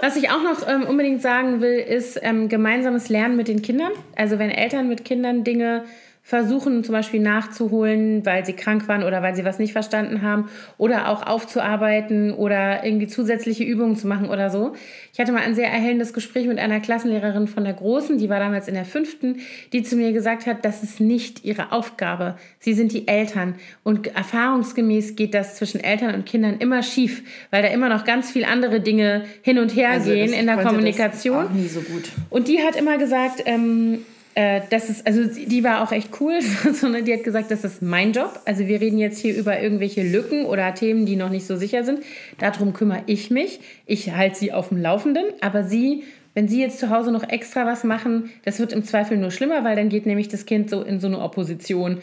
[0.01, 3.91] Was ich auch noch ähm, unbedingt sagen will, ist ähm, gemeinsames Lernen mit den Kindern.
[4.15, 5.83] Also wenn Eltern mit Kindern Dinge
[6.27, 10.49] versuchen, zum Beispiel nachzuholen, weil sie krank waren oder weil sie was nicht verstanden haben
[10.79, 14.73] oder auch aufzuarbeiten oder irgendwie zusätzliche Übungen zu machen oder so.
[15.13, 18.39] Ich hatte mal ein sehr erhellendes Gespräch mit einer Klassenlehrerin von der Großen, die war
[18.39, 19.37] damals in der fünften,
[19.71, 22.37] die zu mir gesagt hat, das ist nicht ihre Aufgabe.
[22.57, 23.53] Sie sind die Eltern
[23.83, 27.21] und erfahrungsgemäß geht das zwischen Eltern und Kindern immer schief,
[27.51, 30.57] weil da immer noch ganz viel andere Dinge hin und her Also gehen in der
[30.57, 31.43] Kommunikation.
[31.43, 32.09] Das auch nie so gut.
[32.31, 33.99] Und die hat immer gesagt, ähm,
[34.35, 36.39] äh, das ist, also die war auch echt cool,
[36.73, 38.39] sondern die hat gesagt, das ist mein Job.
[38.45, 41.83] Also wir reden jetzt hier über irgendwelche Lücken oder Themen, die noch nicht so sicher
[41.83, 42.01] sind.
[42.37, 43.61] Darum kümmere ich mich.
[43.85, 46.03] Ich halte sie auf dem Laufenden, aber sie,
[46.33, 49.63] wenn sie jetzt zu Hause noch extra was machen, das wird im Zweifel nur schlimmer,
[49.63, 51.99] weil dann geht nämlich das Kind so in so eine Opposition.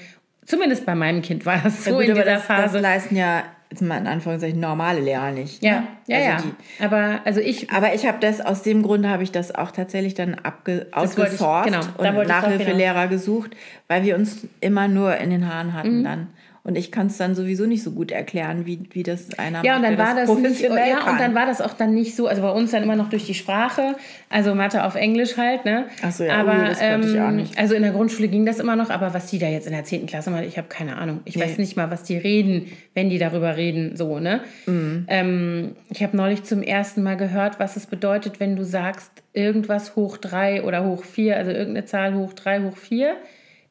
[0.46, 2.72] Zumindest bei meinem Kind war das so Ja, gut, in dieser das, Phase.
[2.74, 5.62] das leisten ja, jetzt mal in Anführungszeichen, normale Lehrer nicht.
[5.62, 5.86] ja, ne?
[6.06, 6.36] ja, Also ja.
[6.78, 9.70] die- aber also ich Aber ich habe das, aus dem Grunde habe ich das auch
[9.70, 11.80] tatsächlich dann abge wollte ich- outgesourced genau,
[12.20, 13.52] und Nachhilfelehrer gesucht,
[13.88, 16.04] weil wir uns immer nur in den Haaren hatten Mhm.
[16.04, 16.26] dann.
[16.64, 19.74] Und ich kann es dann sowieso nicht so gut erklären, wie, wie das einer Ja,
[19.74, 21.12] und macht, dann der war das nicht, professionell ja, kann.
[21.14, 23.26] und dann war das auch dann nicht so, also bei uns dann immer noch durch
[23.26, 23.96] die Sprache,
[24.30, 25.86] also Mathe auf Englisch halt, ne?
[26.02, 27.58] Ach so, ja, aber, ui, das konnte ich auch ähm, nicht.
[27.58, 29.82] Also in der Grundschule ging das immer noch, aber was die da jetzt in der
[29.82, 30.06] 10.
[30.06, 31.20] Klasse machen, ich habe keine Ahnung.
[31.24, 31.62] Ich weiß Nee.
[31.64, 34.40] nicht mal, was die reden, wenn die darüber reden, so, ne?
[34.66, 35.04] Mhm.
[35.08, 39.96] Ähm, ich habe neulich zum ersten Mal gehört, was es bedeutet, wenn du sagst, irgendwas
[39.96, 43.16] hoch drei oder hoch vier, also irgendeine Zahl hoch drei, hoch vier.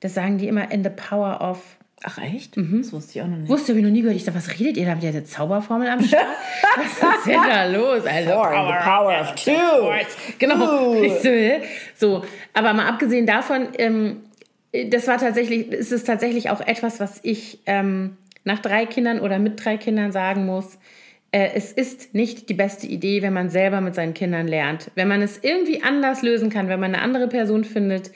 [0.02, 1.60] Das sagen die immer in the power of
[2.04, 2.58] Ach echt?
[2.58, 2.82] Mhm.
[2.82, 3.50] Das wusste ich auch noch nicht.
[3.50, 4.18] Wusste, ich noch nie gehört.
[4.18, 4.92] Ich dachte, was redet ihr da?
[4.92, 6.26] Habt ihr eine Zauberformel am Start?
[6.78, 8.06] Was ist denn da los?
[8.06, 9.52] Also, Four in the power of two.
[10.40, 10.96] Genau.
[10.96, 11.62] Hä?
[11.96, 12.24] so,
[12.54, 14.22] aber mal abgesehen davon, ähm,
[14.90, 19.38] das war tatsächlich, ist es tatsächlich auch etwas, was ich ähm, nach drei Kindern oder
[19.38, 20.80] mit drei Kindern sagen muss.
[21.32, 24.90] Äh, es ist nicht die beste Idee, wenn man selber mit seinen Kindern lernt.
[24.96, 28.12] Wenn man es irgendwie anders lösen kann, wenn man eine andere Person findet,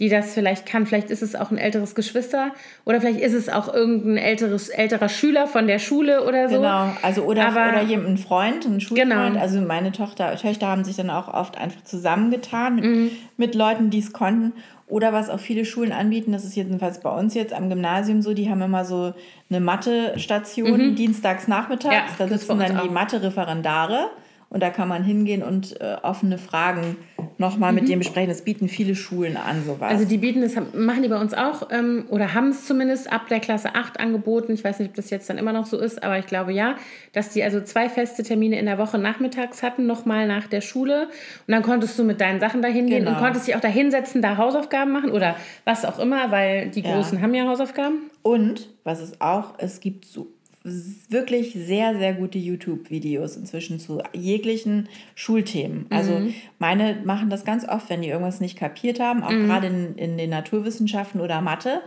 [0.00, 0.86] die das vielleicht kann.
[0.86, 2.50] Vielleicht ist es auch ein älteres Geschwister
[2.84, 6.56] oder vielleicht ist es auch irgendein älteres, älterer Schüler von der Schule oder so.
[6.56, 9.10] Genau, also oder, Aber- oder jemand, ein Freund, ein Schulfreund.
[9.10, 9.40] Genau.
[9.40, 13.10] Also meine Tochter, Töchter haben sich dann auch oft einfach zusammengetan mit, Mhm.
[13.36, 14.52] mit Leuten, die es konnten.
[14.88, 18.34] Oder was auch viele Schulen anbieten, das ist jedenfalls bei uns jetzt am Gymnasium so,
[18.34, 19.14] die haben immer so
[19.48, 21.94] eine Mathe-Station dienstags nachmittags.
[21.94, 22.16] Mhm.
[22.18, 22.90] Ja, da sitzen dann die auch.
[22.90, 24.08] Mathe-Referendare
[24.50, 26.96] und da kann man hingehen und äh, offene Fragen
[27.38, 28.28] nochmal mit denen besprechen.
[28.28, 29.78] Das bieten viele Schulen an, sowas.
[29.78, 29.84] Mhm.
[29.84, 33.28] Also die bieten es, machen die bei uns auch ähm, oder haben es zumindest ab
[33.30, 34.52] der Klasse 8 angeboten.
[34.52, 36.74] Ich weiß nicht, ob das jetzt dann immer noch so ist, aber ich glaube ja,
[37.12, 41.04] dass die also zwei feste Termine in der Woche nachmittags hatten, nochmal nach der Schule.
[41.46, 43.12] Und dann konntest du mit deinen Sachen dahin gehen Genau.
[43.12, 46.80] und konntest dich auch da hinsetzen, da Hausaufgaben machen oder was auch immer, weil die
[46.80, 46.94] Ja.
[46.96, 48.10] Großen haben ja Hausaufgaben.
[48.22, 50.26] Und was es auch, es gibt so
[50.62, 55.86] wirklich sehr, sehr gute YouTube-Videos inzwischen zu jeglichen Schulthemen.
[55.90, 56.34] Also Mhm.
[56.58, 59.46] meine machen das ganz oft, wenn die irgendwas nicht kapiert haben, auch Mhm.
[59.46, 61.80] gerade in, in den Naturwissenschaften oder Mathe.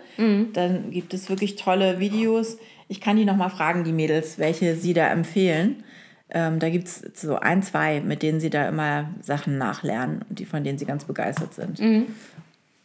[0.53, 2.57] Dann gibt es wirklich tolle Videos.
[2.87, 5.83] Ich kann die nochmal fragen, die Mädels, welche sie da empfehlen.
[6.31, 10.45] Ähm, da gibt es so ein, zwei, mit denen sie da immer Sachen nachlernen, die,
[10.45, 11.79] von denen sie ganz begeistert sind.
[11.79, 12.07] Mhm.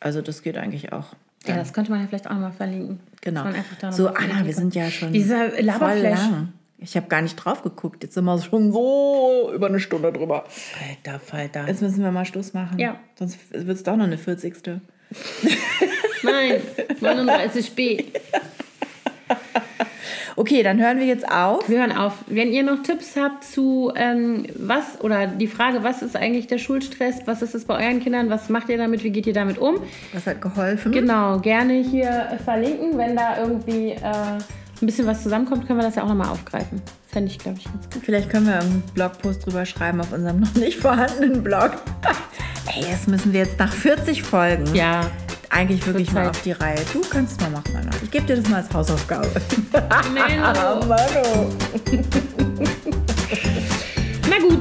[0.00, 1.14] Also das geht eigentlich auch.
[1.46, 3.00] Ja, das könnte man ja vielleicht auch mal verlinken.
[3.20, 3.44] Genau.
[3.90, 6.18] So, Anna, wir sind ja schon Dieser voll Laberflash.
[6.18, 6.52] lang.
[6.80, 8.04] Ich habe gar nicht drauf geguckt.
[8.04, 10.44] Jetzt sind wir schon so über eine Stunde drüber.
[10.88, 11.66] Alter Falter.
[11.66, 12.78] Jetzt müssen wir mal Schluss machen.
[12.78, 13.00] Ja.
[13.18, 14.54] Sonst wird es doch noch eine 40.
[16.22, 16.60] Nein,
[17.00, 18.04] 39b.
[20.38, 21.68] Okay, dann hören wir jetzt auf.
[21.68, 22.12] Wir hören auf.
[22.28, 26.58] Wenn ihr noch Tipps habt zu ähm, was oder die Frage, was ist eigentlich der
[26.58, 29.58] Schulstress, was ist es bei euren Kindern, was macht ihr damit, wie geht ihr damit
[29.58, 29.80] um?
[30.12, 30.92] Das hat geholfen.
[30.92, 32.96] Genau, gerne hier verlinken.
[32.96, 34.38] Wenn da irgendwie äh,
[34.82, 36.80] ein bisschen was zusammenkommt, können wir das ja auch nochmal aufgreifen.
[37.08, 38.02] Fände ich, glaube ich, ganz gut.
[38.04, 41.72] Vielleicht können wir einen Blogpost drüber schreiben auf unserem noch nicht vorhandenen Blog.
[42.66, 45.10] Ey, das müssen wir jetzt nach 40 Folgen Ja,
[45.50, 46.78] eigentlich wirklich mal auf die Reihe.
[46.92, 47.90] Du kannst es mal machen, Anna.
[48.02, 49.28] Ich gebe dir das mal als Hausaufgabe.
[50.12, 50.86] Menno.
[50.86, 51.50] Mano.
[54.28, 54.60] Na gut,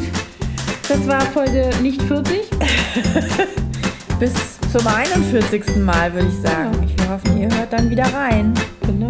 [0.88, 2.42] das war Folge nicht 40.
[4.20, 4.34] Bis
[4.72, 5.76] zum 41.
[5.78, 6.72] Mal, würde ich sagen.
[6.96, 8.54] Wir hoffen, ihr hört dann wieder rein.
[8.86, 9.08] Genau.